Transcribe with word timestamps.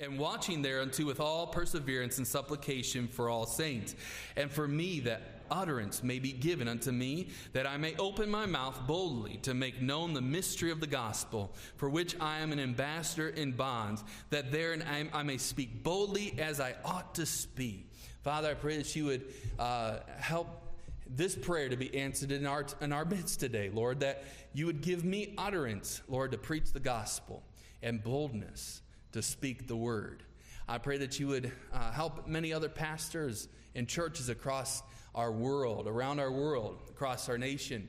and 0.00 0.16
watching 0.16 0.62
thereunto 0.62 1.04
with 1.04 1.18
all 1.18 1.48
perseverance 1.48 2.18
and 2.18 2.26
supplication 2.26 3.08
for 3.08 3.28
all 3.28 3.46
saints, 3.46 3.96
and 4.36 4.48
for 4.50 4.68
me 4.68 5.00
that 5.00 5.40
utterance 5.50 6.04
may 6.04 6.20
be 6.20 6.30
given 6.30 6.68
unto 6.68 6.92
me, 6.92 7.28
that 7.52 7.66
I 7.66 7.76
may 7.78 7.96
open 7.96 8.30
my 8.30 8.46
mouth 8.46 8.78
boldly 8.86 9.38
to 9.38 9.54
make 9.54 9.82
known 9.82 10.12
the 10.12 10.20
mystery 10.20 10.70
of 10.70 10.78
the 10.80 10.86
gospel, 10.86 11.52
for 11.76 11.88
which 11.88 12.14
I 12.20 12.38
am 12.38 12.52
an 12.52 12.60
ambassador 12.60 13.30
in 13.30 13.52
bonds, 13.52 14.04
that 14.30 14.52
therein 14.52 14.84
I, 15.12 15.22
may 15.24 15.38
speak 15.38 15.82
boldly 15.82 16.38
as 16.38 16.60
I 16.60 16.76
ought 16.84 17.16
to 17.16 17.26
speak. 17.26 17.90
Father, 18.22 18.50
I 18.50 18.54
pray 18.54 18.76
that 18.76 18.94
you 18.94 19.06
would 19.06 19.24
uh, 19.58 19.98
help 20.18 20.64
this 21.08 21.34
prayer 21.34 21.68
to 21.70 21.76
be 21.76 21.92
answered 21.96 22.30
in 22.30 22.46
our, 22.46 22.66
in 22.80 22.92
our 22.92 23.04
midst 23.04 23.40
today, 23.40 23.70
Lord, 23.72 24.00
that 24.00 24.24
you 24.52 24.66
would 24.66 24.80
give 24.80 25.04
me 25.04 25.34
utterance, 25.38 26.02
Lord, 26.08 26.32
to 26.32 26.38
preach 26.38 26.72
the 26.72 26.80
gospel 26.80 27.42
and 27.82 28.02
boldness 28.02 28.82
to 29.12 29.22
speak 29.22 29.66
the 29.66 29.76
word. 29.76 30.22
I 30.68 30.78
pray 30.78 30.98
that 30.98 31.18
you 31.18 31.28
would 31.28 31.50
uh, 31.72 31.90
help 31.92 32.26
many 32.26 32.52
other 32.52 32.68
pastors 32.68 33.48
and 33.74 33.88
churches 33.88 34.28
across 34.28 34.82
our 35.14 35.32
world, 35.32 35.86
around 35.86 36.20
our 36.20 36.30
world, 36.30 36.78
across 36.90 37.28
our 37.28 37.38
nation, 37.38 37.88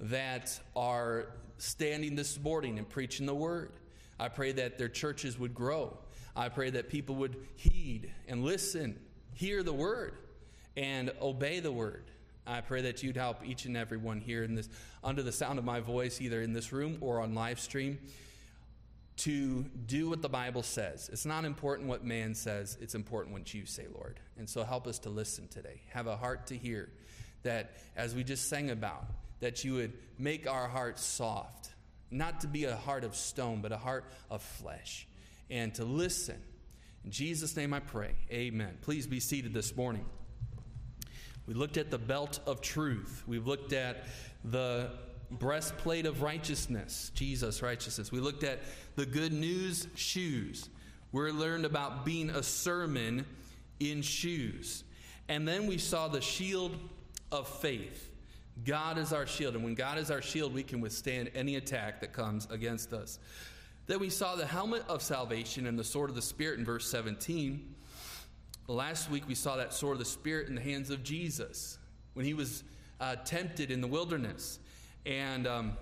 that 0.00 0.58
are 0.74 1.34
standing 1.58 2.14
this 2.14 2.40
morning 2.40 2.78
and 2.78 2.88
preaching 2.88 3.26
the 3.26 3.34
word. 3.34 3.72
I 4.18 4.28
pray 4.28 4.52
that 4.52 4.78
their 4.78 4.88
churches 4.88 5.38
would 5.38 5.54
grow. 5.54 5.98
I 6.34 6.48
pray 6.48 6.70
that 6.70 6.88
people 6.88 7.16
would 7.16 7.36
heed 7.56 8.12
and 8.26 8.44
listen, 8.44 8.98
hear 9.34 9.62
the 9.62 9.72
word, 9.72 10.16
and 10.76 11.12
obey 11.20 11.60
the 11.60 11.72
word. 11.72 12.04
I 12.46 12.62
pray 12.62 12.80
that 12.82 13.02
you'd 13.02 13.16
help 13.16 13.44
each 13.44 13.66
and 13.66 13.76
every 13.76 13.98
one 13.98 14.20
here 14.20 14.44
in 14.44 14.54
this, 14.54 14.70
under 15.04 15.22
the 15.22 15.32
sound 15.32 15.58
of 15.58 15.64
my 15.64 15.80
voice, 15.80 16.20
either 16.20 16.40
in 16.40 16.54
this 16.54 16.72
room 16.72 16.96
or 17.00 17.20
on 17.20 17.34
live 17.34 17.60
stream 17.60 17.98
to 19.18 19.64
do 19.86 20.08
what 20.08 20.22
the 20.22 20.28
Bible 20.28 20.62
says. 20.62 21.10
It's 21.12 21.26
not 21.26 21.44
important 21.44 21.88
what 21.88 22.04
man 22.04 22.34
says, 22.34 22.78
it's 22.80 22.94
important 22.94 23.32
what 23.34 23.52
you 23.52 23.66
say, 23.66 23.86
Lord. 23.92 24.20
And 24.36 24.48
so 24.48 24.62
help 24.62 24.86
us 24.86 24.98
to 25.00 25.10
listen 25.10 25.48
today. 25.48 25.82
Have 25.90 26.06
a 26.06 26.16
heart 26.16 26.46
to 26.48 26.56
hear 26.56 26.88
that, 27.42 27.76
as 27.96 28.14
we 28.14 28.24
just 28.24 28.48
sang 28.48 28.70
about, 28.70 29.04
that 29.40 29.64
you 29.64 29.74
would 29.74 29.92
make 30.18 30.48
our 30.48 30.68
hearts 30.68 31.04
soft, 31.04 31.70
not 32.10 32.40
to 32.40 32.46
be 32.46 32.64
a 32.64 32.76
heart 32.76 33.04
of 33.04 33.14
stone, 33.14 33.60
but 33.60 33.72
a 33.72 33.76
heart 33.76 34.04
of 34.30 34.42
flesh, 34.42 35.06
and 35.50 35.74
to 35.74 35.84
listen. 35.84 36.40
In 37.04 37.10
Jesus' 37.10 37.56
name 37.56 37.74
I 37.74 37.80
pray. 37.80 38.14
Amen. 38.30 38.78
Please 38.82 39.06
be 39.06 39.20
seated 39.20 39.52
this 39.52 39.76
morning. 39.76 40.04
We 41.46 41.54
looked 41.54 41.76
at 41.76 41.90
the 41.90 41.98
belt 41.98 42.40
of 42.46 42.60
truth. 42.60 43.24
We've 43.26 43.46
looked 43.46 43.72
at 43.72 44.04
the 44.44 44.90
breastplate 45.30 46.06
of 46.06 46.22
righteousness, 46.22 47.10
Jesus' 47.14 47.62
righteousness. 47.62 48.10
We 48.10 48.20
looked 48.20 48.44
at 48.44 48.60
the 48.96 49.06
good 49.06 49.32
news 49.32 49.86
shoes. 49.94 50.68
We 51.12 51.30
learned 51.30 51.64
about 51.64 52.04
being 52.04 52.30
a 52.30 52.42
sermon 52.42 53.24
in 53.80 54.02
shoes. 54.02 54.84
And 55.28 55.46
then 55.46 55.66
we 55.66 55.78
saw 55.78 56.08
the 56.08 56.20
shield 56.20 56.76
of 57.30 57.48
faith. 57.48 58.10
God 58.64 58.98
is 58.98 59.12
our 59.12 59.26
shield. 59.26 59.54
And 59.54 59.64
when 59.64 59.74
God 59.74 59.98
is 59.98 60.10
our 60.10 60.22
shield, 60.22 60.52
we 60.54 60.62
can 60.62 60.80
withstand 60.80 61.30
any 61.34 61.56
attack 61.56 62.00
that 62.00 62.12
comes 62.12 62.48
against 62.50 62.92
us. 62.92 63.18
Then 63.86 64.00
we 64.00 64.10
saw 64.10 64.36
the 64.36 64.46
helmet 64.46 64.84
of 64.88 65.02
salvation 65.02 65.66
and 65.66 65.78
the 65.78 65.84
sword 65.84 66.10
of 66.10 66.16
the 66.16 66.22
Spirit 66.22 66.58
in 66.58 66.64
verse 66.64 66.90
17. 66.90 67.74
Last 68.66 69.10
week 69.10 69.26
we 69.26 69.34
saw 69.34 69.56
that 69.56 69.72
sword 69.72 69.94
of 69.94 69.98
the 69.98 70.04
Spirit 70.04 70.48
in 70.48 70.54
the 70.54 70.60
hands 70.60 70.90
of 70.90 71.02
Jesus 71.02 71.78
when 72.12 72.26
he 72.26 72.34
was 72.34 72.64
uh, 73.00 73.16
tempted 73.24 73.70
in 73.70 73.80
the 73.80 73.86
wilderness 73.86 74.58
and 75.06 75.46
um, 75.46 75.76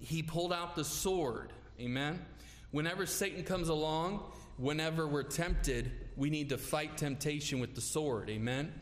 he 0.00 0.22
pulled 0.22 0.52
out 0.52 0.76
the 0.76 0.84
sword. 0.84 1.52
Amen. 1.80 2.24
Whenever 2.70 3.06
Satan 3.06 3.44
comes 3.44 3.68
along, 3.68 4.22
whenever 4.56 5.06
we're 5.06 5.22
tempted, 5.22 5.90
we 6.16 6.30
need 6.30 6.50
to 6.50 6.58
fight 6.58 6.98
temptation 6.98 7.60
with 7.60 7.74
the 7.74 7.80
sword. 7.80 8.28
Amen. 8.28 8.72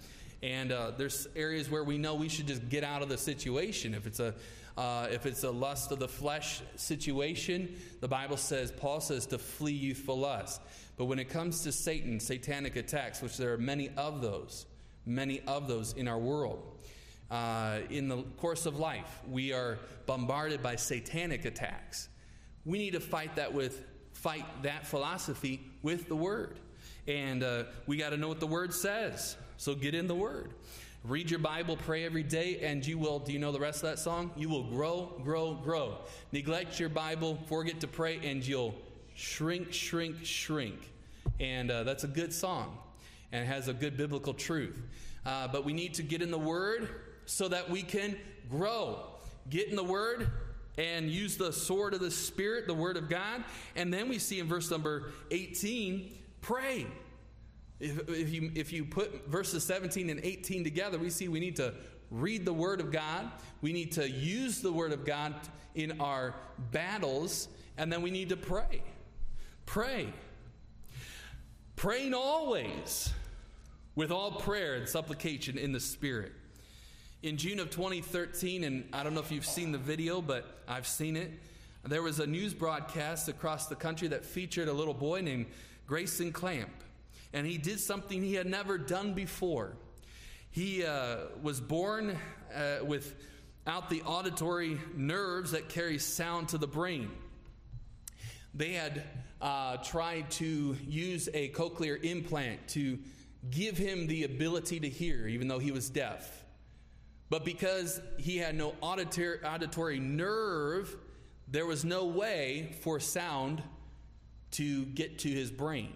And 0.43 0.73
uh, 0.73 0.93
there's 0.97 1.27
areas 1.37 1.71
where 1.71 1.85
we 1.85 1.99
know 1.99 2.15
we 2.15 2.29
should 2.29 2.47
just 2.47 2.69
get 2.69 2.85
out 2.85 3.03
of 3.03 3.09
the 3.09 3.19
situation. 3.19 3.95
If 3.95 4.07
it's 4.07 4.21
a 4.21 4.35
uh, 4.77 5.09
if 5.11 5.25
it's 5.25 5.43
a 5.43 5.51
lust 5.51 5.91
of 5.91 5.99
the 5.99 6.09
flesh 6.09 6.61
situation, 6.77 7.81
the 8.01 8.09
Bible 8.09 8.37
says, 8.37 8.71
Paul 8.71 9.01
says, 9.01 9.25
to 9.27 9.39
flee 9.39 9.73
youthful 9.73 10.19
lust. 10.19 10.61
But 10.99 11.07
when 11.07 11.19
it 11.19 11.31
comes 11.31 11.63
to 11.63 11.73
Satan, 11.73 12.21
satanic 12.21 12.77
attacks, 12.77 13.23
which 13.23 13.39
there 13.39 13.55
are 13.55 13.59
many 13.59 13.91
of 13.97 14.21
those, 14.21 14.67
many 15.07 15.41
of 15.47 15.67
those 15.67 15.95
in 15.95 16.09
our 16.09 16.19
world, 16.19 16.76
uh, 17.31 17.81
in 17.91 18.09
the 18.09 18.23
course 18.39 18.67
of 18.67 18.79
life, 18.79 19.21
we 19.29 19.53
are 19.53 19.79
bombarded 20.07 20.63
by 20.63 20.77
satanic 20.77 21.45
attacks. 21.45 22.09
We 22.65 22.79
need 22.79 22.93
to 22.93 23.01
fight 23.01 23.37
that 23.37 23.53
with 23.53 23.83
fight 24.13 24.45
that 24.63 24.87
philosophy 24.87 25.61
with 25.83 26.09
the 26.09 26.17
word, 26.17 26.59
and 27.07 27.43
uh, 27.43 27.65
we 27.87 27.97
got 27.97 28.11
to 28.11 28.17
know 28.17 28.29
what 28.29 28.41
the 28.41 28.47
word 28.47 28.73
says. 28.73 29.37
So 29.57 29.75
get 29.75 29.95
in 29.95 30.07
the 30.07 30.15
word. 30.15 30.55
Read 31.05 31.31
your 31.31 31.39
Bible, 31.39 31.77
pray 31.77 32.05
every 32.05 32.25
day, 32.25 32.59
and 32.63 32.85
you 32.85 32.99
will. 32.99 33.21
Do 33.21 33.33
you 33.33 33.39
know 33.39 33.53
the 33.53 33.61
rest 33.61 33.85
of 33.85 33.91
that 33.91 33.99
song? 33.99 34.33
You 34.37 34.49
will 34.49 34.65
grow, 34.65 35.21
grow, 35.23 35.55
grow. 35.55 35.99
Neglect 36.33 36.81
your 36.81 36.89
Bible, 36.89 37.39
forget 37.47 37.81
to 37.81 37.87
pray, 37.87 38.19
and 38.25 38.45
you'll 38.45 38.75
shrink, 39.15 39.73
shrink, 39.73 40.25
shrink. 40.25 40.91
And 41.39 41.71
uh, 41.71 41.85
that's 41.85 42.03
a 42.03 42.09
good 42.09 42.33
song, 42.33 42.77
and 43.31 43.47
has 43.47 43.69
a 43.69 43.73
good 43.73 43.97
biblical 43.97 44.35
truth. 44.35 44.83
Uh, 45.25 45.47
but 45.47 45.65
we 45.65 45.73
need 45.73 45.95
to 45.95 46.03
get 46.03 46.23
in 46.23 46.31
the 46.31 46.39
Word, 46.39 46.89
so 47.27 47.49
that 47.49 47.69
we 47.69 47.83
can 47.83 48.17
grow. 48.49 49.01
Get 49.51 49.69
in 49.69 49.77
the 49.77 49.85
Word 49.85 50.31
and 50.79 51.11
use 51.11 51.37
the 51.37 51.53
sword 51.53 51.95
of 51.95 52.01
the 52.01 52.11
Spirit, 52.11 52.67
the 52.67 52.75
Word 52.75 52.97
of 52.97 53.09
God. 53.09 53.45
And 53.75 53.93
then 53.93 54.09
we 54.09 54.19
see 54.19 54.41
in 54.41 54.47
verse 54.47 54.71
number 54.71 55.11
18, 55.31 56.17
pray. 56.41 56.87
If, 57.79 58.09
if, 58.09 58.33
you, 58.33 58.51
if 58.55 58.73
you 58.73 58.85
put 58.85 59.29
verses 59.29 59.65
17 59.65 60.09
and 60.11 60.21
18 60.23 60.65
together, 60.65 60.99
we 60.99 61.11
see 61.11 61.29
we 61.29 61.41
need 61.41 61.57
to 61.57 61.75
read 62.11 62.45
the 62.45 62.53
Word 62.53 62.81
of 62.81 62.93
God, 62.93 63.31
we 63.61 63.73
need 63.73 63.93
to 63.93 64.09
use 64.09 64.61
the 64.61 64.73
Word 64.73 64.93
of 64.93 65.05
God 65.05 65.35
in 65.75 66.01
our 66.01 66.35
battles, 66.71 67.49
and 67.77 67.93
then 67.93 68.01
we 68.01 68.11
need 68.11 68.29
to 68.29 68.37
pray. 68.37 68.83
Pray. 69.67 70.13
Praying 71.75 72.15
always 72.15 73.13
with 73.95 74.11
all 74.11 74.33
prayer 74.33 74.75
and 74.75 74.89
supplication 74.89 75.59
in 75.59 75.73
the 75.73 75.81
Spirit 75.81 76.33
in 77.27 77.37
June 77.37 77.59
of 77.59 77.71
2013, 77.71 78.63
and 78.63 78.89
I 78.93 79.03
don't 79.03 79.13
know 79.13 79.21
if 79.21 79.33
you've 79.33 79.45
seen 79.45 79.73
the 79.73 79.79
video, 79.79 80.23
but 80.23 80.63
I've 80.69 80.87
seen 80.87 81.17
it. 81.17 81.33
There 81.85 82.01
was 82.01 82.21
a 82.21 82.27
news 82.27 82.55
broadcast 82.55 83.29
across 83.29 83.67
the 83.67 83.75
country 83.75 84.07
that 84.09 84.25
featured 84.25 84.69
a 84.69 84.73
little 84.73 84.95
boy 84.95 85.23
named 85.23 85.47
Grayson 85.89 86.31
Clamp. 86.31 86.71
And 87.33 87.45
he 87.45 87.59
did 87.59 87.81
something 87.81 88.23
he 88.23 88.35
had 88.35 88.47
never 88.47 88.79
done 88.79 89.13
before. 89.13 89.73
He 90.53 90.85
uh, 90.85 91.17
was 91.43 91.61
born 91.61 92.17
uh, 92.55 92.85
without 92.85 93.91
the 93.91 94.03
auditory 94.03 94.81
nerves 94.95 95.51
that 95.51 95.69
carry 95.69 95.99
sound 95.99 96.51
to 96.51 96.59
the 96.59 96.69
brain. 96.69 97.11
They 98.55 98.75
had 98.75 99.03
uh, 99.41 99.79
tried 99.79 100.31
to 100.33 100.77
use 100.87 101.29
a 101.35 101.49
cochlear 101.49 102.03
implant 102.05 102.69
to 102.69 103.01
give 103.51 103.77
him 103.77 104.07
the 104.07 104.23
ability 104.23 104.79
to 104.81 104.89
hear, 104.89 105.27
even 105.27 105.49
though 105.49 105.59
he 105.59 105.73
was 105.73 105.91
deaf. 105.91 106.45
But 107.29 107.45
because 107.45 108.01
he 108.19 108.39
had 108.39 108.55
no 108.55 108.75
auditory, 108.81 109.43
auditory 109.45 109.99
nerve, 109.99 110.97
there 111.49 111.67
was 111.67 111.85
no 111.85 112.07
way 112.07 112.77
for 112.83 113.01
sound 113.01 113.63
to 114.53 114.85
get 114.87 115.19
to 115.21 115.29
his 115.29 115.51
brain. 115.51 115.93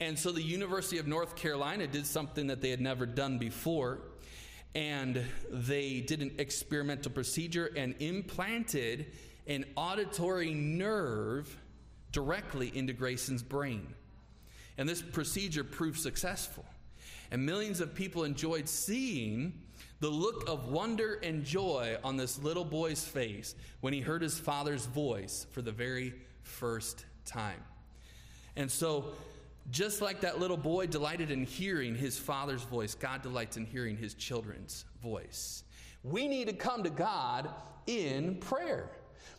And 0.00 0.18
so 0.18 0.32
the 0.32 0.42
University 0.42 0.98
of 0.98 1.06
North 1.06 1.36
Carolina 1.36 1.86
did 1.86 2.06
something 2.06 2.48
that 2.48 2.60
they 2.60 2.70
had 2.70 2.80
never 2.80 3.06
done 3.06 3.38
before. 3.38 4.00
And 4.74 5.24
they 5.50 6.00
did 6.00 6.20
an 6.20 6.32
experimental 6.38 7.12
procedure 7.12 7.70
and 7.76 7.94
implanted 8.00 9.06
an 9.46 9.64
auditory 9.76 10.52
nerve 10.52 11.56
directly 12.12 12.76
into 12.76 12.92
Grayson's 12.92 13.42
brain. 13.42 13.94
And 14.76 14.88
this 14.88 15.00
procedure 15.00 15.64
proved 15.64 16.00
successful. 16.00 16.64
And 17.30 17.46
millions 17.46 17.80
of 17.80 17.94
people 17.94 18.24
enjoyed 18.24 18.68
seeing 18.68 19.52
the 20.04 20.10
look 20.10 20.46
of 20.50 20.68
wonder 20.68 21.18
and 21.22 21.46
joy 21.46 21.96
on 22.04 22.18
this 22.18 22.38
little 22.42 22.62
boy's 22.62 23.02
face 23.02 23.54
when 23.80 23.94
he 23.94 24.02
heard 24.02 24.20
his 24.20 24.38
father's 24.38 24.84
voice 24.84 25.46
for 25.50 25.62
the 25.62 25.72
very 25.72 26.12
first 26.42 27.06
time. 27.24 27.64
And 28.54 28.70
so, 28.70 29.14
just 29.70 30.02
like 30.02 30.20
that 30.20 30.38
little 30.38 30.58
boy 30.58 30.88
delighted 30.88 31.30
in 31.30 31.44
hearing 31.46 31.94
his 31.94 32.18
father's 32.18 32.64
voice, 32.64 32.94
God 32.94 33.22
delights 33.22 33.56
in 33.56 33.64
hearing 33.64 33.96
his 33.96 34.12
children's 34.12 34.84
voice. 35.02 35.64
We 36.02 36.28
need 36.28 36.48
to 36.48 36.54
come 36.54 36.82
to 36.82 36.90
God 36.90 37.48
in 37.86 38.34
prayer. 38.40 38.90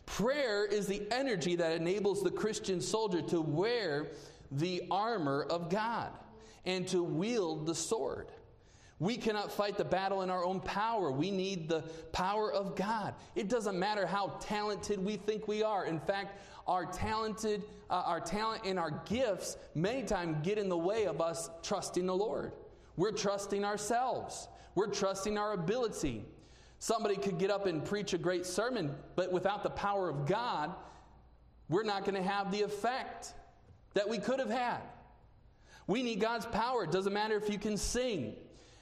Prayer 0.04 0.64
is 0.64 0.88
the 0.88 1.06
energy 1.12 1.54
that 1.54 1.76
enables 1.76 2.24
the 2.24 2.30
Christian 2.32 2.80
soldier 2.80 3.22
to 3.22 3.40
wear 3.40 4.08
the 4.50 4.82
armor 4.90 5.46
of 5.48 5.70
God 5.70 6.10
and 6.64 6.88
to 6.88 7.04
wield 7.04 7.66
the 7.66 7.74
sword. 7.76 8.26
We 8.98 9.16
cannot 9.16 9.52
fight 9.52 9.76
the 9.76 9.84
battle 9.84 10.22
in 10.22 10.30
our 10.30 10.42
own 10.42 10.60
power. 10.60 11.10
We 11.10 11.30
need 11.30 11.68
the 11.68 11.82
power 12.12 12.50
of 12.50 12.76
God. 12.76 13.14
It 13.34 13.48
doesn't 13.48 13.78
matter 13.78 14.06
how 14.06 14.38
talented 14.40 15.04
we 15.04 15.16
think 15.16 15.46
we 15.46 15.62
are. 15.62 15.84
In 15.84 16.00
fact, 16.00 16.40
our 16.66 16.86
talented, 16.86 17.62
uh, 17.90 18.02
our 18.06 18.20
talent 18.20 18.62
and 18.64 18.78
our 18.78 19.02
gifts 19.04 19.58
many 19.74 20.02
times 20.02 20.38
get 20.42 20.56
in 20.56 20.70
the 20.70 20.78
way 20.78 21.06
of 21.06 21.20
us 21.20 21.50
trusting 21.62 22.06
the 22.06 22.14
Lord. 22.14 22.52
We're 22.96 23.12
trusting 23.12 23.64
ourselves. 23.64 24.48
We're 24.74 24.88
trusting 24.88 25.36
our 25.36 25.52
ability. 25.52 26.24
Somebody 26.78 27.16
could 27.16 27.38
get 27.38 27.50
up 27.50 27.66
and 27.66 27.84
preach 27.84 28.14
a 28.14 28.18
great 28.18 28.46
sermon, 28.46 28.94
but 29.14 29.30
without 29.30 29.62
the 29.62 29.70
power 29.70 30.08
of 30.08 30.26
God, 30.26 30.74
we're 31.68 31.84
not 31.84 32.04
going 32.04 32.14
to 32.14 32.28
have 32.28 32.50
the 32.50 32.62
effect 32.62 33.34
that 33.94 34.08
we 34.08 34.18
could 34.18 34.38
have 34.38 34.50
had. 34.50 34.80
We 35.86 36.02
need 36.02 36.20
God's 36.20 36.46
power. 36.46 36.84
It 36.84 36.90
doesn't 36.90 37.12
matter 37.12 37.36
if 37.36 37.50
you 37.50 37.58
can 37.58 37.76
sing. 37.76 38.34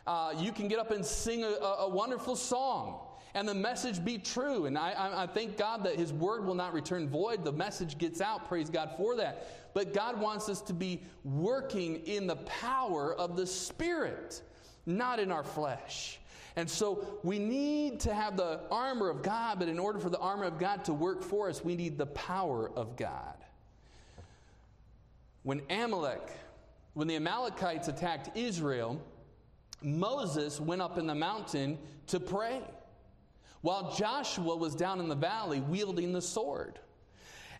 Uh, 0.06 0.34
you 0.36 0.52
can 0.52 0.68
get 0.68 0.78
up 0.78 0.90
and 0.90 1.04
sing 1.04 1.44
a, 1.44 1.46
a, 1.46 1.88
wonderful 1.88 2.36
song 2.36 2.98
and 3.34 3.48
the 3.48 3.54
message 3.54 4.04
be 4.04 4.18
true. 4.18 4.66
And 4.66 4.76
I, 4.76 4.90
I, 4.92 5.22
I 5.22 5.26
thank 5.26 5.56
God 5.56 5.84
that 5.84 5.96
His 5.96 6.12
word 6.12 6.44
will 6.44 6.54
not 6.54 6.74
return 6.74 7.08
void. 7.08 7.42
The 7.42 7.52
message 7.52 7.96
gets 7.96 8.20
out. 8.20 8.46
Praise 8.46 8.68
God 8.68 8.90
for 8.96 9.16
that. 9.16 9.72
But 9.72 9.94
God 9.94 10.20
wants 10.20 10.48
us 10.48 10.60
to 10.62 10.72
be 10.72 11.02
working 11.24 11.96
in 12.06 12.26
the 12.26 12.36
power 12.36 13.14
of 13.14 13.34
the 13.34 13.46
Spirit, 13.46 14.42
not 14.86 15.18
in 15.18 15.32
our 15.32 15.42
flesh. 15.42 16.20
And 16.56 16.70
so 16.70 17.18
we 17.24 17.40
need 17.40 17.98
to 18.00 18.14
have 18.14 18.36
the 18.36 18.60
armor 18.70 19.08
of 19.08 19.22
God, 19.22 19.58
but 19.58 19.68
in 19.68 19.78
order 19.78 19.98
for 19.98 20.10
the 20.10 20.18
armor 20.18 20.44
of 20.44 20.58
God 20.58 20.84
to 20.84 20.92
work 20.92 21.22
for 21.22 21.48
us, 21.48 21.64
we 21.64 21.74
need 21.74 21.98
the 21.98 22.06
power 22.06 22.70
of 22.76 22.94
God. 22.96 23.34
When 25.42 25.62
Amalek, 25.68 26.30
when 26.92 27.08
the 27.08 27.16
Amalekites 27.16 27.88
attacked 27.88 28.36
Israel, 28.36 29.02
Moses 29.84 30.60
went 30.60 30.82
up 30.82 30.98
in 30.98 31.06
the 31.06 31.14
mountain 31.14 31.78
to 32.08 32.18
pray, 32.18 32.62
while 33.60 33.94
Joshua 33.94 34.56
was 34.56 34.74
down 34.74 35.00
in 35.00 35.08
the 35.08 35.14
valley 35.14 35.60
wielding 35.60 36.12
the 36.12 36.22
sword. 36.22 36.78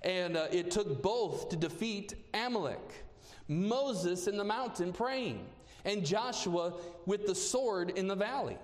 And 0.02 0.36
uh, 0.36 0.48
it 0.52 0.70
took 0.70 1.02
both 1.02 1.48
to 1.50 1.56
defeat 1.56 2.14
Amalek. 2.34 3.04
Moses 3.48 4.26
in 4.26 4.36
the 4.36 4.44
mountain 4.44 4.92
praying, 4.92 5.46
and 5.84 6.04
Joshua 6.04 6.74
with 7.06 7.26
the 7.26 7.34
sword 7.34 7.90
in 7.90 8.06
the 8.06 8.14
valley. 8.14 8.58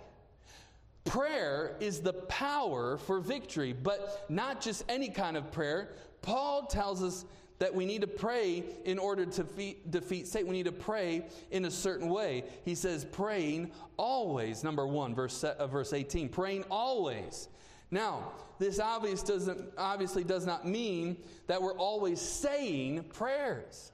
Prayer 1.04 1.76
is 1.80 2.00
the 2.00 2.12
power 2.12 2.96
for 2.98 3.20
victory, 3.20 3.72
but 3.72 4.26
not 4.28 4.60
just 4.60 4.84
any 4.88 5.08
kind 5.08 5.36
of 5.36 5.50
prayer. 5.50 5.90
Paul 6.22 6.66
tells 6.66 7.02
us 7.02 7.24
that 7.60 7.74
we 7.74 7.84
need 7.84 8.00
to 8.00 8.06
pray 8.06 8.64
in 8.86 8.98
order 8.98 9.26
to 9.26 9.42
defeat, 9.42 9.90
defeat 9.90 10.26
Satan. 10.26 10.48
We 10.48 10.56
need 10.56 10.64
to 10.64 10.72
pray 10.72 11.26
in 11.50 11.66
a 11.66 11.70
certain 11.70 12.08
way. 12.08 12.44
He 12.64 12.74
says, 12.74 13.04
praying 13.04 13.70
always, 13.98 14.64
number 14.64 14.86
one, 14.86 15.14
verse, 15.14 15.44
uh, 15.44 15.66
verse 15.66 15.92
18. 15.92 16.30
Praying 16.30 16.64
always. 16.70 17.48
Now, 17.90 18.32
this 18.58 18.80
obvious 18.80 19.22
doesn't, 19.22 19.72
obviously 19.76 20.24
does 20.24 20.46
not 20.46 20.66
mean 20.66 21.18
that 21.48 21.60
we're 21.60 21.76
always 21.76 22.18
saying 22.18 23.04
prayers. 23.12 23.92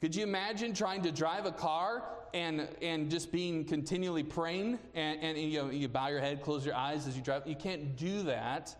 Could 0.00 0.16
you 0.16 0.24
imagine 0.24 0.74
trying 0.74 1.02
to 1.02 1.12
drive 1.12 1.46
a 1.46 1.52
car 1.52 2.02
and, 2.34 2.66
and 2.82 3.08
just 3.08 3.30
being 3.30 3.64
continually 3.64 4.24
praying 4.24 4.80
and, 4.94 5.20
and 5.22 5.38
you, 5.38 5.62
know, 5.62 5.70
you 5.70 5.86
bow 5.86 6.08
your 6.08 6.18
head, 6.18 6.42
close 6.42 6.66
your 6.66 6.74
eyes 6.74 7.06
as 7.06 7.16
you 7.16 7.22
drive? 7.22 7.46
You 7.46 7.54
can't 7.54 7.96
do 7.96 8.24
that. 8.24 8.74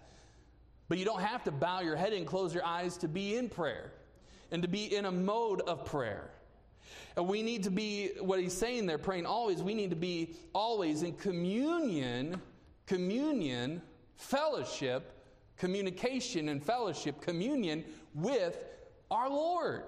But 0.92 0.98
you 0.98 1.06
don't 1.06 1.22
have 1.22 1.42
to 1.44 1.50
bow 1.50 1.80
your 1.80 1.96
head 1.96 2.12
and 2.12 2.26
close 2.26 2.52
your 2.52 2.66
eyes 2.66 2.98
to 2.98 3.08
be 3.08 3.36
in 3.36 3.48
prayer 3.48 3.92
and 4.50 4.60
to 4.60 4.68
be 4.68 4.94
in 4.94 5.06
a 5.06 5.10
mode 5.10 5.62
of 5.62 5.86
prayer. 5.86 6.28
And 7.16 7.26
we 7.26 7.42
need 7.42 7.62
to 7.62 7.70
be, 7.70 8.10
what 8.20 8.38
he's 8.38 8.52
saying 8.52 8.84
there, 8.84 8.98
praying 8.98 9.24
always, 9.24 9.62
we 9.62 9.72
need 9.72 9.88
to 9.88 9.96
be 9.96 10.34
always 10.52 11.02
in 11.02 11.14
communion, 11.14 12.38
communion, 12.84 13.80
fellowship, 14.16 15.18
communication 15.56 16.50
and 16.50 16.62
fellowship, 16.62 17.22
communion 17.22 17.86
with 18.14 18.58
our 19.10 19.30
Lord. 19.30 19.84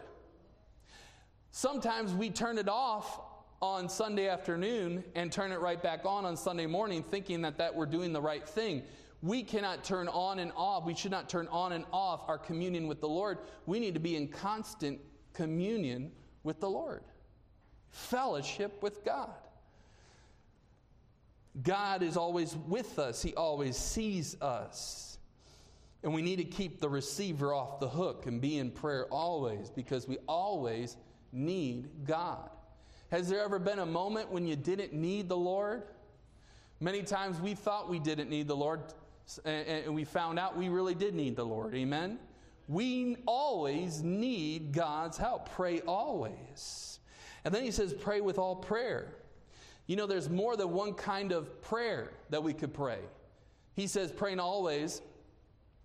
Sometimes 1.50 2.14
we 2.14 2.30
turn 2.30 2.56
it 2.56 2.70
off 2.70 3.20
on 3.60 3.90
Sunday 3.90 4.28
afternoon 4.28 5.04
and 5.14 5.30
turn 5.30 5.52
it 5.52 5.60
right 5.60 5.82
back 5.82 6.06
on 6.06 6.24
on 6.24 6.34
Sunday 6.38 6.64
morning, 6.64 7.02
thinking 7.02 7.42
that, 7.42 7.58
that 7.58 7.74
we're 7.74 7.84
doing 7.84 8.14
the 8.14 8.22
right 8.22 8.48
thing. 8.48 8.84
We 9.24 9.42
cannot 9.42 9.84
turn 9.84 10.08
on 10.08 10.38
and 10.38 10.52
off. 10.54 10.84
We 10.84 10.94
should 10.94 11.10
not 11.10 11.30
turn 11.30 11.48
on 11.48 11.72
and 11.72 11.86
off 11.92 12.28
our 12.28 12.36
communion 12.36 12.86
with 12.86 13.00
the 13.00 13.08
Lord. 13.08 13.38
We 13.64 13.80
need 13.80 13.94
to 13.94 14.00
be 14.00 14.16
in 14.16 14.28
constant 14.28 15.00
communion 15.32 16.12
with 16.42 16.60
the 16.60 16.68
Lord, 16.68 17.02
fellowship 17.88 18.82
with 18.82 19.02
God. 19.02 19.30
God 21.62 22.02
is 22.02 22.18
always 22.18 22.54
with 22.68 22.98
us, 22.98 23.22
He 23.22 23.34
always 23.34 23.78
sees 23.78 24.36
us. 24.42 25.16
And 26.02 26.12
we 26.12 26.20
need 26.20 26.36
to 26.36 26.44
keep 26.44 26.80
the 26.80 26.88
receiver 26.90 27.54
off 27.54 27.80
the 27.80 27.88
hook 27.88 28.26
and 28.26 28.42
be 28.42 28.58
in 28.58 28.70
prayer 28.70 29.06
always 29.06 29.70
because 29.70 30.06
we 30.06 30.18
always 30.28 30.98
need 31.32 31.88
God. 32.04 32.50
Has 33.10 33.30
there 33.30 33.42
ever 33.42 33.58
been 33.58 33.78
a 33.78 33.86
moment 33.86 34.30
when 34.30 34.46
you 34.46 34.54
didn't 34.54 34.92
need 34.92 35.30
the 35.30 35.36
Lord? 35.36 35.84
Many 36.78 37.02
times 37.02 37.40
we 37.40 37.54
thought 37.54 37.88
we 37.88 37.98
didn't 37.98 38.28
need 38.28 38.48
the 38.48 38.56
Lord, 38.56 38.80
and 39.44 39.94
we 39.94 40.04
found 40.04 40.38
out 40.38 40.56
we 40.56 40.68
really 40.68 40.94
did 40.94 41.14
need 41.14 41.36
the 41.36 41.44
Lord. 41.44 41.74
Amen? 41.74 42.18
We 42.68 43.16
always 43.26 44.02
need 44.02 44.72
God's 44.72 45.18
help. 45.18 45.50
Pray 45.50 45.80
always. 45.80 46.98
And 47.44 47.54
then 47.54 47.62
he 47.62 47.70
says, 47.70 47.92
pray 47.92 48.20
with 48.20 48.38
all 48.38 48.56
prayer. 48.56 49.14
You 49.86 49.96
know, 49.96 50.06
there's 50.06 50.30
more 50.30 50.56
than 50.56 50.70
one 50.70 50.94
kind 50.94 51.32
of 51.32 51.60
prayer 51.60 52.12
that 52.30 52.42
we 52.42 52.54
could 52.54 52.72
pray. 52.72 53.00
He 53.74 53.86
says, 53.86 54.10
praying 54.10 54.40
always 54.40 55.02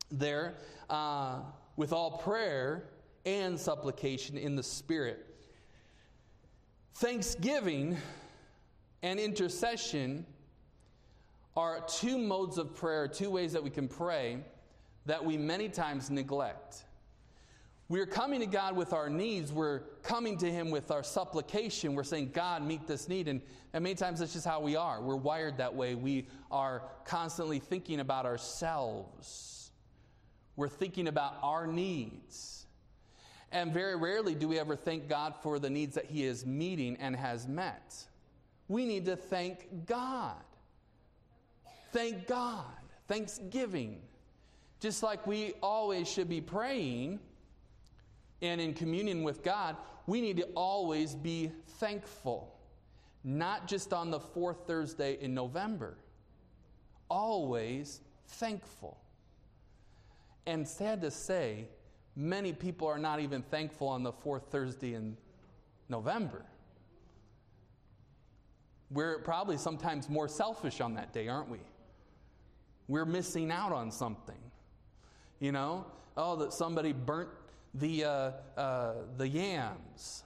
there 0.09 0.55
uh, 0.89 1.39
with 1.75 1.91
all 1.91 2.11
prayer 2.19 2.85
and 3.25 3.59
supplication 3.59 4.37
in 4.37 4.55
the 4.55 4.63
Spirit. 4.63 5.25
Thanksgiving 6.95 7.97
and 9.01 9.19
intercession 9.19 10.25
are 11.59 11.81
two 11.81 12.17
modes 12.17 12.57
of 12.57 12.73
prayer, 12.73 13.07
two 13.07 13.29
ways 13.29 13.51
that 13.51 13.61
we 13.61 13.69
can 13.69 13.89
pray 13.89 14.39
that 15.05 15.23
we 15.23 15.37
many 15.37 15.67
times 15.67 16.09
neglect. 16.09 16.85
We're 17.89 18.05
coming 18.05 18.39
to 18.39 18.45
God 18.45 18.77
with 18.77 18.93
our 18.93 19.09
needs. 19.09 19.51
We're 19.51 19.79
coming 20.01 20.37
to 20.37 20.49
Him 20.49 20.71
with 20.71 20.89
our 20.89 21.03
supplication. 21.03 21.95
We're 21.95 22.03
saying, 22.03 22.31
God, 22.33 22.63
meet 22.63 22.87
this 22.87 23.09
need. 23.09 23.27
And, 23.27 23.41
and 23.73 23.83
many 23.83 23.95
times 23.95 24.19
that's 24.19 24.31
just 24.31 24.45
how 24.45 24.61
we 24.61 24.77
are. 24.77 25.01
We're 25.01 25.15
wired 25.15 25.57
that 25.57 25.75
way. 25.75 25.95
We 25.95 26.27
are 26.49 26.83
constantly 27.03 27.59
thinking 27.59 27.99
about 27.99 28.25
ourselves, 28.25 29.71
we're 30.55 30.69
thinking 30.69 31.07
about 31.07 31.35
our 31.43 31.67
needs. 31.67 32.55
And 33.51 33.73
very 33.73 33.95
rarely 33.95 34.35
do 34.35 34.47
we 34.47 34.59
ever 34.59 34.75
thank 34.75 35.09
God 35.09 35.33
for 35.41 35.57
the 35.57 35.71
needs 35.71 35.95
that 35.95 36.05
He 36.05 36.23
is 36.23 36.45
meeting 36.45 36.95
and 36.99 37.15
has 37.15 37.47
met. 37.47 37.95
We 38.67 38.85
need 38.85 39.05
to 39.05 39.15
thank 39.15 39.87
God. 39.87 40.35
Thank 41.91 42.27
God. 42.27 42.65
Thanksgiving. 43.07 44.01
Just 44.79 45.03
like 45.03 45.25
we 45.27 45.53
always 45.61 46.09
should 46.09 46.29
be 46.29 46.41
praying 46.41 47.19
and 48.41 48.61
in 48.61 48.73
communion 48.73 49.23
with 49.23 49.43
God, 49.43 49.75
we 50.07 50.21
need 50.21 50.37
to 50.37 50.43
always 50.55 51.15
be 51.15 51.51
thankful. 51.79 52.55
Not 53.23 53.67
just 53.67 53.91
on 53.91 54.11
the 54.11 54.19
fourth 54.19 54.65
Thursday 54.65 55.17
in 55.19 55.33
November. 55.33 55.97
Always 57.09 57.99
thankful. 58.27 58.97
And 60.45 60.67
sad 60.67 61.01
to 61.01 61.11
say, 61.11 61.67
many 62.15 62.53
people 62.53 62.87
are 62.87 62.97
not 62.97 63.19
even 63.19 63.41
thankful 63.41 63.87
on 63.87 64.03
the 64.03 64.13
fourth 64.13 64.43
Thursday 64.49 64.93
in 64.93 65.17
November. 65.89 66.45
We're 68.89 69.19
probably 69.19 69.57
sometimes 69.57 70.09
more 70.09 70.27
selfish 70.27 70.79
on 70.81 70.95
that 70.95 71.13
day, 71.13 71.27
aren't 71.27 71.49
we? 71.49 71.59
We're 72.89 73.05
missing 73.05 73.51
out 73.51 73.71
on 73.71 73.91
something. 73.91 74.35
You 75.39 75.53
know, 75.53 75.85
oh, 76.17 76.35
that 76.37 76.51
somebody 76.51 76.91
burnt 76.91 77.29
the, 77.75 78.03
uh, 78.03 78.31
uh, 78.57 78.93
the 79.17 79.27
yams, 79.27 80.23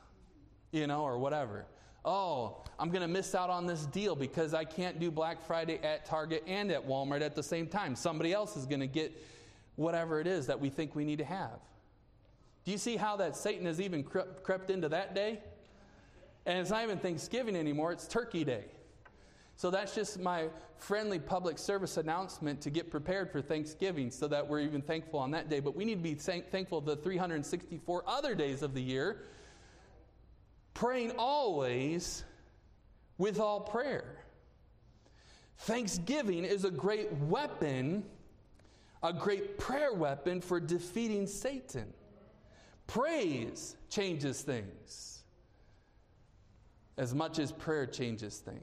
you 0.71 0.87
know, 0.87 1.03
or 1.03 1.19
whatever. 1.19 1.67
Oh, 2.05 2.63
I'm 2.79 2.89
going 2.89 3.01
to 3.01 3.07
miss 3.07 3.35
out 3.35 3.49
on 3.49 3.67
this 3.67 3.85
deal 3.85 4.15
because 4.15 4.53
I 4.53 4.63
can't 4.63 4.99
do 4.99 5.11
Black 5.11 5.45
Friday 5.45 5.77
at 5.83 6.05
Target 6.05 6.43
and 6.47 6.71
at 6.71 6.87
Walmart 6.87 7.21
at 7.21 7.35
the 7.35 7.43
same 7.43 7.67
time. 7.67 7.95
Somebody 7.95 8.33
else 8.33 8.57
is 8.57 8.65
going 8.65 8.79
to 8.79 8.87
get 8.87 9.15
whatever 9.75 10.19
it 10.19 10.25
is 10.25 10.47
that 10.47 10.59
we 10.59 10.69
think 10.69 10.95
we 10.95 11.05
need 11.05 11.19
to 11.19 11.25
have. 11.25 11.59
Do 12.65 12.71
you 12.71 12.77
see 12.77 12.95
how 12.95 13.17
that 13.17 13.35
Satan 13.35 13.65
has 13.65 13.81
even 13.81 14.03
crept 14.03 14.69
into 14.69 14.89
that 14.89 15.13
day? 15.13 15.41
And 16.45 16.59
it's 16.59 16.69
not 16.69 16.83
even 16.83 16.97
Thanksgiving 16.97 17.55
anymore, 17.55 17.91
it's 17.91 18.07
Turkey 18.07 18.43
Day. 18.43 18.65
So 19.55 19.69
that's 19.69 19.93
just 19.95 20.19
my 20.19 20.47
friendly 20.77 21.19
public 21.19 21.57
service 21.57 21.97
announcement 21.97 22.59
to 22.61 22.69
get 22.69 22.89
prepared 22.89 23.31
for 23.31 23.41
Thanksgiving 23.41 24.11
so 24.11 24.27
that 24.27 24.47
we're 24.47 24.59
even 24.61 24.81
thankful 24.81 25.19
on 25.19 25.31
that 25.31 25.49
day. 25.49 25.59
But 25.59 25.75
we 25.75 25.85
need 25.85 26.03
to 26.03 26.03
be 26.03 26.15
thankful 26.15 26.81
the 26.81 26.95
364 26.97 28.03
other 28.07 28.35
days 28.35 28.61
of 28.61 28.73
the 28.73 28.81
year, 28.81 29.23
praying 30.73 31.13
always 31.17 32.23
with 33.17 33.39
all 33.39 33.59
prayer. 33.59 34.17
Thanksgiving 35.59 36.43
is 36.43 36.65
a 36.65 36.71
great 36.71 37.11
weapon 37.13 38.03
a 39.03 39.11
great 39.11 39.57
prayer 39.57 39.93
weapon 39.93 40.39
for 40.39 40.59
defeating 40.59 41.27
Satan. 41.27 41.93
Praise 42.87 43.75
changes 43.89 44.41
things 44.41 45.23
as 46.97 47.13
much 47.13 47.37
as 47.37 47.51
prayer 47.51 47.85
changes 47.85 48.37
things. 48.37 48.59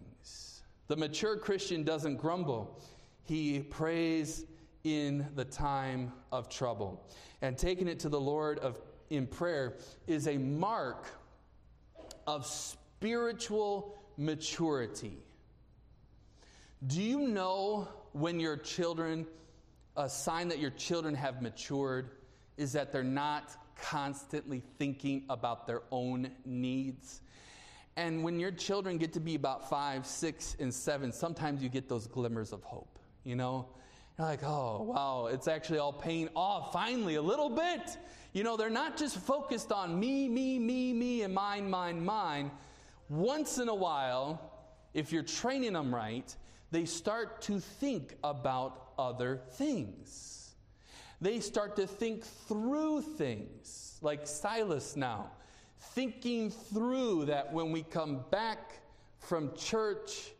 The 0.90 0.96
mature 0.96 1.36
Christian 1.36 1.84
doesn't 1.84 2.16
grumble, 2.16 2.76
he 3.22 3.60
prays 3.60 4.44
in 4.82 5.24
the 5.36 5.44
time 5.44 6.12
of 6.32 6.48
trouble. 6.48 7.08
And 7.42 7.56
taking 7.56 7.86
it 7.86 8.00
to 8.00 8.08
the 8.08 8.20
Lord 8.20 8.58
of, 8.58 8.80
in 9.08 9.28
prayer 9.28 9.76
is 10.08 10.26
a 10.26 10.36
mark 10.36 11.06
of 12.26 12.44
spiritual 12.44 14.02
maturity. 14.16 15.16
Do 16.84 17.00
you 17.00 17.20
know 17.20 17.86
when 18.10 18.40
your 18.40 18.56
children, 18.56 19.28
a 19.96 20.08
sign 20.08 20.48
that 20.48 20.58
your 20.58 20.70
children 20.70 21.14
have 21.14 21.40
matured 21.40 22.10
is 22.56 22.72
that 22.72 22.90
they're 22.90 23.04
not 23.04 23.56
constantly 23.80 24.60
thinking 24.76 25.22
about 25.30 25.68
their 25.68 25.82
own 25.92 26.32
needs? 26.44 27.20
And 27.96 28.22
when 28.24 28.38
your 28.38 28.50
children 28.50 28.98
get 28.98 29.12
to 29.14 29.20
be 29.20 29.34
about 29.34 29.68
five, 29.68 30.06
six, 30.06 30.56
and 30.58 30.72
seven, 30.72 31.12
sometimes 31.12 31.62
you 31.62 31.68
get 31.68 31.88
those 31.88 32.06
glimmers 32.06 32.52
of 32.52 32.62
hope, 32.62 32.98
you 33.24 33.36
know? 33.36 33.66
You're 34.18 34.26
like, 34.26 34.44
oh, 34.44 34.82
wow, 34.82 35.28
it's 35.32 35.48
actually 35.48 35.78
all 35.78 35.92
paying 35.92 36.28
off 36.34 36.72
finally 36.72 37.16
a 37.16 37.22
little 37.22 37.50
bit. 37.50 37.96
You 38.32 38.44
know, 38.44 38.56
they're 38.56 38.70
not 38.70 38.96
just 38.96 39.16
focused 39.18 39.72
on 39.72 39.98
me, 39.98 40.28
me, 40.28 40.58
me, 40.58 40.92
me, 40.92 41.22
and 41.22 41.34
mine, 41.34 41.68
mine, 41.68 42.04
mine. 42.04 42.50
Once 43.08 43.58
in 43.58 43.68
a 43.68 43.74
while, 43.74 44.52
if 44.94 45.10
you're 45.10 45.22
training 45.22 45.72
them 45.72 45.94
right, 45.94 46.34
they 46.70 46.84
start 46.84 47.42
to 47.42 47.58
think 47.58 48.14
about 48.22 48.92
other 48.98 49.40
things. 49.52 50.50
They 51.20 51.40
start 51.40 51.76
to 51.76 51.86
think 51.86 52.24
through 52.24 53.02
things, 53.02 53.98
like 54.00 54.26
Silas 54.26 54.96
now, 54.96 55.30
thinking 55.80 56.50
through 56.50 57.26
that 57.26 57.52
when 57.52 57.72
we 57.72 57.82
come 57.82 58.24
back 58.30 58.80
from 59.18 59.54
church, 59.56 60.32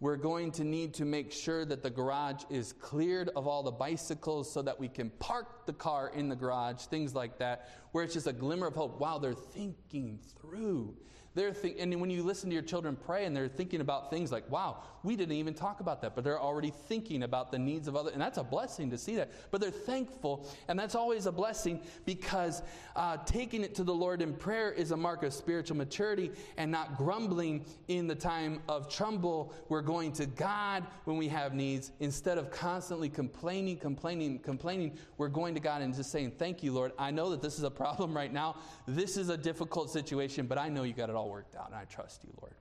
we're 0.00 0.16
going 0.16 0.52
to 0.52 0.64
need 0.64 0.94
to 0.94 1.04
make 1.04 1.32
sure 1.32 1.64
that 1.64 1.82
the 1.82 1.90
garage 1.90 2.44
is 2.50 2.72
cleared 2.74 3.30
of 3.34 3.48
all 3.48 3.62
the 3.62 3.72
bicycles 3.72 4.50
so 4.50 4.62
that 4.62 4.78
we 4.78 4.88
can 4.88 5.10
park 5.18 5.66
the 5.66 5.72
car 5.72 6.12
in 6.14 6.28
the 6.28 6.36
garage, 6.36 6.82
things 6.82 7.14
like 7.14 7.38
that, 7.38 7.68
where 7.92 8.04
it's 8.04 8.14
just 8.14 8.28
a 8.28 8.32
glimmer 8.32 8.68
of 8.68 8.74
hope. 8.74 9.00
Wow, 9.00 9.18
they're 9.18 9.34
thinking 9.34 10.20
through. 10.40 10.94
They're 11.34 11.52
think- 11.52 11.76
and 11.78 12.00
when 12.00 12.10
you 12.10 12.22
listen 12.22 12.48
to 12.50 12.54
your 12.54 12.62
children 12.62 12.96
pray 12.96 13.24
and 13.24 13.36
they're 13.36 13.48
thinking 13.48 13.80
about 13.80 14.10
things 14.10 14.32
like, 14.32 14.50
wow, 14.50 14.78
we 15.02 15.16
didn't 15.16 15.36
even 15.36 15.54
talk 15.54 15.80
about 15.80 16.02
that, 16.02 16.14
but 16.14 16.24
they're 16.24 16.40
already 16.40 16.72
thinking 16.88 17.22
about 17.22 17.52
the 17.52 17.58
needs 17.58 17.86
of 17.86 17.96
others. 17.96 18.12
And 18.12 18.20
that's 18.20 18.38
a 18.38 18.42
blessing 18.42 18.90
to 18.90 18.98
see 18.98 19.16
that. 19.16 19.30
But 19.50 19.60
they're 19.60 19.70
thankful, 19.70 20.48
and 20.66 20.78
that's 20.78 20.94
always 20.94 21.26
a 21.26 21.32
blessing 21.32 21.80
because 22.04 22.62
uh, 22.96 23.18
taking 23.18 23.62
it 23.62 23.74
to 23.76 23.84
the 23.84 23.94
Lord 23.94 24.22
in 24.22 24.34
prayer 24.34 24.72
is 24.72 24.90
a 24.90 24.96
mark 24.96 25.22
of 25.22 25.32
spiritual 25.32 25.76
maturity 25.76 26.32
and 26.56 26.70
not 26.70 26.96
grumbling 26.96 27.64
in 27.86 28.06
the 28.06 28.14
time 28.14 28.60
of 28.68 28.92
trouble. 28.92 29.52
We're 29.68 29.82
going 29.82 30.12
to 30.14 30.26
God 30.26 30.86
when 31.04 31.16
we 31.16 31.28
have 31.28 31.54
needs 31.54 31.92
instead 32.00 32.38
of 32.38 32.50
constantly 32.50 33.08
complaining, 33.08 33.76
complaining, 33.76 34.40
complaining. 34.40 34.98
We're 35.16 35.28
going 35.28 35.54
to 35.54 35.60
God 35.60 35.82
and 35.82 35.94
just 35.94 36.10
saying, 36.10 36.32
Thank 36.38 36.62
you, 36.62 36.72
Lord. 36.72 36.92
I 36.98 37.10
know 37.10 37.30
that 37.30 37.42
this 37.42 37.58
is 37.58 37.64
a 37.64 37.70
problem 37.70 38.14
right 38.14 38.32
now. 38.32 38.56
This 38.86 39.16
is 39.16 39.28
a 39.28 39.36
difficult 39.36 39.90
situation, 39.90 40.46
but 40.46 40.58
I 40.58 40.68
know 40.68 40.82
you 40.82 40.92
got 40.92 41.10
it 41.10 41.16
all 41.18 41.28
worked 41.30 41.56
out, 41.56 41.66
and 41.66 41.74
I 41.74 41.84
trust 41.84 42.24
you, 42.24 42.30
Lord. 42.40 42.54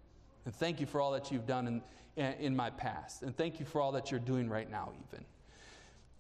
And 0.46 0.56
thank 0.56 0.80
you 0.80 0.86
for 0.86 1.00
all 1.00 1.12
that 1.12 1.32
you've 1.32 1.46
done 1.46 1.82
in, 2.16 2.34
in 2.40 2.56
my 2.56 2.70
past. 2.70 3.24
And 3.24 3.36
thank 3.36 3.60
you 3.60 3.66
for 3.66 3.80
all 3.80 3.92
that 3.94 4.12
you're 4.12 4.20
doing 4.20 4.50
right 4.50 4.70
now, 4.70 4.92
even. 5.08 5.24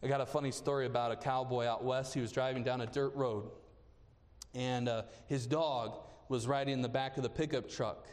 I 0.03 0.07
got 0.07 0.21
a 0.21 0.25
funny 0.25 0.51
story 0.51 0.85
about 0.85 1.11
a 1.11 1.15
cowboy 1.15 1.65
out 1.65 1.83
west. 1.83 2.13
He 2.13 2.21
was 2.21 2.31
driving 2.31 2.63
down 2.63 2.81
a 2.81 2.85
dirt 2.85 3.15
road, 3.15 3.49
and 4.53 4.87
uh, 4.87 5.03
his 5.27 5.47
dog 5.47 5.97
was 6.29 6.45
riding 6.45 6.73
in 6.73 6.81
the 6.81 6.89
back 6.89 7.17
of 7.17 7.23
the 7.23 7.29
pickup 7.29 7.69
truck. 7.69 8.07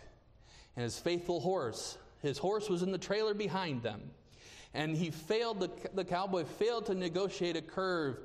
And 0.77 0.83
his 0.83 0.99
faithful 0.99 1.41
horse, 1.41 1.99
his 2.23 2.39
horse 2.39 2.69
was 2.71 2.83
in 2.83 2.91
the 2.91 2.99
trailer 2.99 3.35
behind 3.35 3.83
them. 3.83 4.01
And 4.73 4.97
he 4.97 5.11
failed, 5.11 5.61
the, 5.61 5.71
the 5.93 6.05
cowboy 6.05 6.45
failed 6.45 6.87
to 6.87 6.95
negotiate 6.95 7.57
a 7.57 7.63
curve, 7.63 8.19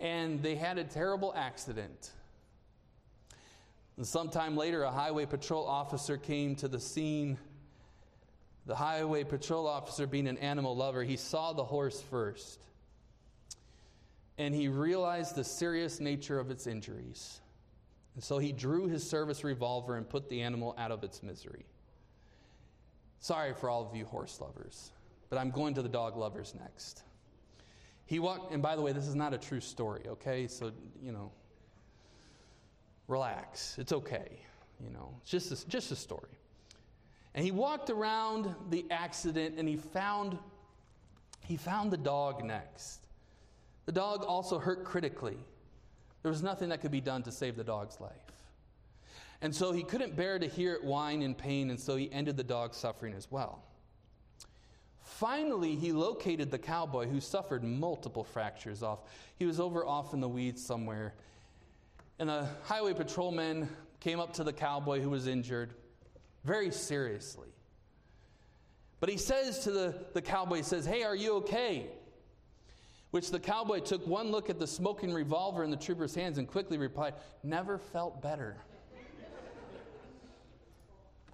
and 0.00 0.42
they 0.42 0.56
had 0.56 0.76
a 0.78 0.84
terrible 0.84 1.32
accident. 1.36 2.10
And 3.96 4.06
sometime 4.06 4.56
later, 4.56 4.82
a 4.82 4.90
highway 4.90 5.26
patrol 5.26 5.66
officer 5.66 6.16
came 6.16 6.54
to 6.56 6.68
the 6.68 6.80
scene. 6.80 7.38
The 8.66 8.74
highway 8.74 9.24
patrol 9.24 9.66
officer, 9.66 10.06
being 10.06 10.26
an 10.26 10.38
animal 10.38 10.76
lover, 10.76 11.02
he 11.02 11.16
saw 11.16 11.52
the 11.52 11.64
horse 11.64 12.02
first. 12.10 12.60
And 14.38 14.54
he 14.54 14.68
realized 14.68 15.34
the 15.34 15.44
serious 15.44 15.98
nature 15.98 16.38
of 16.38 16.50
its 16.50 16.66
injuries. 16.66 17.40
And 18.14 18.24
so 18.24 18.38
he 18.38 18.52
drew 18.52 18.86
his 18.86 19.08
service 19.08 19.44
revolver 19.44 19.96
and 19.96 20.08
put 20.08 20.28
the 20.28 20.42
animal 20.42 20.74
out 20.76 20.90
of 20.90 21.04
its 21.04 21.22
misery. 21.22 21.64
Sorry 23.18 23.54
for 23.54 23.70
all 23.70 23.86
of 23.86 23.96
you 23.96 24.04
horse 24.04 24.40
lovers, 24.40 24.90
but 25.30 25.38
I'm 25.38 25.50
going 25.50 25.74
to 25.74 25.82
the 25.82 25.88
dog 25.88 26.16
lovers 26.16 26.54
next. 26.58 27.02
He 28.04 28.18
walked, 28.18 28.52
and 28.52 28.62
by 28.62 28.76
the 28.76 28.82
way, 28.82 28.92
this 28.92 29.06
is 29.06 29.14
not 29.14 29.34
a 29.34 29.38
true 29.38 29.60
story, 29.60 30.02
okay? 30.06 30.46
So, 30.46 30.72
you 31.02 31.12
know, 31.12 31.32
relax. 33.08 33.76
It's 33.78 33.92
okay. 33.92 34.40
You 34.82 34.90
know, 34.90 35.14
it's 35.22 35.30
just 35.30 35.52
a, 35.52 35.68
just 35.68 35.90
a 35.92 35.96
story. 35.96 36.28
And 37.34 37.44
he 37.44 37.50
walked 37.50 37.90
around 37.90 38.54
the 38.70 38.84
accident 38.90 39.56
and 39.58 39.68
he 39.68 39.76
found 39.76 40.38
he 41.46 41.56
found 41.56 41.92
the 41.92 41.96
dog 41.96 42.44
next. 42.44 43.00
The 43.84 43.92
dog 43.92 44.24
also 44.24 44.58
hurt 44.58 44.84
critically. 44.84 45.38
There 46.22 46.30
was 46.30 46.42
nothing 46.42 46.70
that 46.70 46.80
could 46.80 46.90
be 46.90 47.00
done 47.00 47.22
to 47.22 47.30
save 47.30 47.56
the 47.56 47.62
dog's 47.62 48.00
life. 48.00 48.10
And 49.42 49.54
so 49.54 49.70
he 49.70 49.84
couldn't 49.84 50.16
bear 50.16 50.40
to 50.40 50.48
hear 50.48 50.74
it 50.74 50.82
whine 50.82 51.22
in 51.22 51.34
pain, 51.34 51.70
and 51.70 51.78
so 51.78 51.94
he 51.94 52.10
ended 52.10 52.36
the 52.36 52.42
dog's 52.42 52.76
suffering 52.76 53.14
as 53.14 53.30
well. 53.30 53.62
Finally, 55.02 55.76
he 55.76 55.92
located 55.92 56.50
the 56.50 56.58
cowboy 56.58 57.06
who 57.06 57.20
suffered 57.20 57.62
multiple 57.62 58.24
fractures 58.24 58.82
off. 58.82 59.00
He 59.36 59.46
was 59.46 59.60
over 59.60 59.86
off 59.86 60.14
in 60.14 60.20
the 60.20 60.28
weeds 60.28 60.64
somewhere, 60.64 61.14
and 62.18 62.28
the 62.28 62.48
highway 62.62 62.94
patrolman 62.94 63.68
came 64.00 64.20
up 64.20 64.32
to 64.34 64.44
the 64.44 64.52
cowboy 64.52 65.00
who 65.00 65.10
was 65.10 65.26
injured 65.26 65.74
very 66.44 66.70
seriously. 66.70 67.48
But 69.00 69.10
he 69.10 69.18
says 69.18 69.60
to 69.60 69.70
the, 69.70 69.94
the 70.14 70.22
cowboy, 70.22 70.56
he 70.56 70.62
says, 70.62 70.86
Hey, 70.86 71.02
are 71.02 71.14
you 71.14 71.34
okay? 71.34 71.86
Which 73.10 73.30
the 73.30 73.40
cowboy 73.40 73.80
took 73.80 74.06
one 74.06 74.30
look 74.30 74.48
at 74.48 74.58
the 74.58 74.66
smoking 74.66 75.12
revolver 75.12 75.64
in 75.64 75.70
the 75.70 75.76
trooper's 75.76 76.14
hands 76.14 76.38
and 76.38 76.48
quickly 76.48 76.78
replied, 76.78 77.14
Never 77.42 77.78
felt 77.78 78.22
better. 78.22 78.56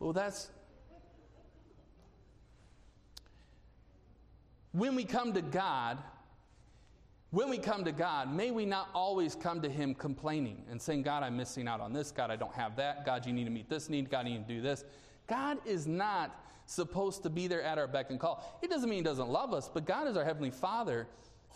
well, 0.01 0.13
that's. 0.13 0.51
When 4.73 4.95
we 4.95 5.05
come 5.05 5.35
to 5.35 5.43
God, 5.43 5.99
when 7.33 7.49
we 7.49 7.57
come 7.57 7.83
to 7.85 7.93
God, 7.93 8.33
may 8.33 8.51
we 8.51 8.67
not 8.67 8.91
always 8.95 9.35
come 9.35 9.63
to 9.63 9.69
Him 9.69 9.95
complaining 9.95 10.63
and 10.71 10.81
saying, 10.81 11.03
God, 11.03 11.23
I'm 11.23 11.37
missing 11.37 11.67
out 11.67 11.81
on 11.81 11.95
this. 11.95 12.13
God, 12.13 12.31
I 12.31 12.37
don't 12.37 12.55
have 12.55 12.77
that. 12.77 13.07
God, 13.07 13.27
you 13.27 13.33
need 13.33 13.45
to 13.45 13.51
meet 13.51 13.71
this 13.71 13.89
need. 13.89 14.11
God, 14.11 14.29
you 14.29 14.35
need 14.35 14.47
to 14.47 14.55
do 14.55 14.61
this. 14.61 14.85
God 15.27 15.57
is 15.65 15.87
not 15.87 16.45
supposed 16.67 17.23
to 17.23 17.31
be 17.31 17.47
there 17.47 17.63
at 17.63 17.79
our 17.79 17.87
beck 17.87 18.11
and 18.11 18.21
call. 18.21 18.59
It 18.63 18.69
doesn't 18.69 18.89
mean 18.89 18.99
He 18.99 19.03
doesn't 19.03 19.31
love 19.31 19.55
us, 19.55 19.71
but 19.73 19.87
God 19.87 20.07
is 20.09 20.17
our 20.17 20.25
Heavenly 20.25 20.51
Father. 20.51 21.09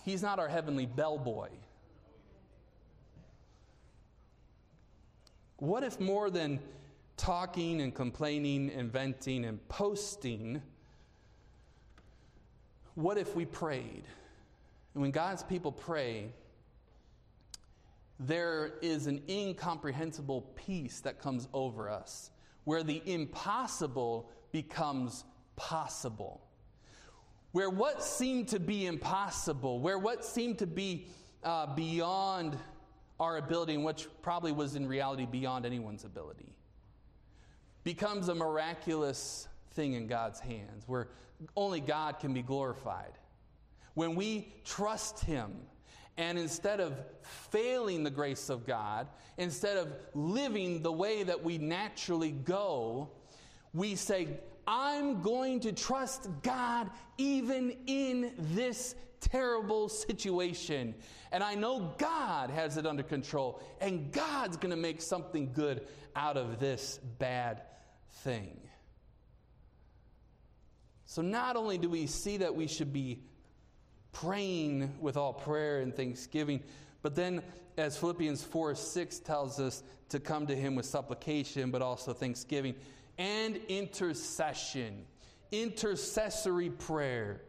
He's 0.02 0.23
not 0.23 0.38
our 0.38 0.49
heavenly 0.49 0.87
bellboy. 0.87 1.50
What 5.59 5.85
if 5.85 6.00
more 6.00 6.30
than 6.30 6.59
talking 7.18 7.83
and 7.83 7.95
complaining 7.95 8.71
and 8.71 8.90
venting 8.90 9.45
and 9.45 9.66
posting, 9.68 10.62
what 12.95 13.18
if 13.18 13.35
we 13.35 13.45
prayed? 13.45 14.04
And 14.97 15.03
when 15.03 15.11
God's 15.11 15.43
people 15.43 15.73
pray, 15.73 16.33
there 18.19 18.79
is 18.81 19.07
an 19.07 19.21
incomprehensible 19.29 20.41
peace 20.57 21.00
that 21.00 21.21
comes 21.21 21.49
over 21.53 21.91
us 21.91 22.31
where 22.65 22.83
the 22.83 23.03
impossible 23.05 24.31
becomes 24.53 25.26
possible. 25.55 26.41
Where 27.53 27.69
what 27.69 28.03
seemed 28.03 28.49
to 28.49 28.59
be 28.59 28.87
impossible, 28.87 29.81
where 29.81 29.99
what 29.99 30.25
seemed 30.25 30.61
to 30.61 30.67
be 30.67 31.09
uh, 31.45 31.75
beyond 31.75 32.57
our 33.21 33.37
ability, 33.37 33.75
and 33.75 33.85
which 33.85 34.09
probably 34.23 34.53
was 34.53 34.76
in 34.76 34.88
reality 34.88 35.26
beyond 35.26 35.67
anyone's 35.67 36.05
ability, 36.05 36.55
becomes 37.85 38.31
a 38.31 38.35
miraculous 38.35 39.47
thing 39.73 39.93
in 39.93 40.07
God's 40.07 40.41
hands 40.41 40.85
where 40.87 41.09
only 41.55 41.81
God 41.81 42.19
can 42.19 42.33
be 42.33 42.41
glorified 42.41 43.12
when 43.97 44.15
we 44.15 44.53
trust 44.62 45.21
Him, 45.21 45.53
and 46.19 46.38
instead 46.38 46.81
of 46.81 46.93
failing 47.50 48.05
the 48.05 48.11
grace 48.11 48.50
of 48.50 48.67
God, 48.67 49.09
instead 49.38 49.79
of 49.79 49.91
living 50.12 50.83
the 50.83 50.93
way 50.93 51.23
that 51.23 51.43
we 51.43 51.57
naturally 51.57 52.31
go, 52.31 53.09
we 53.73 53.95
say, 53.95 54.29
I'm 54.67 55.23
going 55.23 55.61
to 55.61 55.73
trust 55.73 56.29
God 56.43 56.91
even 57.17 57.75
in 57.87 58.35
this 58.37 58.95
terrible 59.21 59.88
situation. 59.88 60.95
And 61.33 61.43
I 61.43 61.55
know 61.55 61.95
God 61.97 62.50
has 62.50 62.76
it 62.76 62.85
under 62.85 63.03
control, 63.03 63.62
and 63.81 64.12
God's 64.12 64.59
going 64.59 64.73
to 64.73 64.76
make 64.76 65.00
something 65.00 65.53
good 65.55 65.87
out 66.15 66.37
of 66.37 66.61
this 66.61 67.00
bad 67.19 67.62
thing. 68.11 68.61
So, 71.07 71.23
not 71.23 71.57
only 71.57 71.79
do 71.79 71.88
we 71.88 72.07
see 72.07 72.37
that 72.38 72.55
we 72.55 72.67
should 72.67 72.93
be 72.93 73.21
praying 74.20 74.92
with 75.00 75.16
all 75.16 75.32
prayer 75.32 75.80
and 75.80 75.94
thanksgiving, 75.94 76.62
but 77.02 77.14
then, 77.14 77.42
as 77.76 77.96
Philippians 77.96 78.42
4 78.42 78.75
6 78.75 79.18
tells 79.20 79.61
us, 79.61 79.82
to 80.08 80.20
come 80.20 80.46
to 80.46 80.54
Him 80.54 80.75
with 80.75 80.87
supplication, 80.87 81.70
but 81.70 81.82
also 81.82 82.12
thanksgiving 82.12 82.75
and 83.18 83.58
intercession, 83.68 85.04
intercessory 85.50 86.70
prayer, 86.70 87.42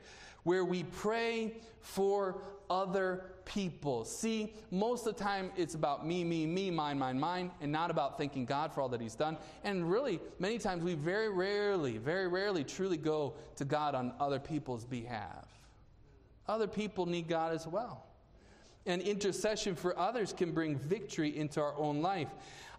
where 0.43 0.63
we 0.63 0.83
pray 0.83 1.57
for 1.81 2.41
other 2.69 3.25
people. 3.45 4.05
See, 4.05 4.53
most 4.71 5.05
of 5.07 5.15
the 5.15 5.23
time 5.23 5.51
it's 5.55 5.75
about 5.75 6.05
me, 6.05 6.23
me, 6.23 6.45
me, 6.45 6.71
mine, 6.71 6.99
mine, 6.99 7.19
mine, 7.19 7.51
and 7.61 7.71
not 7.71 7.91
about 7.91 8.17
thanking 8.17 8.45
God 8.45 8.73
for 8.73 8.81
all 8.81 8.89
that 8.89 9.01
He's 9.01 9.15
done. 9.15 9.37
And 9.63 9.89
really, 9.89 10.19
many 10.39 10.57
times 10.57 10.83
we 10.83 10.93
very 10.95 11.29
rarely, 11.29 11.97
very 11.97 12.27
rarely 12.27 12.63
truly 12.63 12.97
go 12.97 13.35
to 13.57 13.65
God 13.65 13.93
on 13.95 14.13
other 14.19 14.39
people's 14.39 14.85
behalf. 14.85 15.46
Other 16.47 16.67
people 16.67 17.05
need 17.05 17.27
God 17.27 17.53
as 17.53 17.67
well. 17.67 18.05
And 18.85 19.01
intercession 19.01 19.75
for 19.75 19.97
others 19.99 20.31
can 20.31 20.51
bring 20.51 20.77
victory 20.77 21.37
into 21.37 21.61
our 21.61 21.75
own 21.77 22.01
life. 22.01 22.29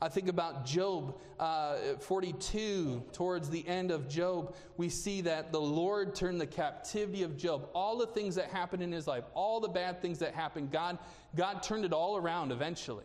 I 0.01 0.09
think 0.09 0.29
about 0.29 0.65
Job 0.65 1.17
uh, 1.41 1.77
42, 2.01 3.03
towards 3.13 3.51
the 3.51 3.67
end 3.67 3.91
of 3.91 4.09
Job, 4.09 4.55
we 4.77 4.89
see 4.89 5.21
that 5.23 5.51
the 5.51 5.61
Lord 5.61 6.15
turned 6.15 6.41
the 6.41 6.47
captivity 6.47 7.25
of 7.25 7.37
Job, 7.37 7.69
all 7.75 7.99
the 7.99 8.07
things 8.07 8.37
that 8.37 8.47
happened 8.47 8.83
in 8.83 8.93
his 8.93 9.09
life, 9.09 9.25
all 9.35 9.61
the 9.61 9.69
bad 9.69 10.01
things 10.01 10.21
that 10.21 10.35
happened, 10.35 10.71
God, 10.71 10.99
God 11.35 11.63
turned 11.65 11.85
it 11.85 11.93
all 11.93 12.17
around 12.17 12.53
eventually. 12.53 13.05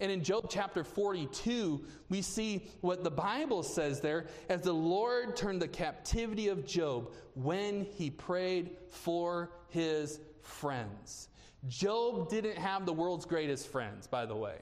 And 0.00 0.10
in 0.10 0.24
Job 0.24 0.46
chapter 0.48 0.82
42, 0.82 1.84
we 2.08 2.22
see 2.22 2.66
what 2.80 3.04
the 3.04 3.10
Bible 3.10 3.62
says 3.62 4.00
there 4.00 4.26
as 4.48 4.62
the 4.62 4.72
Lord 4.72 5.36
turned 5.36 5.60
the 5.60 5.68
captivity 5.68 6.48
of 6.48 6.66
Job 6.66 7.12
when 7.34 7.84
he 7.84 8.10
prayed 8.10 8.70
for 8.88 9.50
his 9.68 10.20
friends. 10.40 11.28
Job 11.68 12.30
didn't 12.30 12.56
have 12.56 12.86
the 12.86 12.92
world's 12.92 13.26
greatest 13.26 13.68
friends, 13.68 14.06
by 14.06 14.24
the 14.24 14.36
way. 14.36 14.56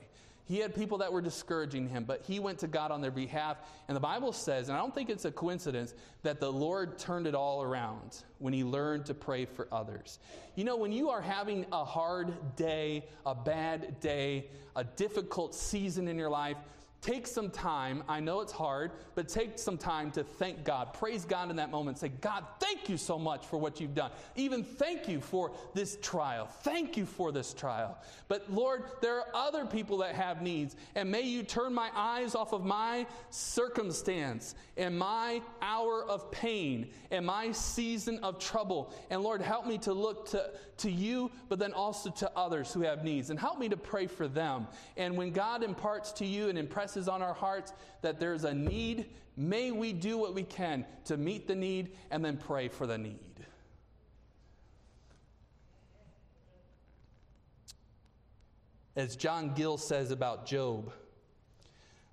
He 0.49 0.59
had 0.59 0.75
people 0.75 0.97
that 0.99 1.12
were 1.12 1.21
discouraging 1.21 1.90
him, 1.90 2.05
but 2.05 2.23
he 2.26 2.40
went 2.40 2.59
to 2.61 2.67
God 2.67 2.90
on 2.90 3.02
their 3.02 3.11
behalf. 3.11 3.59
And 3.87 3.95
the 3.95 4.00
Bible 4.00 4.33
says, 4.33 4.71
and 4.71 4.78
I 4.78 4.81
don't 4.81 4.95
think 4.95 5.11
it's 5.11 5.26
a 5.26 5.31
coincidence, 5.31 5.93
that 6.23 6.40
the 6.40 6.50
Lord 6.50 6.99
turned 6.99 7.26
it 7.26 7.35
all 7.35 7.62
around 7.62 8.25
when 8.38 8.55
he 8.55 8.64
learned 8.64 9.05
to 9.07 9.14
pray 9.14 9.45
for 9.45 9.69
others. 9.71 10.19
You 10.55 10.64
know, 10.64 10.76
when 10.76 10.90
you 10.90 11.11
are 11.11 11.21
having 11.21 11.67
a 11.71 11.85
hard 11.85 12.57
day, 12.57 13.05
a 13.26 13.35
bad 13.35 14.00
day, 14.00 14.47
a 14.75 14.85
difficult 14.85 15.55
season 15.55 16.09
in 16.09 16.17
your 16.17 16.31
life, 16.31 16.57
take 17.00 17.26
some 17.26 17.50
time. 17.50 18.02
I 18.09 18.21
know 18.21 18.40
it's 18.40 18.52
hard, 18.52 18.90
but 19.14 19.28
take 19.28 19.59
some 19.59 19.78
time 19.78 20.11
to 20.12 20.25
thank 20.25 20.64
God. 20.64 20.93
Praise 20.95 21.25
God 21.25 21.50
in 21.50 21.57
that 21.57 21.71
moment. 21.71 21.99
Say, 21.99 22.09
God, 22.09 22.45
thank 22.59 22.88
you 22.88 22.97
so 22.97 23.19
much 23.19 23.47
for 23.47 23.57
what 23.57 23.81
you've 23.81 23.95
done. 23.95 24.11
Even 24.35 24.64
thank 24.64 25.09
you 25.09 25.21
for 25.21 25.52
this 25.75 25.97
trial. 26.02 26.47
Thank 26.47 26.97
you 26.97 27.07
for 27.07 27.31
this 27.31 27.55
trial. 27.55 27.97
But 28.26 28.50
Lord, 28.52 28.85
there 29.00 29.21
are 29.21 29.26
other 29.33 29.64
people 29.64 29.99
that 29.99 30.14
have 30.17 30.43
needs, 30.43 30.75
and 30.97 31.11
may 31.11 31.23
you 31.23 31.45
turn 31.45 31.73
my 31.73 31.90
eyes 31.95 32.35
off 32.35 32.52
of 32.52 32.64
my 32.64 33.07
circumstance 33.31 34.57
and 34.76 34.99
my 34.99 35.40
hour 35.62 36.05
of 36.05 36.31
pain 36.33 36.90
and 37.11 37.25
my 37.25 37.52
season 37.52 38.19
of 38.25 38.40
trouble. 38.40 38.93
And 39.11 39.23
Lord, 39.23 39.40
help 39.40 39.67
me 39.67 39.78
to 39.78 39.93
look 39.93 40.31
to, 40.31 40.50
to 40.78 40.90
you, 40.90 41.31
but 41.49 41.61
then 41.61 41.73
also 41.73 42.11
to 42.11 42.31
others 42.37 42.73
who 42.73 42.81
have 42.83 43.05
needs. 43.05 43.31
And 43.31 43.38
help 43.38 43.59
me 43.59 43.69
to 43.69 43.76
pray 43.76 44.09
for 44.09 44.26
them. 44.26 44.67
And 44.97 45.17
when 45.17 45.31
God 45.31 45.62
imparts 45.62 46.12
to 46.12 46.26
you 46.26 46.49
and 46.49 46.59
impresses 46.59 46.88
impresses 46.88 47.09
on 47.09 47.21
our 47.21 47.35
hearts 47.35 47.75
that 48.00 48.18
there's 48.18 48.45
a 48.45 48.54
need, 48.54 49.11
may 49.37 49.71
we 49.71 49.92
do 49.92 50.16
what 50.16 50.35
we 50.35 50.42
can 50.42 50.87
to 51.05 51.18
meet 51.18 51.46
the 51.46 51.55
need 51.55 51.90
and 52.11 52.24
then 52.24 52.38
pray 52.38 52.66
for 52.68 52.87
the 52.87 52.96
need. 52.96 53.18
As 58.96 59.16
John 59.16 59.53
Gill 59.55 59.77
says 59.77 60.11
about 60.11 60.46
Job, 60.46 60.92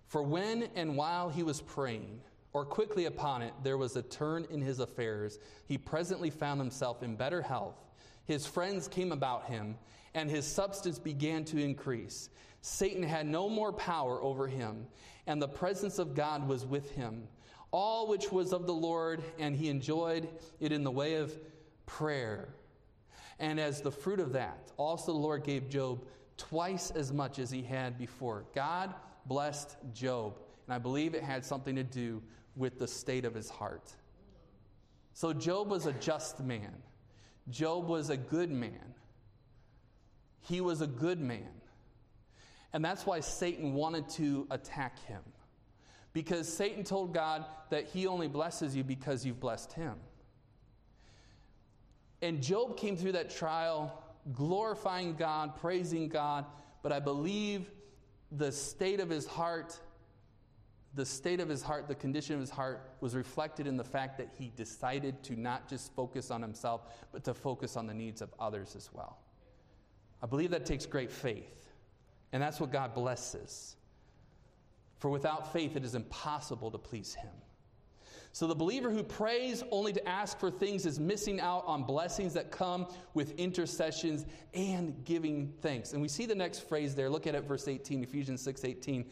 for 0.08 0.22
when 0.22 0.68
and 0.76 0.98
while 0.98 1.30
he 1.30 1.42
was 1.42 1.62
praying, 1.62 2.20
or 2.52 2.66
quickly 2.66 3.06
upon 3.06 3.42
it, 3.42 3.54
there 3.64 3.78
was 3.78 3.96
a 3.96 4.02
turn 4.02 4.46
in 4.50 4.62
his 4.62 4.80
affairs. 4.80 5.40
He 5.68 5.78
presently 5.78 6.30
found 6.30 6.60
himself 6.60 7.02
in 7.02 7.16
better 7.16 7.42
health. 7.42 7.78
His 8.26 8.46
friends 8.46 8.88
came 8.88 9.12
about 9.12 9.46
him, 9.46 9.78
and 10.14 10.30
his 10.30 10.46
substance 10.46 11.00
began 11.00 11.44
to 11.46 11.58
increase. 11.58 12.30
Satan 12.66 13.04
had 13.04 13.28
no 13.28 13.48
more 13.48 13.72
power 13.72 14.20
over 14.24 14.48
him, 14.48 14.88
and 15.28 15.40
the 15.40 15.48
presence 15.48 16.00
of 16.00 16.16
God 16.16 16.48
was 16.48 16.66
with 16.66 16.90
him. 16.94 17.28
All 17.70 18.08
which 18.08 18.32
was 18.32 18.54
of 18.54 18.66
the 18.66 18.74
Lord, 18.74 19.24
and 19.38 19.56
he 19.56 19.70
enjoyed 19.70 20.28
it 20.60 20.72
in 20.72 20.84
the 20.84 20.90
way 20.90 21.18
of 21.18 21.32
prayer. 21.86 22.50
And 23.38 23.60
as 23.60 23.82
the 23.82 23.92
fruit 23.92 24.20
of 24.20 24.34
that, 24.34 24.72
also 24.78 25.14
the 25.14 25.20
Lord 25.20 25.44
gave 25.44 25.70
Job 25.70 26.08
twice 26.38 26.90
as 26.90 27.14
much 27.14 27.38
as 27.38 27.52
he 27.52 27.62
had 27.62 28.00
before. 28.00 28.46
God 28.56 28.96
blessed 29.28 29.78
Job, 29.94 30.40
and 30.66 30.74
I 30.74 30.80
believe 30.80 31.14
it 31.14 31.22
had 31.22 31.46
something 31.46 31.76
to 31.76 31.84
do 31.84 32.24
with 32.56 32.80
the 32.80 32.88
state 32.88 33.26
of 33.26 33.36
his 33.36 33.48
heart. 33.48 33.94
So 35.14 35.34
Job 35.34 35.70
was 35.70 35.86
a 35.86 35.94
just 35.94 36.40
man. 36.40 36.74
Job 37.48 37.88
was 37.88 38.10
a 38.10 38.18
good 38.18 38.50
man. 38.50 38.96
He 40.42 40.62
was 40.62 40.82
a 40.82 40.88
good 40.88 41.22
man. 41.22 41.62
And 42.76 42.84
that's 42.84 43.06
why 43.06 43.22
Satan 43.22 43.74
wanted 43.74 44.10
to 44.10 44.48
attack 44.52 45.00
him. 45.06 45.22
Because 46.12 46.46
Satan 46.46 46.84
told 46.84 47.14
God 47.14 47.46
that 47.70 47.86
he 47.86 48.06
only 48.06 48.28
blesses 48.28 48.76
you 48.76 48.84
because 48.84 49.26
you've 49.26 49.40
blessed 49.40 49.72
him. 49.72 49.94
And 52.22 52.44
Job 52.44 52.76
came 52.76 52.98
through 52.98 53.14
that 53.14 53.30
trial 53.30 54.04
glorifying 54.34 55.16
God, 55.16 55.56
praising 55.56 56.10
God, 56.10 56.48
but 56.84 56.92
I 56.92 57.00
believe 57.00 57.72
the 58.34 58.52
state 58.52 59.00
of 59.00 59.10
his 59.10 59.26
heart, 59.26 59.80
the 60.96 61.06
state 61.06 61.40
of 61.40 61.48
his 61.48 61.62
heart, 61.62 61.88
the 61.88 61.96
condition 61.96 62.36
of 62.36 62.42
his 62.42 62.50
heart 62.50 62.92
was 63.00 63.16
reflected 63.16 63.68
in 63.68 63.78
the 63.78 63.86
fact 63.86 64.18
that 64.18 64.28
he 64.38 64.52
decided 64.58 65.24
to 65.24 65.40
not 65.40 65.70
just 65.70 65.94
focus 65.96 66.30
on 66.30 66.42
himself, 66.42 66.82
but 67.14 67.24
to 67.24 67.34
focus 67.34 67.78
on 67.78 67.88
the 67.88 67.94
needs 67.94 68.22
of 68.22 68.34
others 68.38 68.76
as 68.76 68.90
well. 68.92 69.20
I 70.22 70.26
believe 70.26 70.52
that 70.52 70.66
takes 70.66 70.86
great 70.86 71.10
faith. 71.10 71.65
And 72.32 72.42
that's 72.42 72.60
what 72.60 72.72
God 72.72 72.94
blesses. 72.94 73.76
For 75.00 75.10
without 75.10 75.54
faith, 75.54 75.76
it 75.76 75.84
is 75.84 75.96
impossible 75.96 76.72
to 76.72 76.78
please 76.78 77.14
Him. 77.14 77.32
So 78.36 78.48
the 78.48 78.56
believer 78.56 78.90
who 78.90 79.02
prays 79.02 79.64
only 79.72 79.94
to 79.94 80.06
ask 80.06 80.38
for 80.38 80.52
things 80.52 80.86
is 80.86 81.00
missing 81.00 81.40
out 81.40 81.64
on 81.66 81.84
blessings 81.84 82.34
that 82.34 82.52
come 82.52 82.88
with 83.14 83.40
intercessions 83.40 84.26
and 84.54 84.94
giving 85.06 85.54
thanks. 85.62 85.94
And 85.94 86.02
we 86.02 86.10
see 86.10 86.26
the 86.26 86.36
next 86.36 86.68
phrase 86.68 86.96
there. 86.96 87.10
Look 87.10 87.28
at 87.28 87.36
it, 87.36 87.46
verse 87.46 87.70
18, 87.70 88.04
Ephesians 88.04 88.42
6 88.42 88.66
18. 88.66 89.06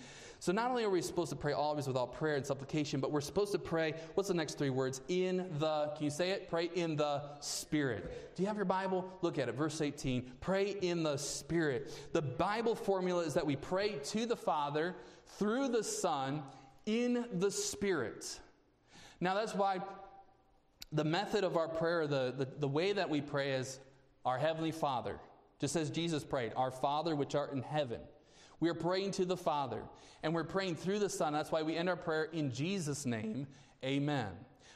So 0.44 0.52
not 0.52 0.70
only 0.70 0.84
are 0.84 0.90
we 0.90 1.02
supposed 1.02 1.30
to 1.30 1.38
pray 1.38 1.54
always 1.54 1.88
without 1.88 2.12
prayer 2.12 2.36
and 2.36 2.46
supplication, 2.46 3.00
but 3.00 3.14
we're 3.14 3.22
supposed 3.22 3.54
to 3.54 3.58
pray, 3.58 3.94
what's 4.16 4.28
the 4.28 4.36
next 4.36 4.58
three 4.58 4.72
words? 4.72 5.00
In 5.08 5.50
the, 5.58 5.94
can 5.96 6.04
you 6.04 6.10
say 6.10 6.32
it? 6.32 6.50
Pray 6.50 6.70
in 6.76 6.98
the 6.98 7.22
Spirit. 7.40 8.36
Do 8.36 8.44
you 8.44 8.48
have 8.48 8.58
your 8.58 8.66
Bible? 8.66 9.10
Look 9.22 9.40
at 9.40 9.48
it, 9.48 9.56
verse 9.56 9.80
18. 9.80 10.34
Pray 10.42 10.76
in 10.82 11.02
the 11.02 11.16
Spirit. 11.16 11.98
The 12.12 12.22
Bible 12.22 12.76
formula 12.76 13.24
is 13.24 13.36
that 13.36 13.46
we 13.46 13.56
pray 13.56 14.00
to 14.08 14.26
the 14.26 14.36
Father 14.36 14.98
through 15.40 15.70
the 15.70 15.82
Son 15.82 16.44
in 16.86 17.24
the 17.32 17.50
Spirit. 17.50 18.38
Now 19.22 19.36
that's 19.36 19.56
why 19.56 19.80
the 20.92 21.06
method 21.06 21.46
of 21.46 21.56
our 21.56 21.70
prayer, 21.70 22.06
the, 22.06 22.34
the, 22.38 22.50
the 22.60 22.68
way 22.68 22.92
that 22.92 23.10
we 23.10 23.22
pray 23.22 23.54
is 23.54 23.80
our 24.26 24.38
Heavenly 24.38 24.74
Father. 24.74 25.22
Just 25.62 25.78
as 25.78 25.90
Jesus 25.90 26.26
prayed, 26.26 26.52
Our 26.58 26.72
Father 26.72 27.16
which 27.16 27.34
art 27.34 27.54
in 27.54 27.62
heaven. 27.62 28.02
We 28.60 28.70
are 28.70 28.74
praying 28.76 29.12
to 29.12 29.26
the 29.26 29.38
Father, 29.38 29.84
and 30.22 30.34
we're 30.34 30.44
praying 30.44 30.76
through 30.76 31.00
the 31.00 31.10
Son. 31.10 31.34
That's 31.34 31.52
why 31.52 31.64
we 31.64 31.76
end 31.76 31.90
our 31.90 31.98
prayer 31.98 32.26
in 32.26 32.52
Jesus' 32.52 33.06
name. 33.06 33.48
Amen. 33.84 34.30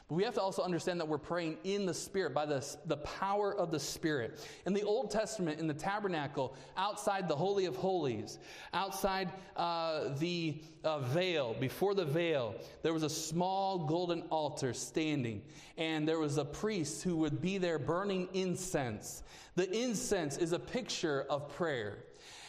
But 0.08 0.14
we 0.14 0.24
have 0.24 0.34
to 0.34 0.40
also 0.40 0.62
understand 0.62 1.00
that 1.00 1.08
we're 1.08 1.18
praying 1.18 1.58
in 1.64 1.84
the 1.84 1.92
Spirit, 1.92 2.32
by 2.32 2.46
the, 2.46 2.64
the 2.86 2.96
power 2.96 3.54
of 3.54 3.70
the 3.70 3.78
Spirit. 3.78 4.40
In 4.64 4.72
the 4.72 4.82
Old 4.82 5.10
Testament, 5.10 5.60
in 5.60 5.66
the 5.66 5.74
tabernacle, 5.74 6.56
outside 6.78 7.28
the 7.28 7.36
Holy 7.36 7.66
of 7.66 7.76
Holies, 7.76 8.38
outside 8.72 9.30
uh, 9.54 10.14
the 10.18 10.62
uh, 10.82 11.00
veil, 11.00 11.54
before 11.60 11.94
the 11.94 12.06
veil, 12.06 12.54
there 12.82 12.94
was 12.94 13.02
a 13.02 13.10
small 13.10 13.86
golden 13.86 14.22
altar 14.30 14.72
standing, 14.72 15.42
and 15.76 16.08
there 16.08 16.18
was 16.18 16.38
a 16.38 16.44
priest 16.44 17.02
who 17.02 17.18
would 17.18 17.42
be 17.42 17.58
there 17.58 17.78
burning 17.78 18.28
incense. 18.32 19.22
The 19.56 19.70
incense 19.70 20.38
is 20.38 20.52
a 20.52 20.58
picture 20.58 21.26
of 21.28 21.54
prayer. 21.54 21.98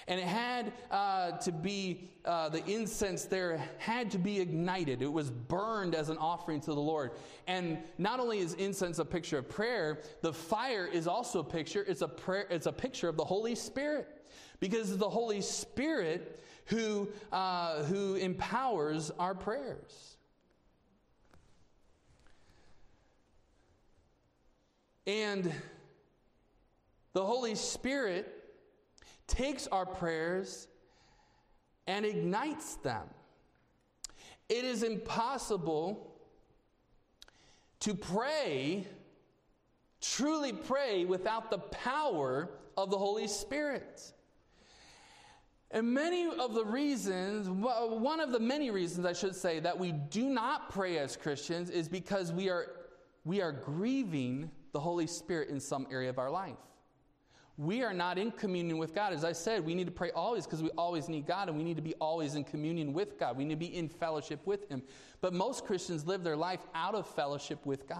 And 0.10 0.20
it 0.20 0.26
had 0.26 0.74
uh, 0.90 1.38
to 1.38 1.52
be, 1.52 2.10
uh, 2.26 2.50
the 2.50 2.66
incense 2.66 3.26
there 3.26 3.62
had 3.78 4.10
to 4.10 4.18
be 4.18 4.40
ignited. 4.40 5.04
It 5.04 5.14
was 5.14 5.30
burned 5.30 5.94
as 5.94 6.10
an 6.10 6.18
offering 6.18 6.60
to 6.62 6.74
the 6.74 6.80
Lord. 6.80 7.12
And 7.46 7.78
not 8.00 8.20
only 8.20 8.40
is 8.40 8.56
incense 8.56 8.98
a 8.98 9.06
picture 9.06 9.38
of 9.38 9.48
prayer, 9.48 10.00
the 10.24 10.34
fire 10.34 10.88
is 10.88 11.08
also 11.08 11.42
a 11.42 11.44
picture. 11.44 11.86
It's 11.88 12.02
a, 12.02 12.08
prayer, 12.08 12.48
it's 12.50 12.66
a 12.66 12.72
picture 12.72 13.08
of 13.08 13.18
the 13.18 13.24
Holy 13.24 13.54
Spirit. 13.54 14.08
Because 14.60 14.98
the 14.98 15.10
Holy 15.10 15.42
Spirit 15.42 16.44
who, 16.66 17.08
uh, 17.32 17.84
who 17.84 18.16
empowers 18.16 19.12
our 19.20 19.36
prayers. 19.36 20.18
And 25.06 25.54
the 27.14 27.24
Holy 27.24 27.54
Spirit 27.54 28.39
takes 29.30 29.68
our 29.68 29.86
prayers 29.86 30.68
and 31.88 32.06
ignites 32.06 32.76
them. 32.78 33.08
It 34.50 34.66
is 34.66 34.84
impossible 34.84 36.16
to 37.82 37.94
pray, 37.94 38.88
truly 40.02 40.52
pray, 40.52 41.06
without 41.06 41.50
the 41.50 41.60
power 41.60 42.50
of 42.78 42.90
the 42.90 42.98
Holy 42.98 43.28
Spirit. 43.28 44.14
And 45.72 45.94
many 45.94 46.28
of 46.28 46.56
the 46.56 46.66
reasons, 46.66 47.48
one 47.48 48.20
of 48.20 48.32
the 48.32 48.40
many 48.40 48.72
reasons 48.72 49.06
I 49.06 49.14
should 49.14 49.36
say, 49.36 49.60
that 49.60 49.78
we 49.78 49.92
do 49.92 50.30
not 50.30 50.72
pray 50.72 50.98
as 50.98 51.16
Christians 51.16 51.70
is 51.70 51.88
because 51.88 52.34
we 52.34 52.50
are, 52.50 52.68
we 53.24 53.42
are 53.42 53.52
grieving 53.52 54.50
the 54.74 54.80
Holy 54.80 55.08
Spirit 55.08 55.50
in 55.50 55.60
some 55.60 55.88
area 55.92 56.10
of 56.10 56.18
our 56.18 56.32
life 56.32 56.58
we 57.60 57.84
are 57.84 57.94
not 57.94 58.18
in 58.18 58.32
communion 58.32 58.78
with 58.78 58.96
God. 58.96 59.12
As 59.12 59.26
I 59.26 59.34
said, 59.34 59.66
we 59.66 59.76
need 59.76 59.88
to 59.88 59.92
pray 59.92 60.12
always 60.12 60.46
because 60.46 60.64
we 60.64 60.70
always 60.78 61.10
need 61.10 61.28
God 61.28 61.50
and 61.50 61.58
we 61.58 61.64
need 61.66 61.76
to 61.76 61.82
be 61.82 61.94
always 61.96 62.36
in 62.36 62.46
communion 62.46 62.94
with 62.94 63.20
God. 63.20 63.36
We 63.36 63.44
need 63.44 63.56
to 63.56 63.60
be 63.60 63.76
in 63.76 63.90
fellowship 63.90 64.40
with 64.46 64.70
Him. 64.70 64.82
But 65.20 65.34
most 65.34 65.66
Christians 65.66 66.08
live 66.08 66.24
their 66.24 66.38
life 66.38 66.62
out 66.74 66.96
of 66.96 67.06
fellowship 67.06 67.66
with 67.66 67.86
God 67.86 68.00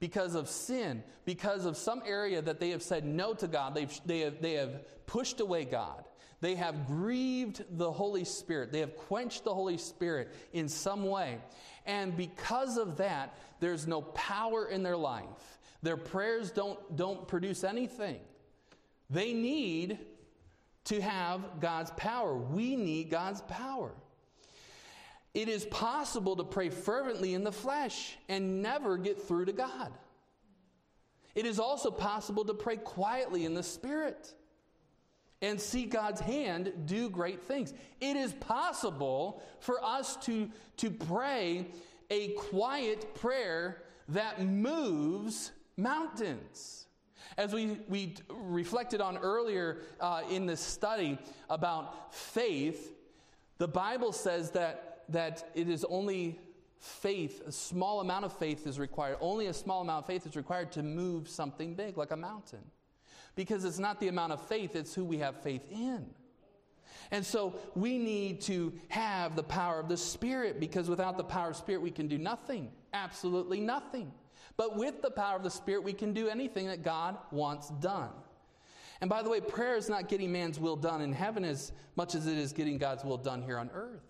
because 0.00 0.34
of 0.34 0.48
sin, 0.48 1.04
because 1.24 1.64
of 1.66 1.76
some 1.76 2.02
area 2.04 2.42
that 2.42 2.58
they 2.58 2.70
have 2.70 2.82
said 2.82 3.04
no 3.04 3.32
to 3.34 3.46
God. 3.46 3.76
They've, 3.76 4.00
they, 4.04 4.18
have, 4.20 4.42
they 4.42 4.54
have 4.54 5.06
pushed 5.06 5.38
away 5.38 5.64
God. 5.64 6.02
They 6.40 6.56
have 6.56 6.88
grieved 6.88 7.64
the 7.70 7.92
Holy 7.92 8.24
Spirit. 8.24 8.72
They 8.72 8.80
have 8.80 8.96
quenched 8.96 9.44
the 9.44 9.54
Holy 9.54 9.78
Spirit 9.78 10.34
in 10.52 10.68
some 10.68 11.04
way. 11.04 11.38
And 11.86 12.16
because 12.16 12.76
of 12.76 12.96
that, 12.96 13.38
there's 13.60 13.86
no 13.86 14.02
power 14.02 14.66
in 14.66 14.82
their 14.82 14.96
life. 14.96 15.60
Their 15.82 15.96
prayers 15.96 16.50
don't, 16.50 16.96
don't 16.96 17.28
produce 17.28 17.62
anything. 17.62 18.18
They 19.12 19.34
need 19.34 19.98
to 20.84 21.00
have 21.00 21.60
God's 21.60 21.90
power. 21.92 22.34
We 22.34 22.76
need 22.76 23.10
God's 23.10 23.42
power. 23.42 23.92
It 25.34 25.48
is 25.48 25.66
possible 25.66 26.34
to 26.36 26.44
pray 26.44 26.70
fervently 26.70 27.34
in 27.34 27.44
the 27.44 27.52
flesh 27.52 28.16
and 28.28 28.62
never 28.62 28.96
get 28.96 29.20
through 29.20 29.46
to 29.46 29.52
God. 29.52 29.92
It 31.34 31.46
is 31.46 31.58
also 31.58 31.90
possible 31.90 32.44
to 32.46 32.54
pray 32.54 32.76
quietly 32.76 33.44
in 33.44 33.54
the 33.54 33.62
spirit 33.62 34.34
and 35.40 35.60
see 35.60 35.84
God's 35.84 36.20
hand 36.20 36.72
do 36.86 37.10
great 37.10 37.42
things. 37.42 37.74
It 38.00 38.16
is 38.16 38.32
possible 38.34 39.42
for 39.60 39.82
us 39.84 40.16
to, 40.24 40.50
to 40.78 40.90
pray 40.90 41.66
a 42.10 42.28
quiet 42.28 43.14
prayer 43.14 43.82
that 44.08 44.44
moves 44.44 45.52
mountains. 45.76 46.86
As 47.36 47.52
we, 47.52 47.78
we 47.88 48.14
reflected 48.28 49.00
on 49.00 49.16
earlier 49.18 49.78
uh, 50.00 50.22
in 50.30 50.46
this 50.46 50.60
study 50.60 51.18
about 51.48 52.14
faith, 52.14 52.92
the 53.58 53.68
Bible 53.68 54.12
says 54.12 54.50
that, 54.52 55.04
that 55.08 55.50
it 55.54 55.68
is 55.68 55.84
only 55.84 56.38
faith, 56.78 57.42
a 57.46 57.52
small 57.52 58.00
amount 58.00 58.24
of 58.24 58.36
faith 58.36 58.66
is 58.66 58.78
required. 58.78 59.16
Only 59.20 59.46
a 59.46 59.54
small 59.54 59.82
amount 59.82 60.00
of 60.00 60.06
faith 60.06 60.26
is 60.26 60.36
required 60.36 60.72
to 60.72 60.82
move 60.82 61.28
something 61.28 61.74
big, 61.74 61.96
like 61.96 62.10
a 62.10 62.16
mountain. 62.16 62.64
Because 63.34 63.64
it's 63.64 63.78
not 63.78 64.00
the 64.00 64.08
amount 64.08 64.32
of 64.32 64.46
faith, 64.46 64.76
it's 64.76 64.94
who 64.94 65.04
we 65.04 65.18
have 65.18 65.42
faith 65.42 65.62
in. 65.70 66.06
And 67.10 67.24
so 67.24 67.54
we 67.74 67.98
need 67.98 68.40
to 68.42 68.72
have 68.88 69.36
the 69.36 69.42
power 69.42 69.78
of 69.78 69.88
the 69.88 69.96
Spirit 69.96 70.58
because 70.58 70.88
without 70.88 71.16
the 71.16 71.24
power 71.24 71.50
of 71.50 71.56
Spirit, 71.56 71.82
we 71.82 71.90
can 71.90 72.08
do 72.08 72.18
nothing. 72.18 72.70
Absolutely 72.92 73.60
nothing. 73.60 74.12
But 74.56 74.76
with 74.76 75.02
the 75.02 75.10
power 75.10 75.36
of 75.36 75.42
the 75.42 75.50
Spirit, 75.50 75.82
we 75.82 75.92
can 75.92 76.12
do 76.12 76.28
anything 76.28 76.66
that 76.66 76.82
God 76.82 77.16
wants 77.30 77.70
done. 77.80 78.10
And 79.00 79.10
by 79.10 79.22
the 79.22 79.28
way, 79.28 79.40
prayer 79.40 79.76
is 79.76 79.88
not 79.88 80.08
getting 80.08 80.30
man's 80.30 80.60
will 80.60 80.76
done 80.76 81.00
in 81.00 81.12
heaven 81.12 81.44
as 81.44 81.72
much 81.96 82.14
as 82.14 82.26
it 82.26 82.38
is 82.38 82.52
getting 82.52 82.78
God's 82.78 83.04
will 83.04 83.16
done 83.16 83.42
here 83.42 83.58
on 83.58 83.70
earth. 83.74 84.02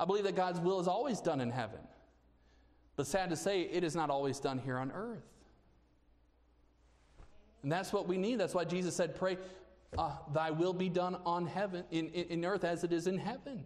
I 0.00 0.04
believe 0.04 0.24
that 0.24 0.34
God's 0.34 0.58
will 0.58 0.80
is 0.80 0.88
always 0.88 1.20
done 1.20 1.40
in 1.40 1.50
heaven. 1.50 1.78
But 2.96 3.06
sad 3.06 3.30
to 3.30 3.36
say, 3.36 3.62
it 3.62 3.84
is 3.84 3.94
not 3.94 4.10
always 4.10 4.40
done 4.40 4.58
here 4.58 4.78
on 4.78 4.90
earth. 4.90 5.22
And 7.62 7.70
that's 7.70 7.92
what 7.92 8.08
we 8.08 8.16
need. 8.16 8.40
That's 8.40 8.54
why 8.54 8.64
Jesus 8.64 8.96
said, 8.96 9.14
Pray, 9.14 9.38
uh, 9.96 10.16
thy 10.32 10.50
will 10.50 10.72
be 10.72 10.88
done 10.88 11.16
on 11.24 11.46
heaven, 11.46 11.84
in, 11.90 12.08
in, 12.08 12.24
in 12.24 12.44
earth 12.44 12.64
as 12.64 12.82
it 12.82 12.92
is 12.92 13.06
in 13.06 13.18
heaven. 13.18 13.64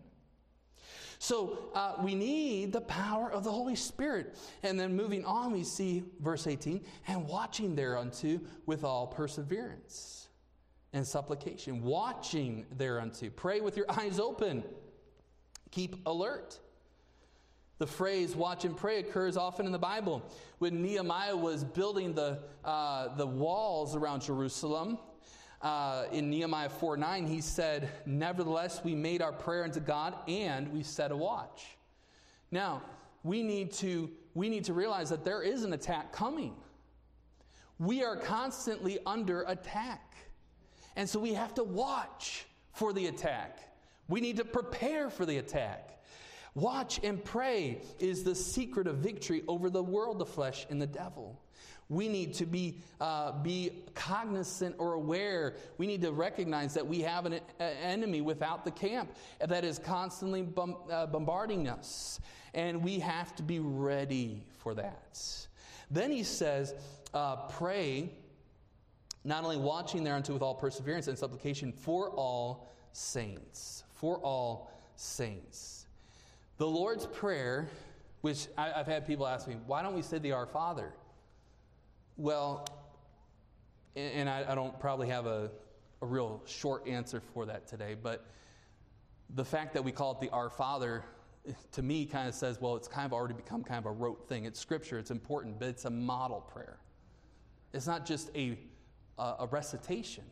So 1.19 1.71
uh, 1.75 1.95
we 2.03 2.15
need 2.15 2.73
the 2.73 2.81
power 2.83 3.31
of 3.31 3.45
the 3.45 3.51
Holy 3.51 3.77
Spirit. 3.77 4.37
And 4.63 4.79
then 4.79 4.97
moving 4.97 5.25
on, 5.25 5.53
we 5.53 5.65
see 5.65 6.05
verse 6.21 6.47
18 6.47 6.85
and 7.09 7.27
watching 7.27 7.75
thereunto 7.75 8.41
with 8.67 8.85
all 8.85 9.07
perseverance 9.07 10.29
and 10.93 11.07
supplication. 11.07 11.83
Watching 11.83 12.67
thereunto. 12.77 13.31
Pray 13.31 13.61
with 13.61 13.77
your 13.77 13.87
eyes 13.91 14.19
open, 14.19 14.65
keep 15.71 15.97
alert. 16.07 16.59
The 17.79 17.87
phrase 17.87 18.35
watch 18.35 18.65
and 18.65 18.75
pray 18.75 19.01
occurs 19.01 19.37
often 19.37 19.67
in 19.67 19.73
the 19.73 19.79
Bible. 19.79 20.23
When 20.59 20.81
Nehemiah 20.81 21.37
was 21.37 21.63
building 21.63 22.15
the, 22.15 22.39
uh, 22.65 23.15
the 23.17 23.27
walls 23.27 23.95
around 23.95 24.23
Jerusalem, 24.23 24.99
uh, 25.63 26.05
in 26.13 26.31
Nehemiah 26.31 26.69
4 26.69 26.97
9, 26.97 27.27
he 27.27 27.41
said, 27.41 27.89
Nevertheless, 28.05 28.83
we 28.85 28.95
made 28.95 29.23
our 29.23 29.33
prayer 29.33 29.65
unto 29.65 29.81
God 29.81 30.15
and 30.29 30.73
we 30.73 30.83
set 30.83 31.11
a 31.11 31.17
watch. 31.17 31.77
Now, 32.51 32.83
we 33.23 33.43
need 33.43 33.73
to, 33.75 34.11
we 34.35 34.49
need 34.49 34.65
to 34.65 34.73
realize 34.73 35.11
that 35.11 35.25
there 35.25 35.43
is 35.43 35.65
an 35.65 35.73
attack 35.73 36.13
coming. 36.13 36.55
We 37.79 38.05
are 38.05 38.17
constantly 38.17 38.99
under 39.05 39.43
attack. 39.43 40.15
And 40.95 41.09
so 41.09 41.21
we 41.21 41.35
have 41.35 41.55
to 41.55 41.65
watch 41.65 42.47
for 42.73 42.93
the 42.93 43.07
attack. 43.07 43.59
We 44.09 44.21
need 44.21 44.37
to 44.37 44.45
prepare 44.45 45.11
for 45.11 45.27
the 45.27 45.39
attack. 45.39 46.03
Watch 46.55 47.01
and 47.03 47.23
pray 47.23 47.83
is 47.99 48.23
the 48.23 48.35
secret 48.35 48.87
of 48.87 48.97
victory 48.97 49.43
over 49.47 49.69
the 49.69 49.83
world, 49.83 50.19
the 50.19 50.27
flesh, 50.27 50.67
and 50.71 50.81
the 50.81 50.87
devil. 50.87 51.39
We 51.89 52.09
need 52.09 52.35
to 52.35 52.47
be, 52.47 52.79
uh, 53.01 53.33
be 53.43 53.85
cognizant 53.95 54.75
or 54.79 54.95
aware. 54.95 55.55
We 55.79 55.87
need 55.87 56.03
to 56.03 56.11
recognize 56.11 56.75
that 56.75 56.87
we 56.87 57.01
have 57.03 57.27
an, 57.27 57.35
an 57.35 57.43
enemy 57.61 58.21
without 58.21 58.65
the 58.65 58.73
camp 58.73 59.15
that 59.39 59.65
is 59.65 59.79
constantly 59.79 60.43
bom- 60.43 60.79
uh, 60.91 61.07
bombarding 61.07 61.69
us. 61.69 62.19
And 62.55 62.83
we 62.83 62.99
have 62.99 63.37
to 63.37 63.43
be 63.43 63.61
ready 63.61 64.43
for 64.59 64.75
that. 64.75 65.47
Then 65.91 66.11
he 66.11 66.25
says, 66.25 66.75
uh, 67.15 67.37
pray, 67.49 68.11
not 69.23 69.45
only 69.45 69.57
watching 69.57 70.03
thereunto 70.03 70.33
with 70.33 70.43
all 70.43 70.55
perseverance 70.55 71.07
and 71.07 71.17
supplication 71.17 71.73
for 71.73 72.11
all 72.11 72.73
saints. 72.93 73.85
For 73.95 74.19
all 74.19 74.73
saints. 74.97 75.87
The 76.59 76.67
Lord's 76.67 77.07
Prayer, 77.07 77.69
which 78.23 78.49
I, 78.57 78.71
have 78.71 78.87
had 78.87 79.07
people 79.07 79.27
ask 79.27 79.47
me, 79.47 79.57
why 79.67 79.83
don't 79.83 79.95
we 79.95 80.03
say 80.03 80.19
the 80.19 80.33
Our 80.33 80.47
Father? 80.47 80.93
Well, 82.17 82.67
and 83.95 84.29
I, 84.29 84.45
I 84.49 84.55
don't 84.55 84.79
probably 84.81 85.09
have 85.09 85.27
a, 85.27 85.51
a 86.01 86.07
real 86.07 86.43
short 86.47 86.89
answer 86.89 87.21
for 87.35 87.45
that 87.47 87.67
today, 87.67 87.95
but 88.01 88.25
the 89.35 89.45
fact 89.45 89.75
that 89.75 89.85
we 89.85 89.93
call 89.93 90.13
it 90.13 90.21
the 90.21 90.31
Our 90.31 90.49
Father 90.49 91.05
to 91.73 91.83
me 91.83 92.07
kind 92.07 92.29
of 92.29 92.35
says, 92.35 92.61
well, 92.61 92.75
it's 92.77 92.89
kind 92.89 93.07
of 93.07 93.13
already 93.13 93.35
become 93.35 93.63
kind 93.63 93.79
of 93.79 93.87
a 93.87 93.91
rote 93.91 94.29
thing. 94.29 94.47
It's 94.47 94.59
scripture, 94.59 94.99
it's 94.99 95.11
important, 95.11 95.59
but 95.59 95.69
it's 95.69 95.85
a 95.85 95.91
model 95.91 96.41
prayer. 96.41 96.79
It's 97.73 97.87
not 97.87 98.07
just 98.07 98.31
a, 98.35 98.59
a, 99.19 99.35
a 99.41 99.47
recitation. 99.51 100.25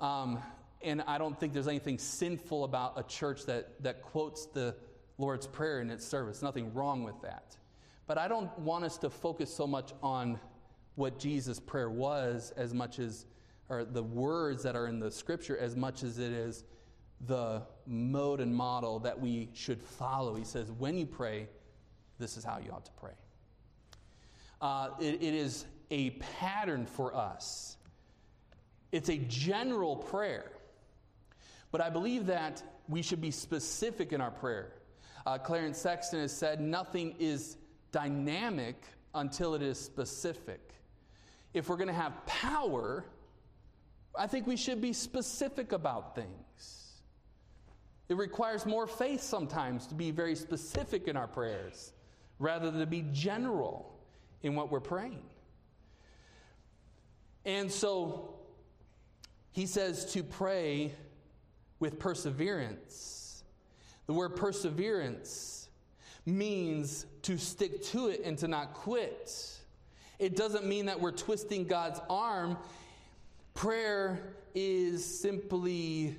Um, 0.00 0.38
and 0.82 1.02
I 1.06 1.18
don't 1.18 1.38
think 1.38 1.52
there's 1.52 1.68
anything 1.68 1.98
sinful 1.98 2.64
about 2.64 2.94
a 2.96 3.02
church 3.02 3.44
that, 3.46 3.82
that 3.82 4.02
quotes 4.02 4.46
the 4.46 4.74
Lord's 5.18 5.46
Prayer 5.46 5.80
in 5.80 5.90
its 5.90 6.06
service. 6.06 6.42
Nothing 6.42 6.72
wrong 6.74 7.02
with 7.02 7.20
that. 7.22 7.56
But 8.06 8.18
I 8.18 8.28
don't 8.28 8.56
want 8.58 8.84
us 8.84 8.98
to 8.98 9.10
focus 9.10 9.54
so 9.54 9.66
much 9.66 9.92
on 10.02 10.38
what 10.94 11.18
Jesus' 11.18 11.60
prayer 11.60 11.90
was 11.90 12.52
as 12.56 12.72
much 12.72 12.98
as, 12.98 13.26
or 13.68 13.84
the 13.84 14.02
words 14.02 14.62
that 14.62 14.76
are 14.76 14.86
in 14.86 15.00
the 15.00 15.10
scripture 15.10 15.58
as 15.58 15.76
much 15.76 16.02
as 16.02 16.18
it 16.18 16.32
is 16.32 16.64
the 17.26 17.62
mode 17.86 18.40
and 18.40 18.54
model 18.54 19.00
that 19.00 19.20
we 19.20 19.48
should 19.54 19.82
follow. 19.82 20.34
He 20.34 20.44
says, 20.44 20.70
when 20.70 20.96
you 20.96 21.06
pray, 21.06 21.48
this 22.18 22.36
is 22.36 22.44
how 22.44 22.58
you 22.58 22.70
ought 22.70 22.84
to 22.84 22.92
pray. 22.92 23.12
Uh, 24.60 24.90
it, 25.00 25.22
it 25.22 25.34
is 25.34 25.66
a 25.90 26.10
pattern 26.10 26.86
for 26.86 27.14
us 27.14 27.76
It's 28.92 29.10
a 29.10 29.18
general 29.18 29.96
prayer. 29.96 30.50
But 31.70 31.80
I 31.80 31.90
believe 31.90 32.26
that 32.26 32.62
we 32.88 33.02
should 33.02 33.20
be 33.20 33.30
specific 33.30 34.12
in 34.12 34.20
our 34.20 34.30
prayer. 34.30 34.72
Uh, 35.26 35.38
Clarence 35.38 35.78
Sexton 35.78 36.20
has 36.20 36.32
said, 36.32 36.60
Nothing 36.60 37.16
is 37.18 37.56
dynamic 37.96 38.76
until 39.14 39.54
it 39.54 39.62
is 39.62 39.80
specific. 39.80 40.60
If 41.54 41.70
we're 41.70 41.78
going 41.78 41.88
to 41.88 41.94
have 41.94 42.26
power, 42.26 43.06
I 44.14 44.26
think 44.26 44.46
we 44.46 44.58
should 44.58 44.82
be 44.82 44.92
specific 44.92 45.72
about 45.72 46.14
things. 46.14 46.92
It 48.10 48.18
requires 48.18 48.66
more 48.66 48.86
faith 48.86 49.22
sometimes 49.22 49.86
to 49.86 49.94
be 49.94 50.10
very 50.10 50.36
specific 50.36 51.08
in 51.08 51.16
our 51.16 51.26
prayers 51.26 51.94
rather 52.38 52.70
than 52.70 52.80
to 52.80 52.86
be 52.86 53.06
general 53.12 53.98
in 54.42 54.54
what 54.54 54.70
we're 54.70 54.78
praying. 54.78 55.22
And 57.46 57.72
so 57.72 58.34
he 59.52 59.64
says 59.64 60.12
to 60.12 60.22
pray 60.22 60.92
with 61.80 61.98
perseverance. 61.98 63.42
The 64.06 64.12
word 64.12 64.36
perseverance 64.36 65.65
means 66.26 67.06
to 67.22 67.38
stick 67.38 67.82
to 67.84 68.08
it 68.08 68.22
and 68.24 68.36
to 68.38 68.48
not 68.48 68.74
quit. 68.74 69.32
It 70.18 70.36
doesn't 70.36 70.66
mean 70.66 70.86
that 70.86 71.00
we're 71.00 71.12
twisting 71.12 71.64
God's 71.64 72.00
arm. 72.10 72.58
Prayer 73.54 74.34
is 74.54 75.04
simply 75.04 76.16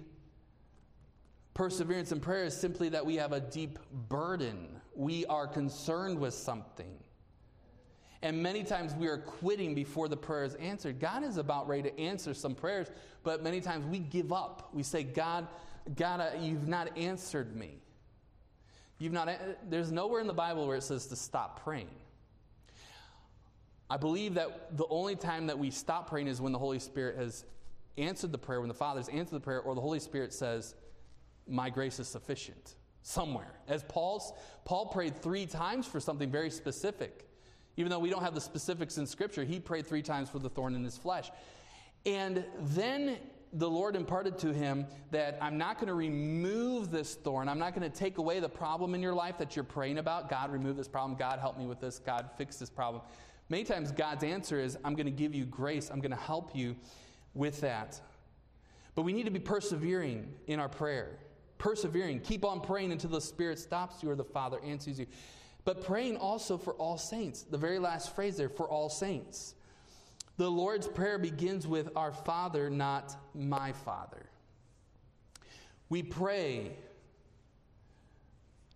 perseverance 1.54 2.12
in 2.12 2.20
prayer 2.20 2.44
is 2.44 2.56
simply 2.56 2.88
that 2.90 3.04
we 3.04 3.16
have 3.16 3.34
a 3.34 3.40
deep 3.40 3.80
burden. 4.08 4.68
We 4.96 5.26
are 5.26 5.48
concerned 5.48 6.20
with 6.20 6.36
something. 6.36 7.00
And 8.22 8.42
many 8.42 8.64
times 8.64 8.94
we 8.94 9.08
are 9.08 9.18
quitting 9.18 9.74
before 9.74 10.08
the 10.08 10.18
prayer 10.18 10.44
is 10.44 10.54
answered. 10.56 11.00
God 11.00 11.24
is 11.24 11.38
about 11.38 11.68
ready 11.68 11.84
to 11.84 12.00
answer 12.00 12.34
some 12.34 12.54
prayers, 12.54 12.88
but 13.24 13.44
many 13.44 13.60
times 13.60 13.86
we 13.86 14.00
give 14.00 14.32
up. 14.32 14.70
We 14.74 14.84
say, 14.84 15.04
God, 15.04 15.48
God, 15.96 16.20
uh, 16.20 16.30
you've 16.40 16.68
not 16.68 16.96
answered 16.96 17.56
me. 17.56 17.80
You've 19.00 19.14
not, 19.14 19.30
there's 19.70 19.92
nowhere 19.92 20.22
in 20.22 20.28
the 20.28 20.34
Bible 20.34 20.68
where 20.68 20.78
it 20.78 20.84
says 20.84 21.08
to 21.08 21.16
stop 21.16 21.64
praying. 21.64 21.90
I 23.90 23.98
believe 23.98 24.34
that 24.34 24.76
the 24.76 24.88
only 24.90 25.16
time 25.16 25.48
that 25.48 25.58
we 25.58 25.72
stop 25.72 26.10
praying 26.10 26.28
is 26.28 26.42
when 26.42 26.52
the 26.52 26.60
Holy 26.60 26.80
Spirit 26.80 27.18
has 27.18 27.46
answered 27.98 28.32
the 28.32 28.38
prayer, 28.38 28.60
when 28.60 28.68
the 28.68 28.74
Father's 28.74 29.08
answered 29.08 29.36
the 29.36 29.40
prayer, 29.40 29.62
or 29.62 29.76
the 29.76 29.82
Holy 29.82 30.00
Spirit 30.00 30.34
says, 30.34 30.76
My 31.48 31.70
grace 31.70 32.00
is 32.00 32.08
sufficient. 32.08 32.76
Somewhere. 33.04 33.54
As 33.70 33.84
Paul's, 33.84 34.34
Paul 34.66 34.88
prayed 34.88 35.22
three 35.22 35.46
times 35.46 35.88
for 35.88 36.00
something 36.00 36.30
very 36.30 36.50
specific. 36.50 37.30
Even 37.78 37.90
though 37.90 38.00
we 38.00 38.10
don't 38.10 38.24
have 38.24 38.34
the 38.34 38.42
specifics 38.42 38.98
in 38.98 39.06
Scripture, 39.06 39.46
he 39.46 39.60
prayed 39.60 39.88
three 39.88 40.02
times 40.02 40.30
for 40.30 40.40
the 40.40 40.50
thorn 40.50 40.76
in 40.76 40.84
his 40.84 40.98
flesh. 40.98 41.30
And 42.06 42.44
then 42.60 43.18
the 43.54 43.70
Lord 43.70 43.96
imparted 43.96 44.38
to 44.40 44.54
him 44.54 44.86
that 45.12 45.38
I'm 45.42 45.58
not 45.58 45.78
going 45.78 45.88
to 45.88 45.94
remove 45.94 46.92
this 46.92 47.16
thorn. 47.16 47.50
I'm 47.50 47.60
not 47.60 47.76
going 47.76 47.90
to 47.90 47.96
take 47.96 48.18
away 48.18 48.40
the 48.40 48.50
problem 48.50 48.94
in 48.96 49.02
your 49.02 49.14
life 49.14 49.38
that 49.38 49.56
you're 49.56 49.66
praying 49.66 49.98
about. 49.98 50.30
God, 50.30 50.52
remove 50.52 50.78
this 50.78 50.88
problem. 50.88 51.18
God, 51.18 51.40
help 51.40 51.58
me 51.58 51.66
with 51.66 51.80
this. 51.80 52.00
God, 52.00 52.30
fix 52.38 52.58
this 52.58 52.70
problem. 52.70 53.02
Many 53.50 53.64
times, 53.64 53.92
God's 53.92 54.24
answer 54.24 54.60
is, 54.60 54.78
I'm 54.84 54.96
going 54.96 55.06
to 55.06 55.12
give 55.12 55.34
you 55.34 55.46
grace. 55.46 55.90
I'm 55.90 56.02
going 56.02 56.12
to 56.12 56.18
help 56.18 56.56
you 56.56 56.76
with 57.34 57.62
that. 57.62 58.00
But 58.96 59.04
we 59.04 59.14
need 59.14 59.26
to 59.26 59.32
be 59.32 59.40
persevering 59.40 60.34
in 60.48 60.60
our 60.60 60.70
prayer. 60.70 61.18
Persevering. 61.58 62.20
Keep 62.22 62.44
on 62.44 62.62
praying 62.62 62.92
until 62.92 63.12
the 63.12 63.22
Spirit 63.22 63.60
stops 63.60 64.04
you 64.04 64.10
or 64.10 64.16
the 64.16 64.24
Father 64.24 64.60
answers 64.64 65.00
you 65.00 65.08
but 65.68 65.84
praying 65.84 66.16
also 66.16 66.58
for 66.58 66.76
all 66.76 66.98
saints. 66.98 67.42
The 67.44 67.58
very 67.58 67.78
last 67.78 68.16
phrase 68.16 68.38
there, 68.38 68.48
for 68.48 68.70
all 68.70 68.88
saints. 68.88 69.54
The 70.38 70.50
Lord's 70.50 70.88
Prayer 70.88 71.18
begins 71.18 71.66
with 71.66 71.90
Our 71.96 72.12
Father, 72.12 72.70
not 72.70 73.16
my 73.34 73.72
Father. 73.72 74.28
We 75.90 76.04
pray 76.04 76.74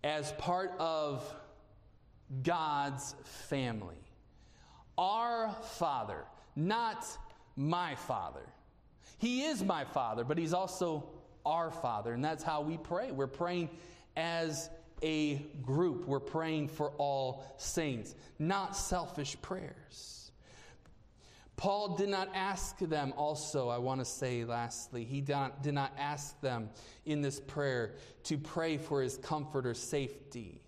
as 0.02 0.32
part 0.32 0.72
of 0.80 1.22
God's 2.42 3.14
family. 3.22 3.94
Our 4.98 5.54
Father, 5.62 6.24
not 6.56 7.06
my 7.54 7.94
Father. 7.94 8.42
He 9.18 9.44
is 9.44 9.62
my 9.62 9.84
Father, 9.84 10.24
but 10.24 10.38
He's 10.38 10.52
also 10.52 11.10
our 11.46 11.70
Father, 11.70 12.12
and 12.12 12.24
that's 12.24 12.42
how 12.42 12.60
we 12.60 12.76
pray. 12.76 13.12
We're 13.12 13.28
praying 13.28 13.70
as 14.16 14.68
a 15.00 15.36
group. 15.62 16.06
We're 16.06 16.18
praying 16.18 16.68
for 16.68 16.90
all 16.98 17.44
saints, 17.56 18.16
not 18.40 18.76
selfish 18.76 19.36
prayers. 19.42 20.21
Paul 21.62 21.94
did 21.94 22.08
not 22.08 22.28
ask 22.34 22.76
them, 22.80 23.14
also, 23.16 23.68
I 23.68 23.78
want 23.78 24.00
to 24.00 24.04
say 24.04 24.44
lastly, 24.44 25.04
he 25.04 25.20
did 25.20 25.74
not, 25.74 25.92
ask 25.96 26.40
them 26.40 26.70
in 27.06 27.22
this 27.22 27.38
prayer 27.38 27.94
to 28.24 28.36
pray 28.36 28.78
for 28.78 29.00
his 29.00 29.16
comfort 29.16 29.64
or 29.64 29.74
safety. 29.74 30.60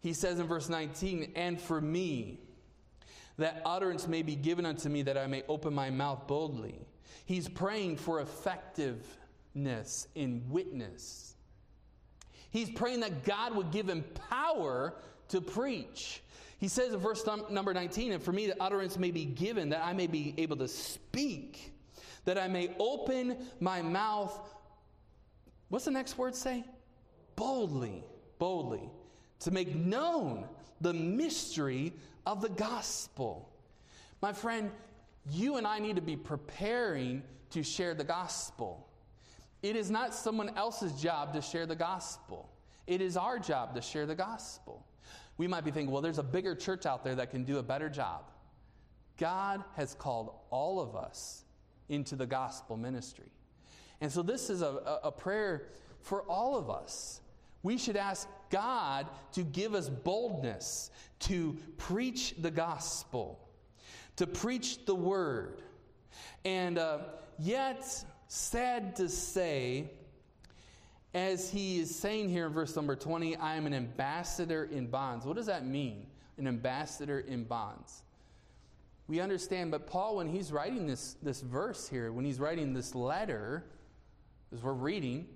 He 0.00 0.12
says 0.12 0.40
in 0.40 0.48
verse 0.48 0.68
19, 0.68 1.34
and 1.36 1.60
for 1.60 1.80
me, 1.80 2.40
that 3.38 3.62
utterance 3.64 4.08
may 4.08 4.22
be 4.22 4.34
given 4.34 4.66
unto 4.66 4.88
me 4.88 5.02
that 5.02 5.16
I 5.16 5.28
may 5.28 5.44
open 5.48 5.72
my 5.72 5.90
mouth 5.90 6.26
boldly. 6.26 6.74
He's 7.24 7.48
praying 7.48 7.98
for 7.98 8.20
effectiveness 8.20 10.08
in 10.16 10.42
witness. 10.48 11.36
He's 12.50 12.68
praying 12.68 12.98
that 13.00 13.22
God 13.22 13.54
would 13.54 13.70
give 13.70 13.88
him 13.88 14.04
power 14.28 14.96
to 15.28 15.40
preach. 15.40 16.20
He 16.58 16.68
says 16.68 16.92
in 16.92 17.00
verse 17.00 17.24
number 17.50 17.74
19, 17.74 18.12
and 18.12 18.22
for 18.22 18.32
me 18.32 18.46
the 18.46 18.62
utterance 18.62 18.98
may 18.98 19.10
be 19.10 19.24
given 19.24 19.70
that 19.70 19.84
I 19.84 19.92
may 19.92 20.06
be 20.06 20.34
able 20.38 20.56
to 20.56 20.68
speak, 20.68 21.72
that 22.24 22.38
I 22.38 22.48
may 22.48 22.74
open 22.78 23.36
my 23.60 23.82
mouth. 23.82 24.38
What's 25.68 25.84
the 25.84 25.90
next 25.90 26.16
word 26.16 26.34
say? 26.34 26.64
Boldly, 27.36 28.04
boldly, 28.38 28.88
to 29.40 29.50
make 29.50 29.74
known 29.74 30.46
the 30.80 30.94
mystery 30.94 31.92
of 32.26 32.40
the 32.40 32.48
gospel. 32.48 33.50
My 34.22 34.32
friend, 34.32 34.70
you 35.30 35.56
and 35.56 35.66
I 35.66 35.78
need 35.78 35.96
to 35.96 36.02
be 36.02 36.16
preparing 36.16 37.22
to 37.50 37.62
share 37.62 37.94
the 37.94 38.04
gospel. 38.04 38.88
It 39.62 39.76
is 39.76 39.90
not 39.90 40.14
someone 40.14 40.50
else's 40.56 40.92
job 41.00 41.32
to 41.34 41.42
share 41.42 41.66
the 41.66 41.76
gospel. 41.76 42.50
It 42.86 43.00
is 43.00 43.16
our 43.16 43.38
job 43.38 43.74
to 43.74 43.80
share 43.80 44.06
the 44.06 44.14
gospel. 44.14 44.84
We 45.36 45.46
might 45.46 45.64
be 45.64 45.70
thinking, 45.70 45.92
well, 45.92 46.02
there's 46.02 46.18
a 46.18 46.22
bigger 46.24 46.54
church 46.54 46.86
out 46.86 47.04
there 47.04 47.16
that 47.16 47.30
can 47.30 47.44
do 47.44 47.58
a 47.58 47.62
better 47.62 47.88
job. 47.88 48.30
God 49.18 49.64
has 49.76 49.94
called 49.94 50.34
all 50.50 50.80
of 50.80 50.96
us 50.96 51.44
into 51.88 52.16
the 52.16 52.26
gospel 52.26 52.76
ministry. 52.76 53.30
And 54.00 54.10
so 54.10 54.22
this 54.22 54.50
is 54.50 54.62
a, 54.62 55.00
a 55.02 55.12
prayer 55.12 55.68
for 56.00 56.22
all 56.22 56.56
of 56.56 56.70
us. 56.70 57.20
We 57.62 57.78
should 57.78 57.96
ask 57.96 58.28
God 58.50 59.06
to 59.32 59.42
give 59.42 59.74
us 59.74 59.88
boldness 59.88 60.90
to 61.20 61.56
preach 61.78 62.34
the 62.38 62.50
gospel, 62.50 63.40
to 64.16 64.26
preach 64.26 64.84
the 64.84 64.94
word. 64.94 65.62
And 66.44 66.76
uh, 66.76 66.98
yet, 67.38 67.86
sad 68.28 68.96
to 68.96 69.08
say, 69.08 69.90
as 71.14 71.48
he 71.48 71.78
is 71.78 71.94
saying 71.94 72.28
here 72.28 72.46
in 72.46 72.52
verse 72.52 72.74
number 72.74 72.96
20, 72.96 73.36
I 73.36 73.54
am 73.54 73.66
an 73.66 73.74
ambassador 73.74 74.64
in 74.64 74.88
bonds. 74.88 75.24
What 75.24 75.36
does 75.36 75.46
that 75.46 75.64
mean? 75.64 76.06
An 76.38 76.48
ambassador 76.48 77.20
in 77.20 77.44
bonds. 77.44 78.02
We 79.06 79.20
understand, 79.20 79.70
but 79.70 79.86
Paul, 79.86 80.16
when 80.16 80.28
he's 80.28 80.50
writing 80.50 80.86
this, 80.86 81.16
this 81.22 81.40
verse 81.40 81.88
here, 81.88 82.10
when 82.12 82.24
he's 82.24 82.40
writing 82.40 82.72
this 82.72 82.94
letter, 82.94 83.64
as 84.52 84.62
we're 84.62 84.72
reading, 84.72 85.28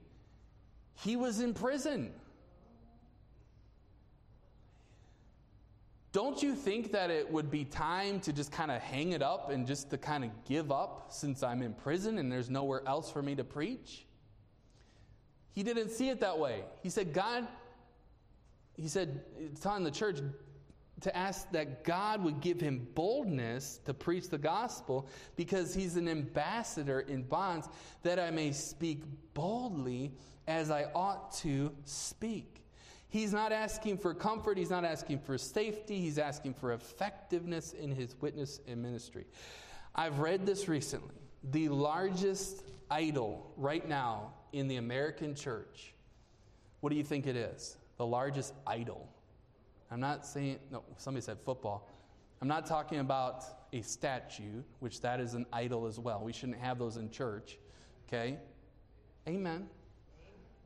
he 0.94 1.14
was 1.14 1.40
in 1.40 1.54
prison. 1.54 2.12
Don't 6.10 6.42
you 6.42 6.54
think 6.54 6.90
that 6.92 7.10
it 7.10 7.30
would 7.30 7.50
be 7.50 7.64
time 7.64 8.18
to 8.20 8.32
just 8.32 8.50
kind 8.50 8.70
of 8.70 8.80
hang 8.80 9.12
it 9.12 9.22
up 9.22 9.50
and 9.50 9.66
just 9.66 9.90
to 9.90 9.98
kind 9.98 10.24
of 10.24 10.30
give 10.44 10.72
up 10.72 11.06
since 11.10 11.42
I'm 11.42 11.62
in 11.62 11.74
prison 11.74 12.18
and 12.18 12.32
there's 12.32 12.50
nowhere 12.50 12.82
else 12.86 13.10
for 13.10 13.22
me 13.22 13.36
to 13.36 13.44
preach? 13.44 14.07
He 15.58 15.64
didn't 15.64 15.90
see 15.90 16.08
it 16.08 16.20
that 16.20 16.38
way. 16.38 16.62
He 16.84 16.88
said, 16.88 17.12
God, 17.12 17.44
he 18.76 18.86
said, 18.86 19.22
telling 19.60 19.82
the 19.82 19.90
church 19.90 20.20
to 21.00 21.16
ask 21.16 21.50
that 21.50 21.82
God 21.82 22.22
would 22.22 22.40
give 22.40 22.60
him 22.60 22.86
boldness 22.94 23.80
to 23.84 23.92
preach 23.92 24.28
the 24.28 24.38
gospel 24.38 25.08
because 25.34 25.74
he's 25.74 25.96
an 25.96 26.08
ambassador 26.08 27.00
in 27.00 27.24
bonds 27.24 27.68
that 28.04 28.20
I 28.20 28.30
may 28.30 28.52
speak 28.52 29.02
boldly 29.34 30.12
as 30.46 30.70
I 30.70 30.84
ought 30.94 31.32
to 31.38 31.74
speak. 31.82 32.62
He's 33.08 33.32
not 33.32 33.50
asking 33.50 33.98
for 33.98 34.14
comfort. 34.14 34.58
He's 34.58 34.70
not 34.70 34.84
asking 34.84 35.18
for 35.18 35.36
safety. 35.38 35.98
He's 35.98 36.20
asking 36.20 36.54
for 36.54 36.72
effectiveness 36.72 37.72
in 37.72 37.90
his 37.90 38.14
witness 38.20 38.60
and 38.68 38.80
ministry. 38.80 39.24
I've 39.92 40.20
read 40.20 40.46
this 40.46 40.68
recently. 40.68 41.16
The 41.50 41.68
largest 41.68 42.62
idol 42.92 43.52
right 43.56 43.88
now 43.88 44.34
in 44.52 44.68
the 44.68 44.76
American 44.76 45.34
church, 45.34 45.94
what 46.80 46.90
do 46.90 46.96
you 46.96 47.04
think 47.04 47.26
it 47.26 47.36
is? 47.36 47.76
The 47.96 48.06
largest 48.06 48.54
idol. 48.66 49.08
I'm 49.90 50.00
not 50.00 50.26
saying, 50.26 50.58
no, 50.70 50.82
somebody 50.96 51.24
said 51.24 51.38
football. 51.44 51.88
I'm 52.40 52.48
not 52.48 52.66
talking 52.66 53.00
about 53.00 53.44
a 53.72 53.82
statue, 53.82 54.62
which 54.80 55.00
that 55.00 55.20
is 55.20 55.34
an 55.34 55.46
idol 55.52 55.86
as 55.86 55.98
well. 55.98 56.22
We 56.22 56.32
shouldn't 56.32 56.58
have 56.58 56.78
those 56.78 56.96
in 56.96 57.10
church. 57.10 57.58
Okay? 58.06 58.38
Amen. 59.26 59.68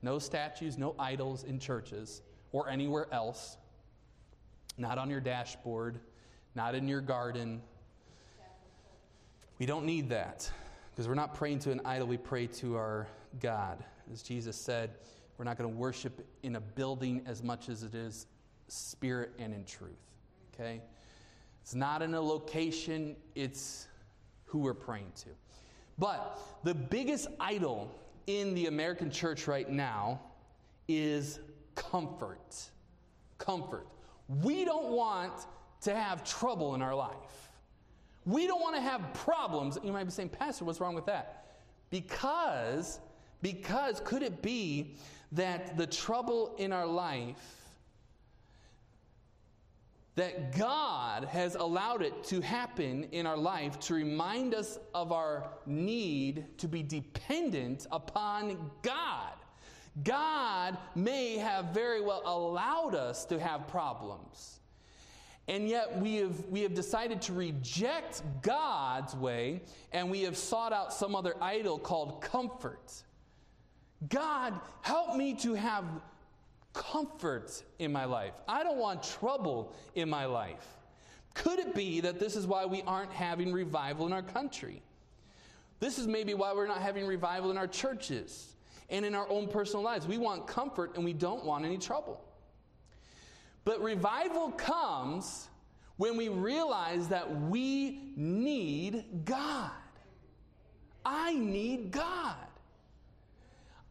No 0.03 0.18
statues, 0.18 0.77
no 0.77 0.95
idols 0.99 1.45
in 1.45 1.59
churches 1.59 2.23
or 2.51 2.68
anywhere 2.68 3.07
else. 3.12 3.57
Not 4.77 4.99
on 4.99 5.09
your 5.09 5.21
dashboard, 5.21 6.01
not 6.55 6.75
in 6.75 6.88
your 6.88 7.01
garden. 7.01 7.62
We 9.59 9.66
don't 9.66 9.87
need 9.87 10.11
that 10.11 10.51
because 10.90 11.09
we're 11.09 11.14
not 11.14 11.35
praying 11.35 11.61
to 11.61 11.71
an 11.71 11.81
idol, 11.85 12.07
we 12.07 12.18
pray 12.18 12.47
to 12.49 12.77
our 12.77 13.07
God. 13.40 13.85
As 14.12 14.23
Jesus 14.23 14.57
said, 14.57 14.90
we're 15.38 15.45
not 15.45 15.59
going 15.59 15.71
to 15.71 15.77
worship 15.77 16.27
in 16.42 16.57
a 16.57 16.61
building 16.61 17.23
as 17.27 17.42
much 17.42 17.68
as 17.68 17.83
it 17.83 17.95
is 17.95 18.27
spirit 18.68 19.33
and 19.38 19.53
in 19.55 19.64
truth. 19.64 19.90
Okay? 20.55 20.81
It's 21.62 21.75
not 21.75 22.03
in 22.03 22.14
a 22.14 22.21
location, 22.21 23.16
it's 23.35 23.88
who 24.47 24.59
we're 24.59 24.75
praying 24.75 25.12
to. 25.16 25.29
But 25.99 26.38
the 26.64 26.75
biggest 26.75 27.29
idol 27.38 27.95
in 28.27 28.55
the 28.55 28.66
American 28.66 29.11
church 29.11 29.47
right 29.47 29.68
now 29.68 30.21
is 30.88 31.40
comfort. 31.75 32.71
Comfort. 33.38 33.87
We 34.42 34.64
don't 34.64 34.90
want 34.90 35.33
to 35.83 35.95
have 35.95 36.25
trouble 36.25 36.75
in 36.75 36.83
our 36.83 36.95
life. 36.95 37.51
We 38.25 38.47
don't 38.47 38.61
want 38.61 38.77
to 38.77 38.83
have 38.83 39.12
problems. 39.14 39.79
You 39.83 39.92
might 39.92 40.05
be 40.05 40.11
saying, 40.11 40.29
Pastor, 40.31 40.64
what's 40.64 40.81
wrong 40.81 40.95
with 40.95 41.07
that? 41.07 41.57
Because, 41.90 43.01
because 43.42 44.00
could 44.05 44.22
it 44.22 44.40
be 44.40 44.94
that 45.33 45.76
the 45.76 45.87
trouble 45.87 46.55
in 46.59 46.72
our 46.72 46.87
life 46.87 47.62
that 50.14 50.57
God 50.57 51.24
has 51.24 51.55
allowed 51.55 52.02
it 52.02 52.24
to 52.24 52.40
happen 52.42 53.05
in 53.12 53.26
our 53.26 53.37
life 53.37 53.81
to 53.81 53.94
remind 53.94 54.55
us 54.55 54.78
of 54.94 55.11
our 55.11 55.48
need 55.64 56.59
to 56.59 56.68
be 56.68 56.83
dependent 56.83 57.87
upon 57.90 58.70
God. 58.83 59.33
God 60.05 60.76
may 60.94 61.38
have 61.38 61.66
very 61.66 62.02
well 62.02 62.22
allowed 62.24 62.94
us 62.94 63.24
to 63.26 63.38
have 63.38 63.66
problems. 63.68 64.61
And 65.48 65.68
yet 65.68 65.98
we 65.98 66.16
have, 66.16 66.44
we 66.46 66.61
have 66.61 66.74
decided 66.74 67.20
to 67.22 67.33
reject 67.33 68.22
God's 68.42 69.14
way 69.16 69.62
and 69.92 70.11
we 70.11 70.22
have 70.22 70.37
sought 70.37 70.72
out 70.72 70.92
some 70.92 71.16
other 71.16 71.35
idol 71.40 71.78
called 71.78 72.20
comfort. 72.20 73.02
God, 74.09 74.59
help 74.81 75.17
me 75.17 75.35
to 75.37 75.55
have 75.55 75.85
comfort 76.73 77.62
in 77.79 77.93
my 77.93 78.05
life. 78.05 78.33
I 78.49 78.62
don't 78.62 78.79
want 78.79 79.03
trouble 79.03 79.75
in 79.95 80.09
my 80.09 80.25
life. 80.25 80.67
Could 81.35 81.59
it 81.59 81.75
be 81.75 82.01
that 82.01 82.19
this 82.19 82.37
is 82.37 82.47
why 82.47 82.67
we 82.67 82.83
aren't 82.83 83.12
having 83.12 83.53
revival 83.53 84.07
in 84.07 84.12
our 84.12 84.23
country? 84.23 84.83
This 85.81 85.99
is 85.99 86.07
maybe 86.07 86.35
why 86.35 86.53
we're 86.53 86.67
not 86.67 86.81
having 86.81 87.07
revival 87.07 87.51
in 87.51 87.59
our 87.59 87.67
churches 87.67 88.55
and 88.91 89.05
in 89.05 89.15
our 89.15 89.29
own 89.29 89.49
personal 89.49 89.83
lives. 89.83 90.07
We 90.07 90.19
want 90.19 90.47
comfort 90.47 90.97
and 90.97 91.05
we 91.05 91.12
don't 91.12 91.45
want 91.45 91.65
any 91.65 91.79
trouble. 91.79 92.23
But 93.65 93.83
revival 93.83 94.51
comes 94.53 95.49
when 95.97 96.17
we 96.17 96.29
realize 96.29 97.09
that 97.09 97.43
we 97.43 98.12
need 98.17 99.25
God. 99.25 99.71
I 101.05 101.35
need 101.35 101.91
God. 101.91 102.37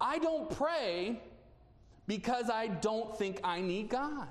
I 0.02 0.18
don't 0.18 0.50
pray 0.50 1.22
because 2.08 2.50
I 2.50 2.68
don't 2.68 3.16
think 3.18 3.40
I 3.44 3.62
need 3.62 3.90
God. 3.90 4.28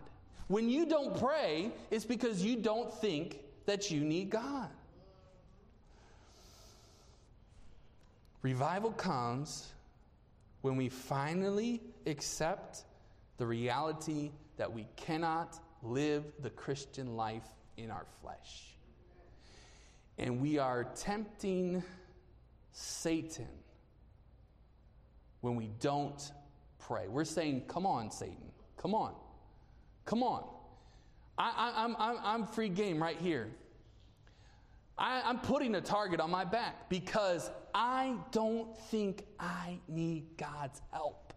When 0.48 0.68
you 0.68 0.84
don't 0.84 1.16
pray, 1.16 1.70
it's 1.92 2.04
because 2.04 2.44
you 2.44 2.56
don't 2.56 2.92
think 2.92 3.38
that 3.66 3.88
you 3.88 4.00
need 4.00 4.30
God. 4.30 4.68
Revival 8.42 8.90
comes 8.90 9.68
when 10.62 10.76
we 10.76 10.88
finally 10.88 11.80
accept 12.06 12.84
the 13.36 13.46
reality 13.46 14.32
that 14.56 14.70
we 14.70 14.86
cannot 14.96 15.58
live 15.82 16.24
the 16.42 16.50
Christian 16.50 17.16
life 17.16 17.46
in 17.76 17.90
our 17.90 18.06
flesh. 18.20 18.74
And 20.18 20.40
we 20.40 20.58
are 20.58 20.84
tempting 20.96 21.82
Satan 22.72 23.48
when 25.40 25.56
we 25.56 25.70
don't 25.80 26.32
pray. 26.78 27.08
We're 27.08 27.24
saying, 27.24 27.64
Come 27.68 27.86
on, 27.86 28.10
Satan. 28.10 28.52
Come 28.76 28.94
on. 28.94 29.14
Come 30.04 30.22
on. 30.22 30.44
I, 31.38 31.84
am 31.84 31.96
I'm, 31.98 32.16
I'm 32.22 32.46
free 32.46 32.68
game 32.68 33.02
right 33.02 33.16
here. 33.16 33.48
I, 34.98 35.22
I'm 35.24 35.38
putting 35.38 35.74
a 35.74 35.80
target 35.80 36.20
on 36.20 36.30
my 36.30 36.44
back 36.44 36.90
because 36.90 37.50
I 37.74 38.14
don't 38.30 38.76
think 38.76 39.24
I 39.38 39.78
need 39.88 40.36
God's 40.36 40.82
help. 40.92 41.32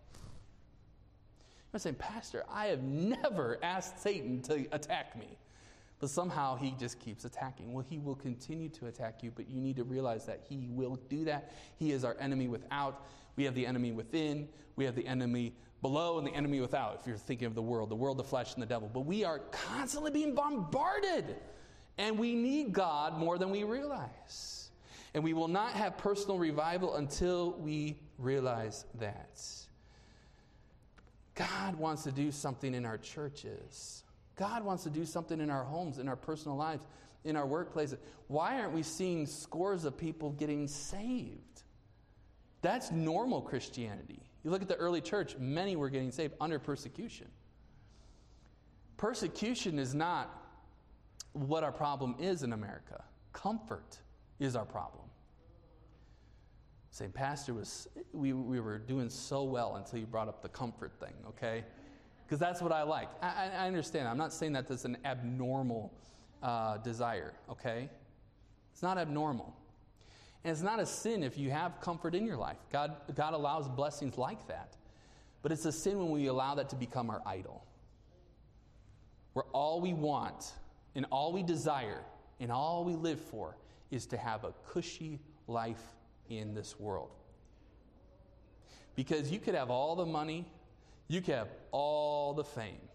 I'm 1.74 1.80
saying, 1.80 1.96
Pastor, 1.96 2.44
I 2.52 2.68
have 2.68 2.84
never 2.84 3.58
asked 3.63 4.02
Satan 4.02 4.42
to 4.44 4.66
attack 4.72 5.18
me. 5.18 5.38
But 6.00 6.10
somehow 6.10 6.58
he 6.58 6.76
just 6.78 7.00
keeps 7.00 7.24
attacking. 7.24 7.72
Well, 7.72 7.86
he 7.89 7.98
will 7.98 8.16
continue 8.16 8.68
to 8.70 8.88
attack 8.88 9.24
you, 9.24 9.32
but 9.34 9.50
you 9.50 9.62
need 9.62 9.78
to 9.78 9.86
realize 9.86 10.26
that 10.26 10.42
he 10.50 10.68
will 10.70 11.00
do 11.08 11.24
that. 11.24 11.54
He 11.78 11.94
is 11.94 12.04
our 12.04 12.18
enemy 12.20 12.50
without. 12.50 13.06
We 13.36 13.46
have 13.46 13.56
the 13.56 13.65
enemy 13.65 13.91
within, 13.91 14.48
we 14.76 14.86
have 14.86 14.96
the 14.96 15.06
enemy 15.06 15.54
below, 15.82 16.17
and 16.17 16.26
the 16.26 16.34
enemy 16.34 16.62
without, 16.62 17.00
if 17.02 17.08
you're 17.08 17.17
thinking 17.17 17.48
of 17.48 17.56
the 17.56 17.62
world, 17.62 17.89
the 17.89 17.96
world, 17.96 18.17
the 18.17 18.24
flesh, 18.24 18.54
and 18.54 18.62
the 18.62 18.67
devil. 18.67 18.89
But 18.91 19.02
we 19.02 19.24
are 19.24 19.39
constantly 19.52 20.12
being 20.12 20.36
bombarded, 20.36 21.36
and 21.98 22.17
we 22.17 22.36
need 22.36 22.74
God 22.74 23.17
more 23.17 23.38
than 23.38 23.50
we 23.50 23.63
realize. 23.63 24.69
And 25.13 25.24
we 25.24 25.34
will 25.34 25.48
not 25.48 25.74
have 25.74 25.98
personal 25.98 26.39
revival 26.39 26.96
until 26.96 27.54
we 27.54 27.98
realize 28.17 28.86
that. 29.00 29.41
God 31.36 31.76
wants 31.76 32.04
to 32.04 32.12
do 32.12 32.32
something 32.32 32.74
in 32.74 32.86
our 32.86 32.98
churches. 32.98 34.04
God 34.36 34.63
wants 34.63 34.84
to 34.84 34.89
do 34.89 35.06
something 35.06 35.39
in 35.39 35.50
our 35.50 35.63
homes, 35.63 36.00
in 36.00 36.08
our 36.08 36.15
personal 36.15 36.58
lives, 36.58 36.86
in 37.24 37.36
our 37.36 37.46
workplaces. 37.46 37.98
Why 38.28 38.60
aren't 38.60 38.74
we 38.74 38.84
seeing 38.84 39.26
scores 39.26 39.86
of 39.86 39.98
people 39.98 40.32
getting 40.32 40.67
saved? 40.67 41.53
That's 42.63 42.91
normal 42.91 43.41
Christianity. 43.41 44.19
You 44.43 44.49
look 44.49 44.62
at 44.62 44.69
the 44.69 44.78
early 44.78 45.02
church, 45.02 45.36
many 45.38 45.76
were 45.76 45.89
getting 45.89 46.12
saved 46.12 46.34
under 46.41 46.58
persecution. 46.58 47.28
Persecution 48.97 49.78
is 49.78 49.93
not 49.93 50.41
what 51.34 51.63
our 51.63 51.73
problem 51.73 52.15
is 52.19 52.41
in 52.41 52.54
America. 52.54 53.04
Comfort 53.34 53.99
is 54.39 54.56
our 54.56 54.65
problem. 54.65 55.04
St. 56.91 57.13
Pastor 57.13 57.54
was, 57.54 57.89
we, 58.13 58.32
we 58.32 58.62
were 58.62 58.78
doing 58.78 59.10
so 59.10 59.43
well 59.43 59.76
until 59.76 59.99
you 59.99 60.06
brought 60.06 60.30
up 60.30 60.41
the 60.41 60.49
comfort 60.49 60.93
thing, 60.99 61.13
okay? 61.28 61.65
Because 62.26 62.39
that's 62.39 62.62
what 62.62 62.71
I 62.71 62.84
like. 62.84 63.10
I, 63.21 63.49
I, 63.58 63.67
understand. 63.67 64.08
I'm 64.08 64.17
not 64.17 64.32
saying 64.32 64.54
that 64.54 64.67
that's 64.67 64.86
an 64.86 64.97
abnormal 65.04 65.91
uh, 66.41 66.78
desire, 66.78 67.34
okay? 67.49 67.89
It's 68.71 68.84
not 68.84 68.97
abnormal. 68.97 69.54
And 70.44 70.52
it's 70.52 70.62
not 70.62 70.80
a 70.80 70.86
sin 70.86 71.24
if 71.24 71.38
you 71.38 71.52
have 71.52 71.80
comfort 71.80 72.16
in 72.16 72.26
your 72.26 72.36
life. 72.36 72.58
God, 72.72 72.96
God 73.16 73.34
allows 73.34 73.68
blessings 73.68 74.18
like 74.18 74.48
that. 74.48 74.76
But 75.42 75.52
it's 75.52 75.66
a 75.66 75.72
sin 75.72 76.00
when 76.00 76.10
we 76.10 76.28
allow 76.28 76.56
that 76.56 76.70
to 76.70 76.76
become 76.76 77.10
our 77.10 77.22
idol. 77.26 77.66
Where 79.34 79.46
all 79.54 79.82
we 79.82 79.94
want 79.94 80.54
and 80.96 81.06
all 81.12 81.32
we 81.32 81.44
desire 81.44 82.02
and 82.40 82.52
all 82.52 82.84
we 82.84 82.94
live 82.96 83.20
for 83.20 83.58
is 83.90 84.06
to 84.08 84.18
have 84.18 84.44
a 84.44 84.54
cushy 84.68 85.20
life 85.48 85.84
in 86.30 86.54
this 86.54 86.80
world. 86.80 87.12
Because 88.96 89.32
you 89.32 89.40
could 89.40 89.56
have 89.56 89.70
all 89.70 89.96
the 89.96 90.06
money, 90.06 90.46
you 91.08 91.22
could 91.22 91.36
have 91.36 91.50
all 91.72 92.34
the 92.34 92.44
fame, 92.44 92.88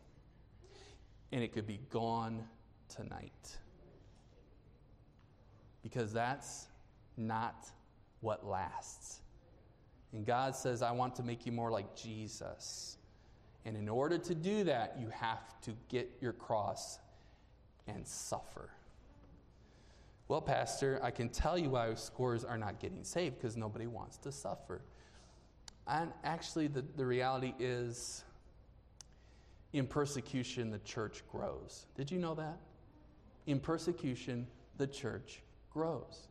and 1.33 1.43
it 1.43 1.53
could 1.53 1.67
be 1.67 1.81
gone 1.91 2.45
tonight. 2.89 3.59
Because 5.83 6.13
that's 6.13 6.67
not 7.18 7.68
what 8.20 8.46
lasts. 8.46 9.20
And 10.12 10.24
God 10.24 10.57
says, 10.57 10.81
I 10.83 10.92
want 10.92 11.14
to 11.16 11.22
make 11.22 11.44
you 11.44 11.52
more 11.52 11.70
like 11.70 11.94
Jesus. 11.94 12.96
And 13.64 13.76
in 13.76 13.88
order 13.88 14.16
to 14.16 14.35
do 14.35 14.64
that, 14.64 14.96
you 14.98 15.09
have 15.11 15.61
to 15.62 15.72
get 15.88 16.11
your 16.20 16.33
cross 16.33 16.98
and 17.87 18.07
suffer. 18.07 18.70
Well, 20.28 20.40
Pastor, 20.40 21.00
I 21.02 21.10
can 21.10 21.29
tell 21.29 21.58
you 21.58 21.71
why 21.71 21.92
scores 21.94 22.44
are 22.44 22.58
not 22.58 22.81
getting 22.81 23.04
saved 23.04 23.37
because 23.37 23.56
nobody 23.56 23.87
wants 23.87 24.19
to 24.19 24.33
suffer. 24.33 24.83
And 25.87 26.12
actually, 26.23 26.69
the, 26.69 26.85
the 26.96 27.06
reality 27.06 27.54
is 27.58 28.25
in 29.73 29.87
persecution, 29.87 30.71
the 30.71 30.79
church 30.81 31.23
grows. 31.31 31.87
Did 31.96 32.10
you 32.10 32.19
know 32.19 32.35
that? 32.35 32.58
In 33.46 33.58
persecution, 33.58 34.46
the 34.77 34.87
church 34.87 35.42
grows. 35.71 36.29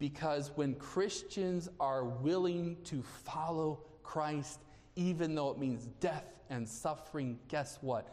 Because 0.00 0.50
when 0.56 0.74
Christians 0.74 1.68
are 1.78 2.04
willing 2.04 2.78
to 2.84 3.04
follow 3.24 3.84
Christ, 4.02 4.58
even 4.96 5.36
though 5.36 5.50
it 5.50 5.58
means 5.58 5.86
death 6.00 6.24
and 6.48 6.68
suffering, 6.68 7.38
guess 7.48 7.78
what? 7.80 8.12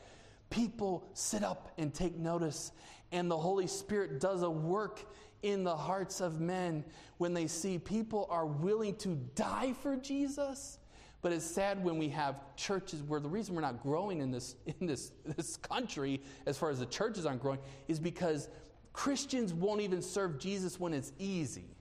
people 0.49 1.07
sit 1.13 1.43
up 1.43 1.71
and 1.77 1.93
take 1.93 2.15
notice, 2.17 2.71
and 3.11 3.29
the 3.29 3.37
Holy 3.37 3.67
Spirit 3.67 4.19
does 4.19 4.43
a 4.43 4.49
work 4.49 5.05
in 5.43 5.63
the 5.63 5.75
hearts 5.75 6.19
of 6.19 6.39
men 6.39 6.83
when 7.17 7.33
they 7.33 7.47
see 7.47 7.77
people 7.77 8.27
are 8.29 8.45
willing 8.45 8.95
to 8.95 9.15
die 9.35 9.73
for 9.81 9.95
Jesus. 9.95 10.79
But 11.21 11.31
it's 11.31 11.45
sad 11.45 11.83
when 11.83 11.97
we 11.97 12.09
have 12.09 12.55
churches 12.55 13.01
where 13.01 13.19
the 13.19 13.29
reason 13.29 13.55
we're 13.55 13.61
not 13.61 13.81
growing 13.81 14.21
in 14.21 14.31
this, 14.31 14.55
in 14.65 14.87
this, 14.87 15.11
this 15.25 15.57
country, 15.57 16.21
as 16.45 16.57
far 16.57 16.69
as 16.69 16.79
the 16.79 16.85
churches 16.85 17.25
aren't 17.25 17.41
growing, 17.41 17.59
is 17.87 17.99
because 17.99 18.49
Christians 18.93 19.53
won't 19.53 19.81
even 19.81 20.01
serve 20.01 20.39
Jesus 20.39 20.79
when 20.79 20.93
it's 20.93 21.11
easy. 21.19 21.76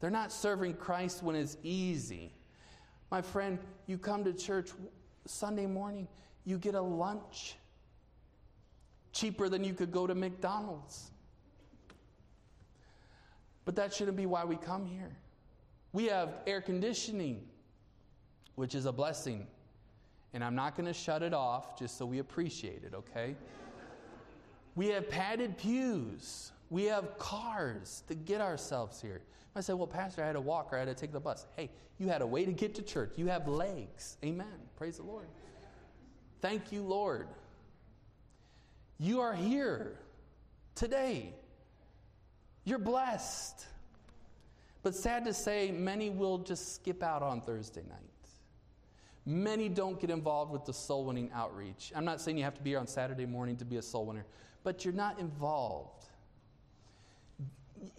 They're 0.00 0.10
not 0.10 0.32
serving 0.32 0.74
Christ 0.74 1.22
when 1.22 1.36
it's 1.36 1.56
easy. 1.62 2.32
My 3.10 3.22
friend, 3.22 3.58
you 3.86 3.98
come 3.98 4.24
to 4.24 4.32
church 4.32 4.70
Sunday 5.26 5.66
morning, 5.66 6.08
you 6.44 6.58
get 6.58 6.74
a 6.74 6.80
lunch 6.80 7.56
cheaper 9.12 9.48
than 9.48 9.64
you 9.64 9.74
could 9.74 9.92
go 9.92 10.06
to 10.06 10.14
McDonald's. 10.14 11.10
But 13.64 13.76
that 13.76 13.92
shouldn't 13.92 14.16
be 14.16 14.26
why 14.26 14.44
we 14.44 14.56
come 14.56 14.86
here. 14.86 15.16
We 15.92 16.06
have 16.06 16.34
air 16.46 16.60
conditioning, 16.60 17.42
which 18.54 18.74
is 18.74 18.86
a 18.86 18.92
blessing. 18.92 19.46
And 20.32 20.44
I'm 20.44 20.54
not 20.54 20.76
going 20.76 20.86
to 20.86 20.94
shut 20.94 21.22
it 21.22 21.34
off 21.34 21.78
just 21.78 21.98
so 21.98 22.06
we 22.06 22.20
appreciate 22.20 22.84
it, 22.84 22.94
okay? 22.94 23.34
we 24.76 24.86
have 24.88 25.10
padded 25.10 25.58
pews. 25.58 26.52
We 26.70 26.84
have 26.84 27.18
cars 27.18 28.04
to 28.06 28.14
get 28.14 28.40
ourselves 28.40 29.02
here. 29.02 29.22
I 29.54 29.60
said, 29.60 29.74
Well, 29.74 29.86
Pastor, 29.86 30.22
I 30.22 30.26
had 30.26 30.34
to 30.34 30.40
walk 30.40 30.72
or 30.72 30.76
I 30.76 30.80
had 30.80 30.88
to 30.88 30.94
take 30.94 31.12
the 31.12 31.20
bus. 31.20 31.46
Hey, 31.56 31.70
you 31.98 32.08
had 32.08 32.22
a 32.22 32.26
way 32.26 32.44
to 32.44 32.52
get 32.52 32.74
to 32.76 32.82
church. 32.82 33.12
You 33.16 33.26
have 33.26 33.48
legs. 33.48 34.16
Amen. 34.24 34.46
Praise 34.76 34.96
the 34.96 35.02
Lord. 35.02 35.26
Thank 36.40 36.72
you, 36.72 36.82
Lord. 36.82 37.28
You 38.98 39.20
are 39.20 39.34
here 39.34 39.98
today. 40.74 41.34
You're 42.64 42.78
blessed. 42.78 43.66
But 44.82 44.94
sad 44.94 45.24
to 45.26 45.34
say, 45.34 45.70
many 45.70 46.10
will 46.10 46.38
just 46.38 46.74
skip 46.74 47.02
out 47.02 47.22
on 47.22 47.40
Thursday 47.40 47.82
night. 47.82 47.98
Many 49.26 49.68
don't 49.68 50.00
get 50.00 50.10
involved 50.10 50.50
with 50.50 50.64
the 50.64 50.72
soul 50.72 51.04
winning 51.04 51.30
outreach. 51.34 51.92
I'm 51.94 52.04
not 52.04 52.20
saying 52.20 52.38
you 52.38 52.44
have 52.44 52.54
to 52.54 52.62
be 52.62 52.70
here 52.70 52.78
on 52.78 52.86
Saturday 52.86 53.26
morning 53.26 53.56
to 53.56 53.64
be 53.64 53.76
a 53.76 53.82
soul 53.82 54.06
winner, 54.06 54.24
but 54.64 54.84
you're 54.84 54.94
not 54.94 55.18
involved. 55.18 55.99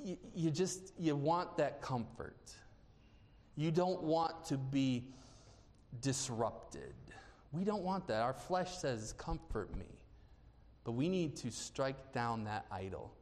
You, 0.03 0.17
you 0.35 0.51
just 0.51 0.93
you 0.99 1.15
want 1.15 1.57
that 1.57 1.81
comfort. 1.81 2.53
You 3.55 3.71
don't 3.71 4.01
want 4.03 4.45
to 4.45 4.57
be 4.57 5.05
disrupted. 6.01 6.93
We 7.51 7.63
don't 7.63 7.83
want 7.83 8.07
that. 8.07 8.21
Our 8.21 8.33
flesh 8.33 8.77
says, 8.77 9.13
Comfort 9.17 9.75
me. 9.75 9.85
But 10.83 10.93
we 10.93 11.09
need 11.09 11.35
to 11.37 11.51
strike 11.51 12.11
down 12.13 12.45
that 12.45 12.65
idol 12.71 13.13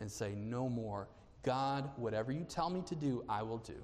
and 0.00 0.10
say, 0.10 0.34
No 0.34 0.68
more. 0.68 1.08
God, 1.42 1.90
whatever 1.96 2.32
you 2.32 2.44
tell 2.44 2.68
me 2.68 2.82
to 2.82 2.94
do, 2.94 3.24
I 3.28 3.42
will 3.42 3.58
do. 3.58 3.76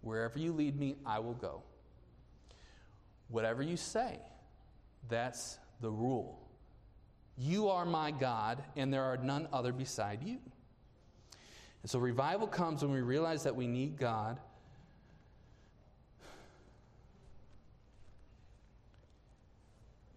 Wherever 0.00 0.38
you 0.38 0.52
lead 0.52 0.78
me, 0.78 0.96
I 1.04 1.18
will 1.18 1.34
go. 1.34 1.62
Whatever 3.28 3.62
you 3.62 3.76
say, 3.76 4.18
that's 5.08 5.58
the 5.80 5.90
rule. 5.90 6.40
You 7.36 7.68
are 7.68 7.84
my 7.84 8.10
God, 8.10 8.62
and 8.76 8.92
there 8.92 9.04
are 9.04 9.16
none 9.16 9.46
other 9.52 9.72
beside 9.72 10.22
you. 10.22 10.38
And 11.82 11.90
so 11.90 11.98
revival 11.98 12.46
comes 12.46 12.82
when 12.82 12.92
we 12.92 13.00
realize 13.00 13.42
that 13.44 13.56
we 13.56 13.66
need 13.66 13.96
God. 13.96 14.38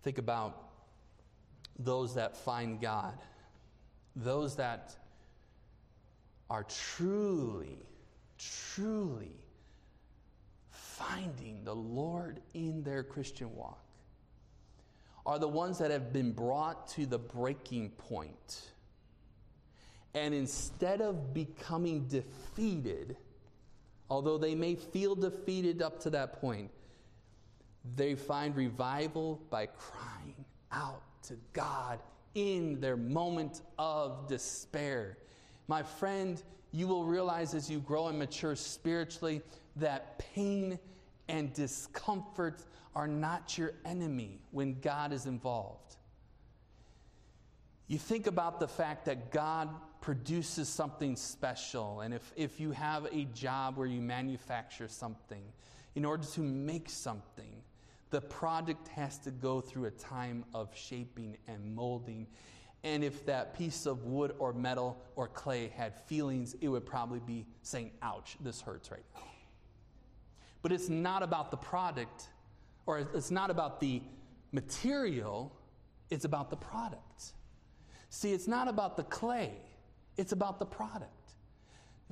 Think 0.02 0.18
about 0.18 0.72
those 1.80 2.16
that 2.16 2.36
find 2.36 2.82
God, 2.82 3.18
those 4.16 4.58
that 4.58 4.96
are 6.50 6.66
truly, 6.66 7.80
truly 8.38 9.32
finding 10.70 11.64
the 11.64 11.74
Lord 11.74 12.42
in 12.54 12.84
their 12.84 13.04
Christian 13.04 13.56
walk 13.56 13.80
are 15.26 15.40
the 15.40 15.48
ones 15.48 15.78
that 15.78 15.90
have 15.90 16.12
been 16.12 16.34
brought 16.34 16.88
to 16.90 17.06
the 17.06 17.18
breaking 17.18 17.92
point. 17.92 18.73
And 20.14 20.34
instead 20.34 21.02
of 21.02 21.34
becoming 21.34 22.08
defeated, 22.08 23.18
although 24.10 24.38
they 24.38 24.56
may 24.56 24.76
feel 24.76 25.16
defeated 25.16 25.82
up 25.82 26.00
to 26.02 26.10
that 26.12 26.40
point, 26.40 26.70
they 27.96 28.16
find 28.16 28.56
revival 28.56 29.42
by 29.50 29.66
crying 29.66 30.46
out 30.72 31.02
to 31.24 31.36
God 31.52 32.00
in 32.36 32.80
their 32.80 32.98
moment 32.98 33.62
of 33.78 34.28
despair. 34.28 35.18
My 35.68 35.84
friend, 35.84 36.42
you 36.72 36.88
will 36.88 37.06
realize 37.06 37.54
as 37.54 37.70
you 37.70 37.80
grow 37.80 38.08
and 38.08 38.18
mature 38.18 38.56
spiritually 38.56 39.42
that 39.76 40.20
pain 40.34 40.80
and 41.28 41.54
discomfort 41.54 42.64
are 42.96 43.08
not 43.08 43.58
your 43.58 43.74
enemy 43.86 44.40
when 44.52 44.80
God 44.82 45.14
is 45.14 45.26
involved. 45.26 45.98
You 47.88 47.98
think 47.98 48.28
about 48.28 48.60
the 48.60 48.68
fact 48.68 49.06
that 49.06 49.32
God 49.32 49.70
produces 50.02 50.68
something 50.70 51.16
special, 51.16 52.02
and 52.02 52.14
if, 52.14 52.34
if 52.36 52.60
you 52.60 52.72
have 52.72 53.08
a 53.12 53.26
job 53.34 53.78
where 53.78 53.88
you 53.88 54.02
manufacture 54.02 54.88
something, 54.88 55.44
in 55.96 56.06
order 56.06 56.26
to 56.26 56.42
make 56.42 56.90
something, 56.90 57.62
the 58.10 58.22
product 58.22 58.88
has 58.90 59.18
to 59.20 59.32
go 59.32 59.62
through 59.62 59.86
a 59.86 59.92
time 59.92 60.46
of 60.54 60.70
shaping 60.76 61.38
and 61.48 61.76
molding. 61.76 62.28
And 62.84 63.04
if 63.04 63.26
that 63.26 63.58
piece 63.58 63.86
of 63.86 64.06
wood 64.06 64.36
or 64.40 64.54
metal 64.54 65.02
or 65.16 65.28
clay 65.28 65.72
had 65.76 65.96
feelings, 66.02 66.56
it 66.62 66.68
would 66.68 66.86
probably 66.86 67.20
be 67.20 67.46
saying, 67.62 67.92
ouch, 68.02 68.38
this 68.42 68.62
hurts 68.62 68.92
right 68.92 69.06
now. 69.16 69.22
But 70.62 70.72
it's 70.72 70.90
not 70.90 71.24
about 71.24 71.52
the 71.52 71.58
product, 71.58 72.30
or 72.86 73.08
it's 73.14 73.32
not 73.32 73.50
about 73.50 73.80
the 73.80 74.02
material, 74.52 75.52
it's 76.10 76.26
about 76.26 76.50
the 76.50 76.58
product. 76.58 77.34
See, 78.14 78.32
it's 78.32 78.48
not 78.48 78.68
about 78.68 78.96
the 78.96 79.06
clay, 79.06 79.54
it's 80.18 80.34
about 80.34 80.60
the 80.60 80.68
product. 80.68 81.10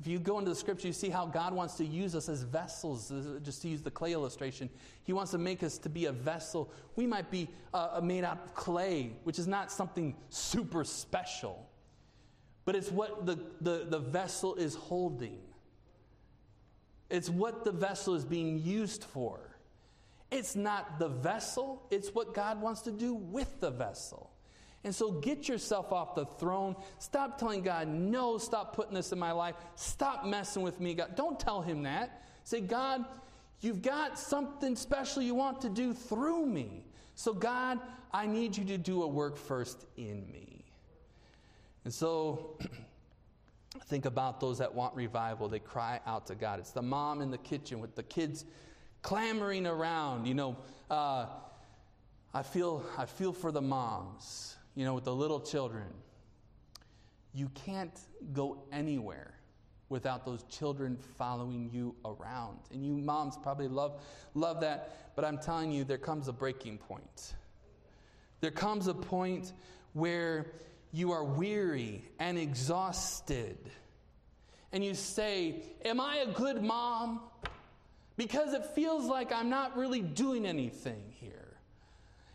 If 0.00 0.08
you 0.08 0.18
go 0.18 0.40
into 0.40 0.50
the 0.50 0.56
scripture, 0.56 0.88
you 0.88 0.92
see 0.92 1.10
how 1.10 1.26
God 1.26 1.54
wants 1.54 1.74
to 1.74 1.84
use 1.84 2.16
us 2.16 2.28
as 2.28 2.42
vessels, 2.42 3.12
just 3.44 3.62
to 3.62 3.68
use 3.68 3.82
the 3.82 3.90
clay 3.92 4.12
illustration. 4.12 4.68
He 5.04 5.12
wants 5.12 5.30
to 5.30 5.38
make 5.38 5.62
us 5.62 5.78
to 5.78 5.88
be 5.88 6.06
a 6.06 6.12
vessel. 6.12 6.72
We 6.96 7.06
might 7.06 7.30
be 7.30 7.48
uh, 7.72 8.00
made 8.02 8.24
out 8.24 8.40
of 8.44 8.52
clay, 8.52 9.12
which 9.22 9.38
is 9.38 9.46
not 9.46 9.70
something 9.70 10.16
super 10.28 10.82
special, 10.82 11.68
but 12.64 12.74
it's 12.74 12.90
what 12.90 13.24
the, 13.24 13.38
the, 13.60 13.86
the 13.88 14.00
vessel 14.00 14.56
is 14.56 14.74
holding. 14.74 15.38
It's 17.10 17.30
what 17.30 17.62
the 17.62 17.70
vessel 17.70 18.16
is 18.16 18.24
being 18.24 18.58
used 18.58 19.04
for. 19.04 19.38
It's 20.32 20.56
not 20.56 20.98
the 20.98 21.08
vessel, 21.10 21.86
it's 21.92 22.12
what 22.12 22.34
God 22.34 22.60
wants 22.60 22.80
to 22.82 22.90
do 22.90 23.14
with 23.14 23.60
the 23.60 23.70
vessel. 23.70 24.31
And 24.84 24.94
so 24.94 25.12
get 25.12 25.48
yourself 25.48 25.92
off 25.92 26.14
the 26.14 26.26
throne. 26.26 26.74
Stop 26.98 27.38
telling 27.38 27.62
God, 27.62 27.86
no, 27.86 28.36
stop 28.38 28.74
putting 28.74 28.94
this 28.94 29.12
in 29.12 29.18
my 29.18 29.30
life. 29.30 29.54
Stop 29.76 30.26
messing 30.26 30.62
with 30.62 30.80
me, 30.80 30.94
God. 30.94 31.14
Don't 31.14 31.38
tell 31.38 31.62
him 31.62 31.84
that. 31.84 32.24
Say, 32.44 32.60
God, 32.60 33.04
you've 33.60 33.82
got 33.82 34.18
something 34.18 34.74
special 34.74 35.22
you 35.22 35.36
want 35.36 35.60
to 35.60 35.68
do 35.68 35.94
through 35.94 36.46
me. 36.46 36.84
So, 37.14 37.32
God, 37.32 37.78
I 38.12 38.26
need 38.26 38.56
you 38.56 38.64
to 38.64 38.78
do 38.78 39.04
a 39.04 39.06
work 39.06 39.36
first 39.36 39.86
in 39.96 40.28
me. 40.32 40.64
And 41.84 41.94
so, 41.94 42.58
think 43.86 44.04
about 44.04 44.40
those 44.40 44.58
that 44.58 44.74
want 44.74 44.96
revival. 44.96 45.48
They 45.48 45.60
cry 45.60 46.00
out 46.06 46.26
to 46.26 46.34
God. 46.34 46.58
It's 46.58 46.72
the 46.72 46.82
mom 46.82 47.20
in 47.22 47.30
the 47.30 47.38
kitchen 47.38 47.80
with 47.80 47.94
the 47.94 48.02
kids 48.02 48.44
clamoring 49.02 49.66
around. 49.66 50.26
You 50.26 50.34
know, 50.34 50.56
uh, 50.90 51.26
I 52.34 52.42
feel 52.42 52.84
I 52.98 53.06
feel 53.06 53.32
for 53.32 53.52
the 53.52 53.60
moms 53.60 54.56
you 54.74 54.84
know, 54.84 54.94
with 54.94 55.04
the 55.04 55.14
little 55.14 55.40
children. 55.40 55.88
You 57.34 57.50
can't 57.54 57.98
go 58.32 58.64
anywhere 58.72 59.34
without 59.88 60.24
those 60.24 60.42
children 60.44 60.96
following 61.18 61.70
you 61.72 61.94
around. 62.04 62.58
And 62.72 62.84
you 62.84 62.96
moms 62.96 63.36
probably 63.36 63.68
love, 63.68 64.02
love 64.34 64.60
that, 64.60 65.14
but 65.14 65.24
I'm 65.24 65.38
telling 65.38 65.70
you, 65.70 65.84
there 65.84 65.98
comes 65.98 66.28
a 66.28 66.32
breaking 66.32 66.78
point. 66.78 67.34
There 68.40 68.50
comes 68.50 68.86
a 68.86 68.94
point 68.94 69.52
where 69.92 70.46
you 70.92 71.12
are 71.12 71.24
weary 71.24 72.02
and 72.18 72.38
exhausted. 72.38 73.58
And 74.72 74.84
you 74.84 74.94
say, 74.94 75.62
Am 75.84 76.00
I 76.00 76.16
a 76.18 76.26
good 76.26 76.62
mom? 76.62 77.20
Because 78.16 78.52
it 78.54 78.66
feels 78.74 79.04
like 79.04 79.32
I'm 79.32 79.48
not 79.48 79.76
really 79.76 80.00
doing 80.00 80.46
anything 80.46 81.02
here. 81.20 81.56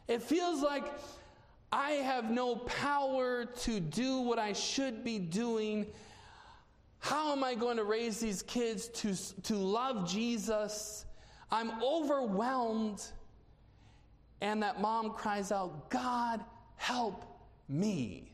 It 0.08 0.22
feels 0.22 0.62
like 0.62 0.86
I 1.72 1.91
have 1.91 2.32
no 2.32 2.55
power 2.55 3.45
to 3.45 3.80
do 3.80 4.22
what 4.22 4.39
I 4.39 4.53
should 4.53 5.03
be 5.03 5.20
doing. 5.20 5.88
How 6.99 7.32
am 7.34 7.43
I 7.43 7.55
going 7.55 7.78
to 7.78 7.84
raise 7.84 8.20
these 8.20 8.41
kids 8.41 8.88
to, 8.89 9.15
to 9.43 9.55
love 9.55 10.09
Jesus? 10.09 11.05
I'm 11.51 11.72
overwhelmed. 11.84 13.01
and 14.41 14.61
that 14.63 14.80
mom 14.82 15.11
cries 15.11 15.51
out, 15.51 15.89
God, 15.89 16.43
help 16.76 17.26
me. 17.68 18.32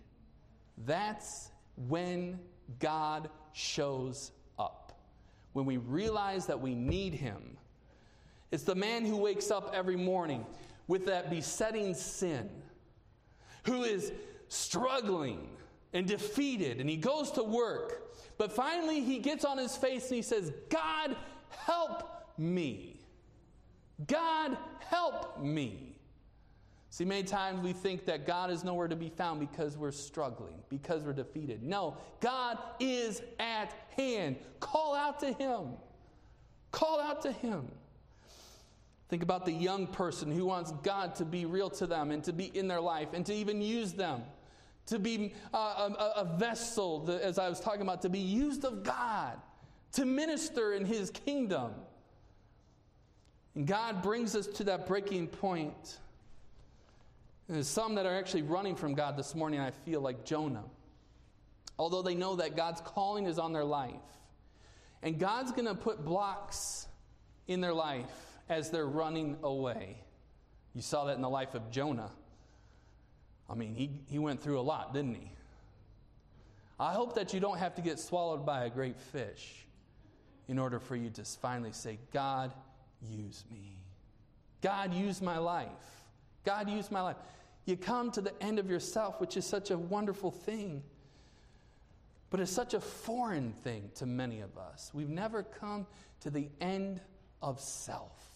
That's 0.86 1.50
when 1.88 2.40
God 2.80 3.30
shows 3.54 4.32
up. 4.60 5.00
When 5.54 5.66
we 5.66 5.78
realize 5.78 6.46
that 6.48 6.60
we 6.60 6.76
need 6.76 7.14
Him. 7.14 7.58
It's 8.52 8.64
the 8.64 8.76
man 8.76 9.06
who 9.06 9.18
wakes 9.18 9.50
up 9.50 9.72
every 9.74 9.96
morning 9.96 10.46
with 10.88 11.06
that 11.06 11.30
besetting 11.30 11.94
sin, 11.94 12.50
who 13.66 13.84
is 13.84 14.12
struggling 14.48 15.50
and 15.94 16.08
defeated, 16.08 16.80
and 16.80 16.90
he 16.90 16.98
goes 16.98 17.32
to 17.32 17.44
work. 17.44 18.12
But 18.38 18.52
finally, 18.52 19.02
he 19.02 19.20
gets 19.20 19.46
on 19.46 19.58
his 19.58 19.76
face 19.76 20.08
and 20.08 20.16
he 20.16 20.22
says, 20.22 20.52
God, 20.70 21.16
help 21.50 22.04
me. 22.38 23.00
God, 24.08 24.58
help 24.80 25.40
me. 25.42 25.96
See, 26.90 27.06
many 27.06 27.24
times 27.24 27.62
we 27.62 27.74
think 27.74 28.06
that 28.06 28.28
God 28.28 28.52
is 28.52 28.64
nowhere 28.64 28.88
to 28.88 28.96
be 28.96 29.10
found 29.10 29.40
because 29.40 29.78
we're 29.78 29.92
struggling, 29.92 30.56
because 30.70 31.02
we're 31.02 31.14
defeated. 31.14 31.64
No, 31.64 31.98
God 32.20 32.60
is 32.80 33.22
at 33.40 33.74
hand. 33.98 34.36
Call 34.60 34.94
out 34.94 35.20
to 35.22 35.34
Him. 35.34 35.70
Call 36.72 37.00
out 37.00 37.22
to 37.24 37.32
Him. 37.32 37.68
Think 39.10 39.24
about 39.24 39.46
the 39.46 39.52
young 39.52 39.88
person 39.88 40.32
who 40.32 40.46
wants 40.46 40.72
God 40.84 41.16
to 41.16 41.26
be 41.26 41.46
real 41.46 41.70
to 41.72 41.86
them 41.88 42.12
and 42.12 42.24
to 42.24 42.34
be 42.34 42.46
in 42.46 42.68
their 42.68 42.82
life 42.82 43.10
and 43.14 43.26
to 43.26 43.34
even 43.34 43.62
use 43.62 43.94
them, 43.94 44.24
to 44.88 44.98
be 44.98 45.34
uh, 45.54 45.90
a, 45.98 46.22
a, 46.22 46.38
vessel, 46.38 47.10
as 47.22 47.38
I 47.38 47.50
was 47.50 47.60
talking 47.60 47.82
about, 47.82 48.02
to 48.04 48.10
be 48.10 48.20
used 48.20 48.66
of 48.66 48.84
God, 48.84 49.38
to 49.94 50.06
minister 50.06 50.74
in 50.74 50.86
His 50.86 51.12
kingdom. 51.12 51.74
And 53.56 53.68
God 53.68 54.02
brings 54.02 54.36
us 54.36 54.48
to 54.48 54.64
that 54.66 54.88
breaking 54.88 55.28
point. 55.28 55.74
point 55.74 55.98
and 57.48 57.58
there's 57.58 57.68
some 57.68 57.96
that 57.96 58.06
are 58.06 58.16
actually 58.16 58.44
running 58.44 58.76
from 58.76 58.94
God 58.94 59.18
this 59.18 59.36
morning, 59.36 59.60
I 59.60 59.72
feel 59.72 60.02
like 60.02 60.24
Jonah. 60.24 60.64
Although 61.78 62.02
they 62.02 62.16
know 62.16 62.38
that 62.38 62.56
God's 62.56 62.82
calling 62.82 63.26
is 63.26 63.38
on 63.38 63.52
their 63.52 63.66
life. 63.66 63.94
And 65.02 65.20
God's 65.20 65.52
going 65.52 65.66
to 65.66 65.76
put 65.76 66.06
blocks 66.06 66.88
in 67.48 67.60
their 67.60 67.74
life 67.74 68.06
as 68.50 68.70
they're 68.70 68.88
running 68.88 69.38
away. 69.44 69.98
You 70.74 70.82
saw 70.82 71.06
that 71.06 71.16
in 71.16 71.22
the 71.22 71.30
life 71.30 71.56
of 71.56 71.72
Jonah. 71.72 72.12
I 73.50 73.56
mean, 73.56 73.76
he, 73.76 73.90
he 74.10 74.20
went 74.20 74.42
through 74.42 74.60
a 74.60 74.62
lot, 74.62 74.94
didn't 74.94 75.16
he? 75.16 75.32
I 76.80 76.94
hope 76.94 77.16
that 77.16 77.34
you 77.34 77.40
don't 77.40 77.60
have 77.60 77.76
to 77.76 77.82
get 77.82 78.00
swallowed 78.00 78.46
by 78.46 78.66
a 78.66 78.70
great 78.70 79.00
fish 79.00 79.66
in 80.48 80.58
order 80.58 80.80
for 80.80 80.96
you 80.96 81.10
to 81.12 81.24
finally 81.24 81.72
say, 81.72 82.00
God, 82.12 82.52
use 83.02 83.44
me. 83.52 83.78
God, 84.62 84.94
use 84.94 85.22
my 85.22 85.38
life. 85.38 85.68
God, 86.44 86.70
use 86.70 86.90
my 86.92 87.02
life. 87.02 87.18
You 87.66 87.78
come 87.78 88.12
to 88.12 88.22
the 88.22 88.34
end 88.42 88.60
of 88.60 88.70
yourself, 88.70 89.22
which 89.22 89.38
is 89.38 89.46
such 89.46 89.72
a 89.72 89.78
wonderful 89.78 90.32
thing. 90.32 90.84
But 92.30 92.40
it's 92.40 92.52
such 92.52 92.74
a 92.74 92.80
foreign 92.80 93.54
thing 93.54 93.92
to 93.96 94.06
many 94.06 94.42
of 94.42 94.58
us. 94.58 94.92
We've 94.94 95.10
never 95.10 95.44
come 95.44 95.86
to 96.22 96.30
the 96.30 96.50
end 96.60 97.00
of 97.42 97.60
self. 97.60 98.33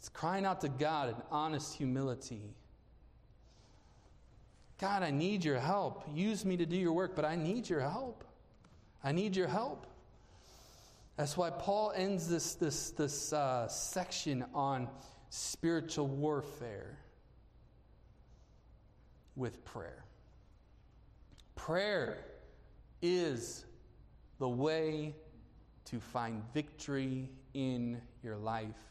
It's 0.00 0.08
crying 0.08 0.46
out 0.46 0.62
to 0.62 0.70
God 0.70 1.10
in 1.10 1.14
honest 1.30 1.76
humility. 1.76 2.54
God, 4.80 5.02
I 5.02 5.10
need 5.10 5.44
your 5.44 5.60
help. 5.60 6.04
Use 6.14 6.42
me 6.42 6.56
to 6.56 6.64
do 6.64 6.74
your 6.74 6.94
work, 6.94 7.14
but 7.14 7.26
I 7.26 7.36
need 7.36 7.68
your 7.68 7.80
help. 7.80 8.24
I 9.04 9.12
need 9.12 9.36
your 9.36 9.46
help. 9.46 9.86
That's 11.18 11.36
why 11.36 11.50
Paul 11.50 11.92
ends 11.94 12.26
this, 12.28 12.54
this, 12.54 12.92
this 12.92 13.34
uh, 13.34 13.68
section 13.68 14.46
on 14.54 14.88
spiritual 15.28 16.06
warfare 16.06 16.98
with 19.36 19.62
prayer. 19.66 20.02
Prayer 21.56 22.24
is 23.02 23.66
the 24.38 24.48
way 24.48 25.14
to 25.84 26.00
find 26.00 26.42
victory 26.54 27.28
in 27.52 28.00
your 28.22 28.38
life. 28.38 28.89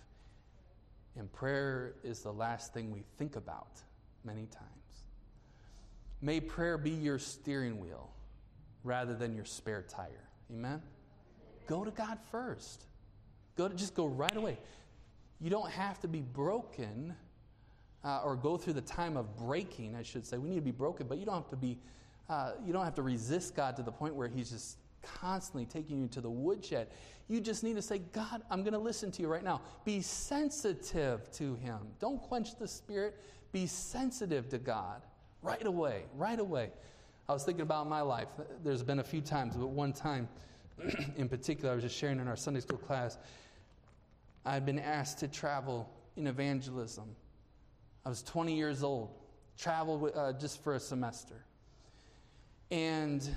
And 1.20 1.32
prayer 1.34 1.95
is 2.01 2.22
the 2.22 2.32
last 2.32 2.74
thing 2.74 2.91
we 2.91 3.03
think 3.17 3.36
about 3.36 3.82
many 4.24 4.45
times. 4.45 5.03
May 6.22 6.39
prayer 6.39 6.78
be 6.78 6.91
your 6.91 7.20
steering 7.20 7.78
wheel 7.80 8.09
rather 8.86 9.13
than 9.13 9.36
your 9.36 9.43
spare 9.43 9.84
tire. 9.88 10.30
Amen? 10.49 10.82
Go 11.67 11.84
to 11.84 11.91
God 11.91 12.17
first. 12.32 12.86
Go 13.57 13.67
to, 13.67 13.76
just 13.76 13.95
go 13.95 14.05
right 14.05 14.36
away. 14.36 14.57
You 15.41 15.49
don't 15.49 15.70
have 15.70 15.99
to 15.99 16.07
be 16.07 16.22
broken 16.22 17.13
uh, 18.05 18.22
or 18.24 18.38
go 18.38 18.55
through 18.55 18.74
the 18.74 18.82
time 18.82 19.17
of 19.17 19.36
breaking, 19.36 19.95
I 19.95 20.03
should 20.03 20.26
say. 20.26 20.38
We 20.38 20.47
need 20.47 20.55
to 20.55 20.61
be 20.61 20.72
broken, 20.72 21.05
but 21.05 21.17
you 21.17 21.26
don't 21.26 21.36
have 21.36 21.49
to 21.49 21.57
be, 21.57 21.78
uh, 22.30 22.53
you 22.65 22.72
don't 22.72 22.86
have 22.86 22.95
to 22.95 23.01
resist 23.01 23.57
God 23.57 23.76
to 23.76 23.84
the 23.84 23.91
point 23.91 24.15
where 24.15 24.30
He's 24.30 24.51
just 24.51 24.78
constantly 25.20 25.66
taking 25.66 26.01
you 26.01 26.07
to 26.10 26.22
the 26.22 26.30
woodshed. 26.30 26.88
You 27.28 27.39
just 27.39 27.64
need 27.64 27.76
to 27.76 27.82
say, 27.82 27.99
God, 28.12 28.41
I'm 28.49 28.62
going 28.62 28.74
to 28.74 28.80
listen 28.80 29.12
to 29.12 29.22
you 29.22 29.28
right 29.28 29.43
now. 29.43 29.62
Be 29.86 30.01
sensitive 30.01 31.32
to 31.34 31.55
Him. 31.55 31.80
Don't 31.99 32.22
quench 32.22 32.57
the 32.57 32.68
Spirit. 32.68 33.16
Be 33.51 33.68
sensitive 33.68 34.49
to 34.49 34.57
God 34.57 35.01
right 35.41 35.66
away, 35.66 36.03
right 36.16 36.39
away. 36.39 36.72
I 37.28 37.34
was 37.34 37.43
thinking 37.43 37.62
about 37.62 37.88
my 37.88 38.01
life. 38.01 38.28
There's 38.64 38.84
been 38.84 38.99
a 38.99 39.03
few 39.03 39.22
times, 39.22 39.55
but 39.55 39.68
one 39.68 39.93
time 39.93 40.28
in 41.18 41.30
particular, 41.30 41.72
I 41.72 41.76
was 41.76 41.84
just 41.84 41.95
sharing 41.95 42.20
in 42.20 42.28
our 42.28 42.36
Sunday 42.36 42.60
school 42.60 42.78
class. 42.78 43.18
I'd 44.45 44.66
been 44.66 44.80
asked 44.80 45.20
to 45.20 45.28
travel 45.28 45.89
in 46.18 46.28
evangelism. 46.28 47.16
I 48.05 48.10
was 48.10 48.24
20 48.24 48.55
years 48.55 48.82
old, 48.82 49.12
traveled 49.57 50.12
uh, 50.16 50.34
just 50.34 50.64
for 50.64 50.76
a 50.76 50.80
semester. 50.80 51.45
And 52.72 53.28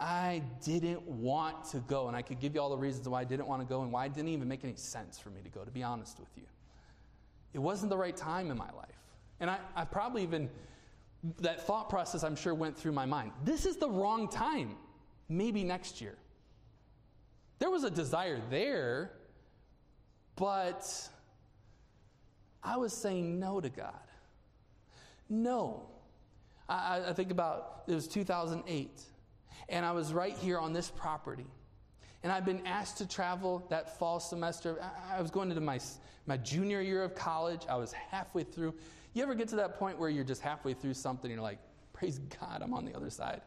I 0.00 0.42
didn't 0.64 1.02
want 1.06 1.64
to 1.66 1.78
go. 1.80 2.08
And 2.08 2.16
I 2.16 2.22
could 2.22 2.40
give 2.40 2.54
you 2.54 2.60
all 2.60 2.70
the 2.70 2.78
reasons 2.78 3.06
why 3.08 3.20
I 3.20 3.24
didn't 3.24 3.46
want 3.46 3.60
to 3.60 3.68
go 3.68 3.82
and 3.82 3.92
why 3.92 4.06
it 4.06 4.14
didn't 4.14 4.30
even 4.30 4.48
make 4.48 4.64
any 4.64 4.74
sense 4.76 5.18
for 5.18 5.28
me 5.28 5.42
to 5.42 5.50
go, 5.50 5.62
to 5.62 5.70
be 5.70 5.82
honest 5.82 6.18
with 6.18 6.30
you. 6.36 6.44
It 7.52 7.58
wasn't 7.58 7.90
the 7.90 7.98
right 7.98 8.16
time 8.16 8.50
in 8.50 8.56
my 8.56 8.70
life. 8.72 8.88
And 9.40 9.50
I, 9.50 9.58
I 9.76 9.84
probably 9.84 10.22
even, 10.22 10.48
that 11.40 11.66
thought 11.66 11.90
process 11.90 12.24
I'm 12.24 12.36
sure 12.36 12.54
went 12.54 12.78
through 12.78 12.92
my 12.92 13.04
mind. 13.04 13.32
This 13.44 13.66
is 13.66 13.76
the 13.76 13.90
wrong 13.90 14.28
time. 14.28 14.76
Maybe 15.28 15.64
next 15.64 16.00
year. 16.00 16.16
There 17.58 17.70
was 17.70 17.84
a 17.84 17.90
desire 17.90 18.40
there, 18.48 19.12
but 20.36 21.08
I 22.62 22.78
was 22.78 22.94
saying 22.94 23.38
no 23.38 23.60
to 23.60 23.68
God. 23.68 23.92
No. 25.28 25.82
I, 26.68 27.02
I, 27.08 27.12
think 27.12 27.30
about 27.30 27.82
it 27.86 27.94
was 27.94 28.08
2008, 28.08 29.02
and 29.70 29.86
I 29.86 29.92
was 29.92 30.12
right 30.12 30.36
here 30.36 30.58
on 30.58 30.72
this 30.72 30.90
property. 30.90 31.46
And 32.22 32.30
I've 32.30 32.44
been 32.44 32.66
asked 32.66 32.98
to 32.98 33.08
travel 33.08 33.64
that 33.70 33.98
fall 33.98 34.20
semester. 34.20 34.78
I, 35.10 35.22
was 35.22 35.30
going 35.30 35.48
into 35.48 35.62
my, 35.62 35.80
my 36.26 36.36
junior 36.36 36.82
year 36.82 37.02
of 37.02 37.14
college. 37.14 37.62
I 37.68 37.76
was 37.76 37.92
halfway 37.92 38.42
through. 38.42 38.74
You 39.14 39.22
ever 39.22 39.34
get 39.34 39.48
to 39.48 39.56
that 39.56 39.78
point 39.78 39.98
where 39.98 40.10
you're 40.10 40.24
just 40.24 40.42
halfway 40.42 40.74
through 40.74 40.94
something 40.94 41.30
and 41.30 41.38
you're 41.38 41.42
like, 41.42 41.58
praise 41.94 42.18
God, 42.40 42.60
I'm 42.62 42.74
on 42.74 42.84
the 42.84 42.94
other 42.94 43.08
side? 43.08 43.40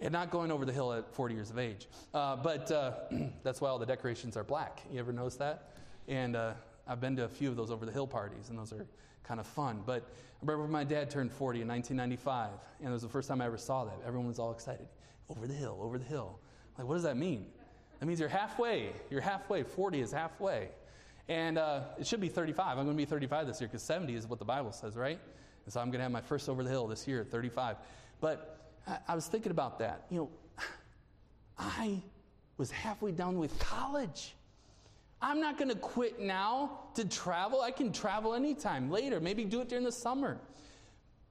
and 0.00 0.12
not 0.12 0.30
going 0.30 0.50
over 0.50 0.64
the 0.64 0.72
hill 0.72 0.92
at 0.92 1.12
40 1.14 1.34
years 1.34 1.50
of 1.50 1.58
age. 1.58 1.88
Uh, 2.12 2.36
but 2.36 2.70
uh, 2.70 2.92
that's 3.42 3.60
why 3.60 3.68
all 3.68 3.78
the 3.78 3.86
decorations 3.86 4.36
are 4.36 4.44
black. 4.44 4.82
You 4.92 4.98
ever 4.98 5.12
notice 5.12 5.36
that? 5.36 5.70
And 6.08 6.36
uh, 6.36 6.54
I've 6.86 7.00
been 7.00 7.16
to 7.16 7.24
a 7.24 7.28
few 7.28 7.48
of 7.48 7.56
those 7.56 7.70
over 7.70 7.86
the 7.86 7.92
hill 7.92 8.06
parties, 8.06 8.50
and 8.50 8.58
those 8.58 8.72
are 8.72 8.86
kind 9.22 9.40
of 9.40 9.46
fun. 9.46 9.82
But 9.86 10.02
I 10.02 10.46
remember 10.46 10.70
my 10.70 10.84
dad 10.84 11.10
turned 11.10 11.32
40 11.32 11.62
in 11.62 11.68
1995, 11.68 12.50
and 12.80 12.88
it 12.88 12.92
was 12.92 13.02
the 13.02 13.08
first 13.08 13.28
time 13.28 13.40
I 13.40 13.46
ever 13.46 13.56
saw 13.56 13.84
that. 13.84 13.96
Everyone 14.06 14.28
was 14.28 14.38
all 14.38 14.52
excited. 14.52 14.86
Over 15.28 15.46
the 15.46 15.54
hill, 15.54 15.78
over 15.80 15.98
the 15.98 16.04
hill. 16.04 16.38
Like, 16.78 16.86
what 16.86 16.94
does 16.94 17.04
that 17.04 17.16
mean? 17.16 17.46
That 18.00 18.06
means 18.06 18.20
you're 18.20 18.28
halfway. 18.28 18.92
You're 19.10 19.20
halfway. 19.20 19.62
40 19.62 20.00
is 20.00 20.12
halfway. 20.12 20.68
And 21.28 21.56
uh, 21.56 21.80
it 21.98 22.06
should 22.06 22.20
be 22.20 22.28
35. 22.28 22.78
I'm 22.78 22.84
going 22.84 22.96
to 22.96 23.00
be 23.00 23.06
35 23.06 23.46
this 23.46 23.60
year 23.60 23.68
because 23.68 23.82
70 23.82 24.14
is 24.14 24.26
what 24.26 24.38
the 24.38 24.44
Bible 24.44 24.72
says, 24.72 24.96
right? 24.96 25.18
And 25.64 25.72
so 25.72 25.80
I'm 25.80 25.88
going 25.88 25.98
to 25.98 26.02
have 26.02 26.12
my 26.12 26.20
first 26.20 26.48
over 26.48 26.62
the 26.62 26.70
hill 26.70 26.86
this 26.86 27.08
year 27.08 27.22
at 27.22 27.30
35. 27.30 27.76
But 28.20 28.70
I, 28.86 28.98
I 29.08 29.14
was 29.14 29.26
thinking 29.26 29.50
about 29.50 29.78
that. 29.78 30.06
You 30.10 30.18
know, 30.18 30.30
I 31.58 32.02
was 32.58 32.70
halfway 32.70 33.12
done 33.12 33.38
with 33.38 33.58
college. 33.58 34.34
I'm 35.22 35.40
not 35.40 35.56
going 35.56 35.70
to 35.70 35.76
quit 35.76 36.20
now 36.20 36.80
to 36.94 37.06
travel. 37.06 37.62
I 37.62 37.70
can 37.70 37.92
travel 37.92 38.34
anytime 38.34 38.90
later, 38.90 39.20
maybe 39.20 39.44
do 39.44 39.62
it 39.62 39.68
during 39.70 39.84
the 39.84 39.92
summer. 39.92 40.38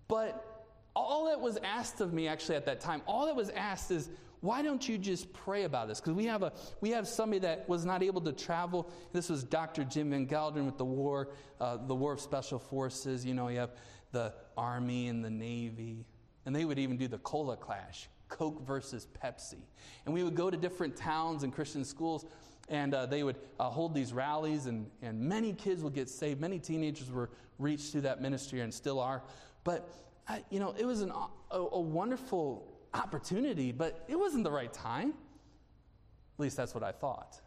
But 0.08 0.53
all 0.96 1.26
that 1.26 1.40
was 1.40 1.58
asked 1.64 2.02
of 2.02 2.14
me 2.14 2.28
actually 2.28 2.56
at 2.56 2.66
that 2.66 2.80
time, 2.80 3.02
all 3.08 3.26
that 3.26 3.36
was 3.36 3.50
asked 3.50 3.92
is, 3.92 4.10
why 4.42 4.62
don't 4.62 4.88
you 4.88 4.98
just 4.98 5.32
pray 5.32 5.64
about 5.64 5.88
this? 5.88 6.02
Because 6.02 6.14
we 6.14 6.26
have 6.26 6.44
a 6.44 6.52
we 6.82 6.90
have 6.90 7.08
somebody 7.08 7.40
that 7.40 7.68
was 7.70 7.86
not 7.86 8.04
able 8.04 8.20
to 8.22 8.34
travel. 8.34 8.92
This 9.14 9.30
was 9.30 9.44
Dr. 9.44 9.86
Jim 9.86 10.10
Van 10.10 10.66
with 10.66 10.78
the 10.78 10.84
war, 10.84 11.30
uh, 11.62 11.78
the 11.78 11.96
War 11.96 12.12
of 12.12 12.20
Special 12.20 12.60
Forces. 12.60 13.26
You 13.26 13.36
know, 13.36 13.48
you 13.48 13.60
have 13.60 13.72
the 14.12 14.34
Army 14.58 15.08
and 15.08 15.24
the 15.24 15.30
Navy, 15.30 16.06
and 16.46 16.54
they 16.54 16.66
would 16.66 16.78
even 16.78 16.98
do 16.98 17.08
the 17.08 17.20
cola 17.20 17.56
clash 17.56 18.10
Coke 18.34 18.66
versus 18.66 19.08
Pepsi. 19.24 19.62
And 20.06 20.14
we 20.14 20.24
would 20.24 20.36
go 20.36 20.50
to 20.50 20.58
different 20.58 20.96
towns 20.96 21.44
and 21.44 21.54
Christian 21.54 21.86
schools, 21.86 22.26
And 22.68 22.94
uh, 22.94 23.06
they 23.06 23.24
would 23.24 23.38
uh, 23.60 23.70
hold 23.70 23.94
these 23.94 24.12
rallies, 24.12 24.66
and, 24.66 24.90
and 25.02 25.20
many 25.20 25.54
kids 25.54 25.84
would 25.84 25.94
get 25.94 26.10
saved. 26.10 26.42
Many 26.42 26.60
teenagers 26.60 27.12
were 27.12 27.30
reached 27.60 27.92
through 27.92 28.02
that 28.02 28.22
ministry 28.22 28.62
and 28.62 28.74
still 28.74 29.00
are. 29.00 29.22
But, 29.64 29.88
I, 30.28 30.44
you 30.50 30.60
know, 30.60 30.74
it 30.78 30.86
was 30.86 31.02
an, 31.02 31.12
a, 31.52 31.58
a 31.58 31.80
wonderful 31.80 32.74
opportunity, 32.94 33.72
but 33.72 34.06
it 34.08 34.18
wasn't 34.18 34.44
the 34.44 34.52
right 34.52 34.72
time. 34.72 35.10
At 35.10 36.40
least 36.40 36.58
that's 36.58 36.74
what 36.74 36.84
I 36.84 36.92
thought. 36.92 37.40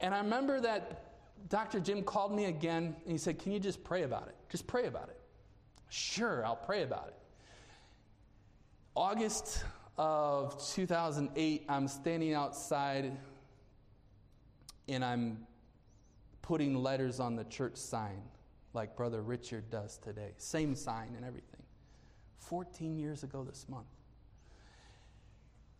And 0.00 0.14
I 0.14 0.18
remember 0.18 0.60
that 0.60 1.04
Dr. 1.48 1.80
Jim 1.80 2.02
called 2.02 2.34
me 2.34 2.46
again 2.46 2.96
and 3.02 3.12
he 3.12 3.18
said, 3.18 3.38
Can 3.38 3.52
you 3.52 3.60
just 3.60 3.82
pray 3.84 4.02
about 4.02 4.28
it? 4.28 4.36
Just 4.48 4.66
pray 4.66 4.86
about 4.86 5.08
it. 5.08 5.20
Sure, 5.88 6.44
I'll 6.44 6.56
pray 6.56 6.82
about 6.82 7.08
it. 7.08 7.14
August 8.94 9.64
of 9.96 10.62
2008, 10.74 11.64
I'm 11.68 11.88
standing 11.88 12.34
outside 12.34 13.16
and 14.88 15.04
I'm 15.04 15.46
putting 16.42 16.74
letters 16.74 17.20
on 17.20 17.36
the 17.36 17.44
church 17.44 17.76
sign 17.76 18.22
like 18.72 18.96
Brother 18.96 19.22
Richard 19.22 19.70
does 19.70 19.98
today. 19.98 20.32
Same 20.36 20.74
sign 20.74 21.14
and 21.16 21.24
everything. 21.24 21.49
14 22.50 22.98
years 22.98 23.22
ago 23.22 23.44
this 23.44 23.64
month. 23.68 23.86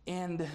And 0.07 0.47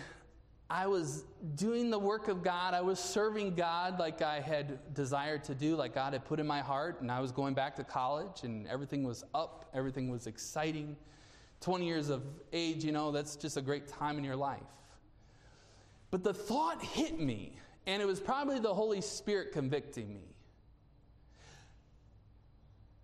I 0.70 0.86
was 0.86 1.24
doing 1.54 1.90
the 1.90 1.98
work 1.98 2.28
of 2.28 2.42
God. 2.42 2.72
I 2.72 2.80
was 2.80 2.98
serving 2.98 3.54
God 3.54 3.98
like 3.98 4.22
I 4.22 4.40
had 4.40 4.94
desired 4.94 5.44
to 5.44 5.54
do, 5.54 5.76
like 5.76 5.94
God 5.94 6.14
had 6.14 6.24
put 6.24 6.40
in 6.40 6.46
my 6.46 6.60
heart. 6.60 7.02
And 7.02 7.12
I 7.12 7.20
was 7.20 7.32
going 7.32 7.52
back 7.52 7.76
to 7.76 7.84
college, 7.84 8.44
and 8.44 8.66
everything 8.66 9.04
was 9.04 9.24
up, 9.34 9.70
everything 9.74 10.10
was 10.10 10.26
exciting. 10.26 10.96
20 11.60 11.86
years 11.86 12.08
of 12.08 12.22
age, 12.50 12.82
you 12.82 12.92
know, 12.92 13.12
that's 13.12 13.36
just 13.36 13.58
a 13.58 13.62
great 13.62 13.86
time 13.86 14.16
in 14.16 14.24
your 14.24 14.36
life. 14.36 14.62
But 16.10 16.24
the 16.24 16.32
thought 16.32 16.82
hit 16.82 17.20
me, 17.20 17.58
and 17.86 18.00
it 18.00 18.06
was 18.06 18.20
probably 18.20 18.58
the 18.58 18.72
Holy 18.72 19.02
Spirit 19.02 19.52
convicting 19.52 20.14
me. 20.14 20.34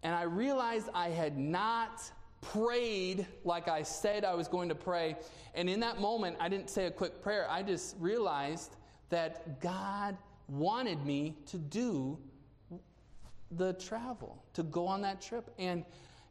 And 0.02 0.14
I 0.14 0.22
realized 0.22 0.88
I 0.94 1.10
had 1.10 1.36
not 1.36 2.00
prayed 2.42 3.26
like 3.44 3.68
I 3.68 3.82
said 3.82 4.24
I 4.24 4.34
was 4.34 4.48
going 4.48 4.68
to 4.68 4.74
pray. 4.74 5.16
And 5.54 5.70
in 5.70 5.80
that 5.80 6.00
moment, 6.00 6.36
I 6.38 6.50
didn't 6.50 6.68
say 6.68 6.86
a 6.86 6.90
quick 6.90 7.22
prayer. 7.22 7.46
I 7.48 7.62
just 7.62 7.96
realized 7.98 8.76
that 9.08 9.60
God 9.60 10.18
wanted 10.48 11.06
me 11.06 11.36
to 11.46 11.56
do 11.56 12.18
the 13.50 13.72
travel, 13.74 14.42
to 14.54 14.62
go 14.62 14.86
on 14.86 15.02
that 15.02 15.22
trip. 15.22 15.50
And, 15.58 15.84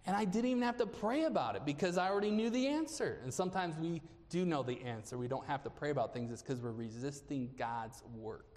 and 0.06 0.16
I 0.16 0.26
didn't 0.26 0.50
even 0.50 0.64
have 0.64 0.78
to 0.78 0.86
pray 0.86 1.24
about 1.24 1.56
it 1.56 1.66
because 1.66 1.98
I 1.98 2.10
already 2.10 2.32
knew 2.32 2.50
the 2.50 2.68
answer. 2.68 3.20
And 3.24 3.34
sometimes 3.34 3.78
we 3.78 4.02
do 4.30 4.46
know 4.46 4.64
the 4.64 4.82
answer. 4.82 5.18
We 5.18 5.28
don't 5.28 5.46
have 5.48 5.64
to 5.64 5.70
pray 5.70 5.92
about 5.92 6.14
things. 6.14 6.32
It's 6.32 6.42
because 6.42 6.62
we're 6.62 6.72
resisting 6.72 7.52
God's 7.58 8.04
work. 8.16 8.48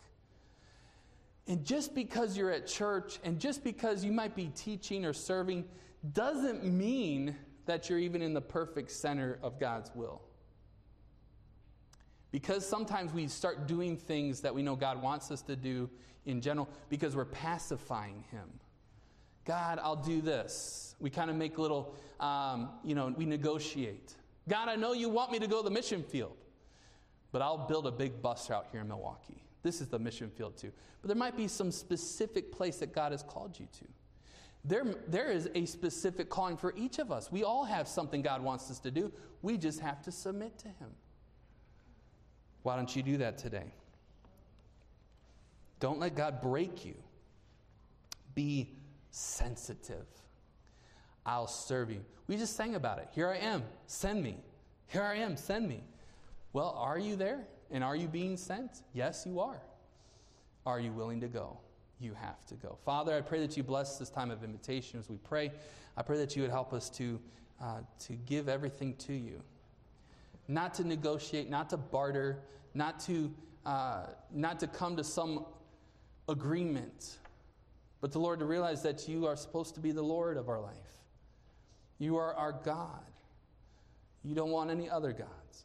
And 1.47 1.65
just 1.65 1.95
because 1.95 2.37
you're 2.37 2.51
at 2.51 2.67
church 2.67 3.19
and 3.23 3.39
just 3.39 3.63
because 3.63 4.03
you 4.03 4.13
might 4.13 4.35
be 4.35 4.51
teaching 4.55 5.05
or 5.05 5.13
serving 5.13 5.67
doesn't 6.13 6.65
mean 6.65 7.37
that 7.67 7.89
you're 7.89 7.99
even 7.99 8.21
in 8.23 8.35
the 8.35 8.41
perfect 8.41 8.91
center 8.91 9.39
of 9.43 9.59
God's 9.59 9.91
will. 9.95 10.21
Because 12.31 12.67
sometimes 12.67 13.13
we 13.13 13.29
start 13.29 13.67
doing 13.67 13.97
things 13.97 14.41
that 14.41 14.55
we 14.55 14.63
know 14.63 14.77
God 14.77 15.01
wants 15.01 15.31
us 15.31 15.41
to 15.43 15.57
do 15.57 15.89
in 16.27 16.41
general 16.41 16.69
because 16.89 17.15
we're 17.15 17.25
pacifying 17.25 18.25
Him. 18.31 18.49
God, 19.45 19.79
I'll 19.83 19.95
do 19.95 20.21
this. 20.21 20.97
We 20.99 21.11
kind 21.11 21.31
of 21.31 21.37
make 21.37 21.59
little, 21.59 21.95
um, 22.19 22.71
you 22.83 22.95
know, 22.95 23.15
we 23.17 23.25
negotiate. 23.25 24.15
God, 24.49 24.69
I 24.69 24.77
know 24.77 24.93
you 24.93 25.09
want 25.09 25.33
me 25.33 25.39
to 25.39 25.47
go 25.47 25.59
to 25.59 25.69
the 25.69 25.75
mission 25.75 26.03
field, 26.03 26.37
but 27.31 27.41
I'll 27.43 27.67
build 27.69 27.87
a 27.87 27.93
big 27.93 28.21
bus 28.21 28.49
route 28.51 28.67
here 28.73 28.81
in 28.81 28.89
Milwaukee. 28.89 29.43
This 29.63 29.81
is 29.81 29.89
the 29.89 29.99
mission 29.99 30.31
field 30.31 30.57
too. 30.57 30.73
But 31.03 31.09
there 31.09 31.17
might 31.17 31.37
be 31.37 31.49
some 31.49 31.71
specific 31.71 32.51
place 32.53 32.79
that 32.79 32.95
God 32.95 33.13
has 33.13 33.23
called 33.23 33.59
you 33.59 33.67
to. 33.79 33.85
There, 34.65 34.85
there 35.09 35.31
is 35.31 35.51
a 35.55 35.67
specific 35.67 36.31
calling 36.31 36.57
for 36.57 36.73
each 36.77 36.99
of 36.99 37.12
us. 37.12 37.31
We 37.31 37.45
all 37.45 37.65
have 37.65 37.87
something 37.87 38.23
God 38.23 38.43
wants 38.43 38.71
us 38.71 38.79
to 38.81 38.91
do. 38.91 39.12
We 39.43 39.59
just 39.59 39.81
have 39.81 40.03
to 40.03 40.12
submit 40.12 40.59
to 40.61 40.69
Him. 40.69 40.91
Why 42.62 42.77
don't 42.77 42.95
you 42.97 43.03
do 43.03 43.19
that 43.19 43.37
today? 43.37 43.75
Don't 45.81 45.99
let 45.99 46.15
God 46.15 46.41
break 46.41 46.87
you. 46.87 46.95
Be 48.35 48.71
sensitive. 49.11 50.07
I'll 51.27 51.47
serve 51.47 51.91
you. 51.91 52.03
We 52.27 52.37
just 52.37 52.57
sang 52.57 52.75
about 52.75 52.99
it. 52.99 53.09
Here 53.12 53.29
I 53.29 53.37
am, 53.37 53.62
send 53.87 54.23
me. 54.23 54.39
Here 54.87 55.03
I 55.03 55.17
am, 55.17 55.37
send 55.37 55.69
me. 55.69 55.83
Well, 56.55 56.75
are 56.79 56.99
you 56.99 57.17
there? 57.17 57.47
And 57.71 57.85
are 57.85 57.97
you 57.97 58.09
being 58.09 58.37
sent? 58.37 58.71
Yes, 58.95 59.25
you 59.27 59.41
are. 59.41 59.61
Are 60.65 60.81
you 60.81 60.93
willing 60.93 61.21
to 61.21 61.29
go? 61.29 61.59
You 62.05 62.15
have 62.15 62.45
to 62.47 62.55
go. 62.55 62.79
Father, 62.85 63.17
I 63.17 63.23
pray 63.23 63.41
that 63.41 63.57
you 63.57 63.63
bless 63.63 63.99
this 63.99 64.11
time 64.11 64.31
of 64.31 64.45
invitation 64.45 65.01
as 65.01 65.09
we 65.09 65.17
pray. 65.17 65.51
I 65.97 66.03
pray 66.03 66.19
that 66.19 66.37
you 66.37 66.43
would 66.43 66.51
help 66.51 66.73
us 66.73 66.91
to, 66.91 67.19
uh, 67.61 67.81
to 68.01 68.13
give 68.13 68.49
everything 68.49 68.95
to 68.97 69.15
you, 69.15 69.43
not 70.47 70.75
to 70.75 70.85
negotiate, 70.85 71.49
not 71.49 71.71
to 71.71 71.77
barter, 71.77 72.43
not 72.75 73.01
to, 73.01 73.33
uh, 73.65 74.07
not 74.33 74.61
to 74.61 74.67
come 74.67 74.97
to 74.97 75.05
some 75.05 75.47
agreement, 76.29 77.19
but 78.01 78.13
the 78.13 78.19
Lord 78.19 78.39
to 78.41 78.45
realize 78.45 78.83
that 78.83 79.09
you 79.09 79.27
are 79.27 79.37
supposed 79.37 79.75
to 79.75 79.81
be 79.81 79.91
the 79.91 80.03
Lord 80.03 80.37
of 80.37 80.49
our 80.49 80.61
life. 80.61 80.75
You 81.99 82.17
are 82.19 82.35
our 82.35 82.53
God. 82.53 83.05
You 84.23 84.35
don't 84.35 84.51
want 84.51 84.71
any 84.71 84.91
other 84.91 85.13
gods. 85.13 85.65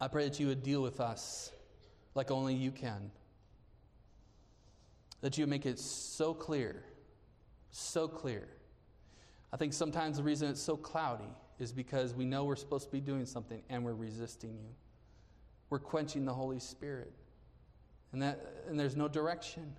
I 0.00 0.06
pray 0.06 0.24
that 0.24 0.38
you 0.38 0.46
would 0.46 0.62
deal 0.62 0.80
with 0.80 1.00
us 1.00 1.50
like 2.18 2.32
only 2.32 2.52
you 2.52 2.72
can. 2.72 3.12
That 5.20 5.38
you 5.38 5.46
make 5.46 5.66
it 5.66 5.78
so 5.78 6.34
clear, 6.34 6.82
so 7.70 8.08
clear. 8.08 8.48
I 9.52 9.56
think 9.56 9.72
sometimes 9.72 10.16
the 10.16 10.24
reason 10.24 10.50
it's 10.50 10.60
so 10.60 10.76
cloudy 10.76 11.32
is 11.60 11.72
because 11.72 12.14
we 12.14 12.24
know 12.24 12.42
we're 12.44 12.56
supposed 12.56 12.86
to 12.86 12.90
be 12.90 13.00
doing 13.00 13.24
something 13.24 13.62
and 13.70 13.84
we're 13.84 13.94
resisting 13.94 14.50
you. 14.50 14.68
We're 15.70 15.78
quenching 15.78 16.24
the 16.24 16.34
Holy 16.34 16.58
Spirit. 16.58 17.12
And, 18.12 18.20
that, 18.20 18.64
and 18.68 18.78
there's 18.78 18.96
no 18.96 19.06
direction. 19.06 19.72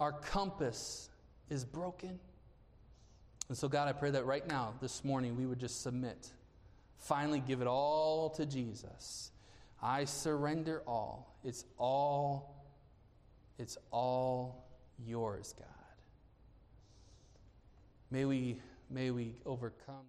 Our 0.00 0.12
compass 0.12 1.10
is 1.48 1.64
broken. 1.64 2.18
And 3.48 3.56
so, 3.56 3.68
God, 3.68 3.86
I 3.86 3.92
pray 3.92 4.10
that 4.10 4.26
right 4.26 4.46
now, 4.48 4.74
this 4.80 5.04
morning, 5.04 5.36
we 5.36 5.46
would 5.46 5.60
just 5.60 5.80
submit. 5.80 6.32
Finally, 6.96 7.40
give 7.46 7.60
it 7.60 7.68
all 7.68 8.30
to 8.30 8.44
Jesus 8.44 9.30
I 9.82 10.04
surrender 10.04 10.82
all. 10.86 11.38
It's 11.44 11.64
all 11.78 12.54
it's 13.58 13.76
all 13.90 14.68
yours, 15.04 15.52
God. 15.58 15.66
May 18.10 18.24
we 18.24 18.60
may 18.88 19.10
we 19.10 19.34
overcome 19.44 20.06